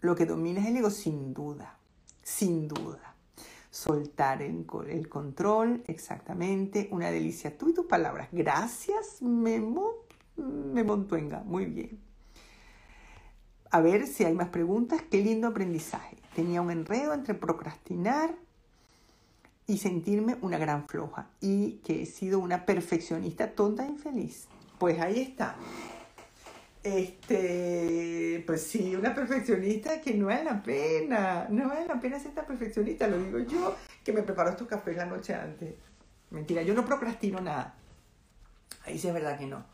lo 0.00 0.16
que 0.16 0.24
domina 0.26 0.60
es 0.60 0.66
el 0.66 0.78
ego 0.78 0.90
sin 0.90 1.34
duda, 1.34 1.78
sin 2.22 2.68
duda. 2.68 3.14
Soltar 3.70 4.42
el, 4.42 4.66
el 4.88 5.08
control, 5.08 5.84
exactamente. 5.86 6.88
Una 6.90 7.10
delicia. 7.10 7.56
Tú 7.56 7.68
y 7.68 7.74
tus 7.74 7.86
palabras. 7.86 8.28
Gracias, 8.32 9.22
Memo, 9.22 9.92
Memontuenga. 10.36 11.42
Muy 11.44 11.66
bien. 11.66 12.09
A 13.70 13.80
ver 13.80 14.06
si 14.06 14.24
hay 14.24 14.34
más 14.34 14.48
preguntas. 14.48 15.02
Qué 15.10 15.18
lindo 15.18 15.48
aprendizaje. 15.48 16.16
Tenía 16.34 16.60
un 16.60 16.70
enredo 16.70 17.14
entre 17.14 17.34
procrastinar 17.34 18.34
y 19.66 19.78
sentirme 19.78 20.36
una 20.40 20.58
gran 20.58 20.88
floja 20.88 21.28
y 21.40 21.74
que 21.84 22.02
he 22.02 22.06
sido 22.06 22.40
una 22.40 22.66
perfeccionista 22.66 23.52
tonta 23.52 23.84
e 23.84 23.88
infeliz. 23.88 24.48
Pues 24.78 24.98
ahí 25.00 25.20
está. 25.20 25.54
Este, 26.82 28.42
pues 28.46 28.62
sí, 28.62 28.96
una 28.96 29.14
perfeccionista 29.14 30.00
que 30.00 30.14
no 30.14 30.26
vale 30.26 30.44
la 30.44 30.62
pena, 30.62 31.46
no 31.50 31.68
vale 31.68 31.86
la 31.86 32.00
pena 32.00 32.18
ser 32.18 32.32
tan 32.32 32.46
perfeccionista, 32.46 33.06
lo 33.06 33.22
digo 33.22 33.38
yo, 33.40 33.76
que 34.02 34.12
me 34.12 34.22
preparo 34.22 34.50
estos 34.50 34.66
cafés 34.66 34.96
la 34.96 35.04
noche 35.04 35.34
antes. 35.34 35.74
Mentira, 36.30 36.62
yo 36.62 36.74
no 36.74 36.84
procrastino 36.84 37.40
nada. 37.40 37.74
Ahí 38.86 38.98
sí 38.98 39.08
es 39.08 39.14
verdad 39.14 39.38
que 39.38 39.46
no. 39.46 39.64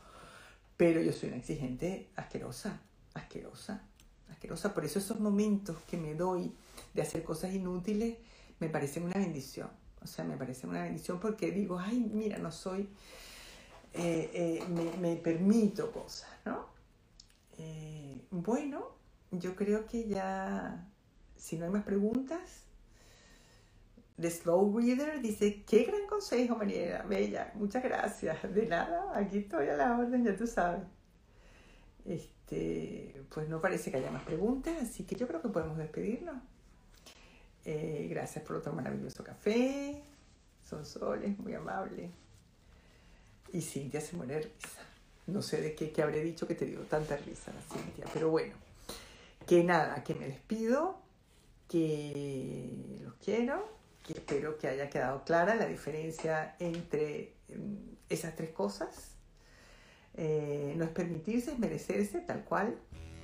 Pero 0.76 1.00
yo 1.00 1.12
soy 1.12 1.28
una 1.28 1.38
exigente 1.38 2.08
asquerosa, 2.16 2.80
asquerosa, 3.16 3.82
asquerosa. 4.30 4.72
Por 4.74 4.84
eso 4.84 4.98
esos 4.98 5.20
momentos 5.20 5.76
que 5.88 5.96
me 5.96 6.14
doy 6.14 6.54
de 6.94 7.02
hacer 7.02 7.22
cosas 7.22 7.52
inútiles 7.52 8.16
me 8.58 8.68
parecen 8.68 9.04
una 9.04 9.14
bendición. 9.14 9.68
O 10.02 10.06
sea, 10.06 10.24
me 10.24 10.36
parece 10.36 10.66
una 10.66 10.82
bendición 10.82 11.18
porque 11.18 11.50
digo, 11.50 11.78
ay, 11.78 11.98
mira, 11.98 12.38
no 12.38 12.52
soy, 12.52 12.88
eh, 13.92 14.30
eh, 14.32 14.64
me, 15.00 15.16
permito 15.16 15.90
cosas, 15.90 16.30
¿no? 16.44 16.66
Eh, 17.58 18.20
bueno, 18.30 18.92
yo 19.30 19.56
creo 19.56 19.86
que 19.86 20.06
ya, 20.06 20.86
si 21.36 21.56
no 21.56 21.64
hay 21.64 21.70
más 21.70 21.84
preguntas, 21.84 22.62
The 24.20 24.30
Slow 24.30 24.78
Reader 24.78 25.20
dice, 25.20 25.64
qué 25.64 25.84
gran 25.84 26.06
consejo, 26.06 26.56
Mariela, 26.56 27.02
bella, 27.02 27.52
muchas 27.54 27.82
gracias. 27.82 28.42
De 28.54 28.66
nada, 28.66 29.12
aquí 29.18 29.38
estoy 29.38 29.68
a 29.68 29.76
la 29.76 29.98
orden, 29.98 30.24
ya 30.24 30.36
tú 30.36 30.46
sabes. 30.46 30.86
Este, 32.04 32.35
pues 32.48 33.48
no 33.48 33.60
parece 33.60 33.90
que 33.90 33.96
haya 33.96 34.10
más 34.10 34.22
preguntas, 34.22 34.76
así 34.80 35.04
que 35.04 35.16
yo 35.16 35.26
creo 35.26 35.42
que 35.42 35.48
podemos 35.48 35.76
despedirnos. 35.76 36.36
Eh, 37.64 38.06
gracias 38.08 38.44
por 38.44 38.56
otro 38.56 38.72
maravilloso 38.72 39.24
café. 39.24 40.00
Son 40.68 40.84
soles, 40.86 41.36
muy 41.38 41.54
amable. 41.54 42.10
Y 43.52 43.60
Cintia 43.60 44.00
se 44.00 44.16
muere 44.16 44.34
de 44.34 44.40
risa. 44.42 44.82
No 45.26 45.42
sé 45.42 45.60
de 45.60 45.74
qué, 45.74 45.90
qué 45.90 46.02
habré 46.02 46.22
dicho 46.22 46.46
que 46.46 46.54
te 46.54 46.66
dio 46.66 46.80
tanta 46.82 47.16
risa, 47.16 47.52
Cintia. 47.72 48.04
Pero 48.12 48.30
bueno, 48.30 48.54
que 49.46 49.64
nada, 49.64 50.04
que 50.04 50.14
me 50.14 50.26
despido, 50.26 51.00
que 51.68 53.00
los 53.02 53.14
quiero, 53.14 53.68
que 54.06 54.12
espero 54.12 54.56
que 54.58 54.68
haya 54.68 54.88
quedado 54.88 55.24
clara 55.24 55.56
la 55.56 55.66
diferencia 55.66 56.54
entre 56.60 57.34
em, 57.48 57.96
esas 58.08 58.36
tres 58.36 58.50
cosas. 58.50 59.15
Eh, 60.16 60.74
no 60.76 60.84
es 60.84 60.90
permitirse, 60.90 61.52
es 61.52 61.58
merecerse, 61.58 62.20
tal 62.20 62.44
cual 62.44 62.76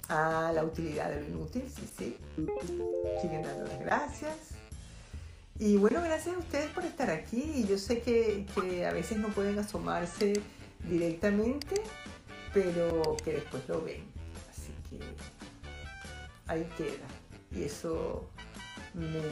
a 0.08 0.52
la 0.52 0.64
utilidad 0.64 1.10
de 1.10 1.20
lo 1.20 1.26
inútil, 1.28 1.62
sí, 1.68 1.88
sí. 1.96 2.16
Siguen 3.20 3.42
dando 3.42 3.64
las 3.66 3.80
gracias. 3.80 4.36
Y 5.58 5.76
bueno, 5.76 6.02
gracias 6.02 6.36
a 6.36 6.38
ustedes 6.38 6.70
por 6.70 6.84
estar 6.84 7.10
aquí. 7.10 7.64
Yo 7.68 7.78
sé 7.78 8.00
que, 8.00 8.46
que 8.54 8.84
a 8.86 8.92
veces 8.92 9.18
no 9.18 9.28
pueden 9.28 9.58
asomarse 9.58 10.34
directamente, 10.88 11.76
pero 12.52 13.16
que 13.24 13.34
después 13.34 13.62
lo 13.68 13.82
ven. 13.82 14.04
Así 14.50 14.72
que 14.90 14.98
ahí 16.46 16.68
queda. 16.76 17.06
Y 17.52 17.64
eso 17.64 18.28
me, 18.94 19.22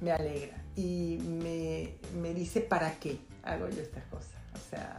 me 0.00 0.12
alegra. 0.12 0.56
Y 0.76 1.18
me, 1.22 1.94
me 2.20 2.34
dice 2.34 2.60
para 2.60 2.98
qué 2.98 3.20
hago 3.42 3.68
yo 3.68 3.82
estas 3.82 4.04
cosas. 4.04 4.34
O 4.54 4.70
sea, 4.70 4.98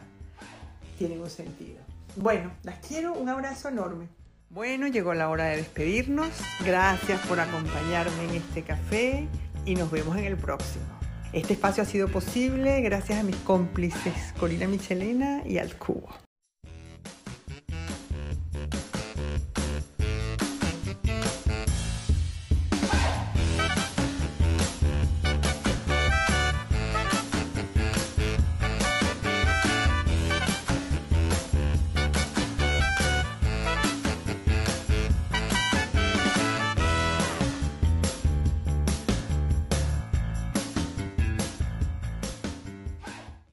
tienen 0.98 1.20
un 1.20 1.30
sentido. 1.30 1.80
Bueno, 2.16 2.52
las 2.62 2.78
quiero. 2.86 3.14
Un 3.14 3.28
abrazo 3.28 3.68
enorme. 3.68 4.06
Bueno, 4.50 4.86
llegó 4.86 5.14
la 5.14 5.28
hora 5.30 5.46
de 5.46 5.56
despedirnos. 5.56 6.28
Gracias 6.64 7.26
por 7.26 7.40
acompañarme 7.40 8.24
en 8.24 8.34
este 8.36 8.62
café 8.62 9.26
y 9.64 9.74
nos 9.74 9.90
vemos 9.90 10.16
en 10.18 10.24
el 10.24 10.36
próximo. 10.36 10.84
Este 11.32 11.54
espacio 11.54 11.82
ha 11.82 11.86
sido 11.86 12.08
posible 12.08 12.82
gracias 12.82 13.18
a 13.18 13.22
mis 13.22 13.36
cómplices 13.36 14.12
Corina 14.38 14.68
Michelena 14.68 15.42
y 15.46 15.56
al 15.56 15.74
Cubo. 15.76 16.21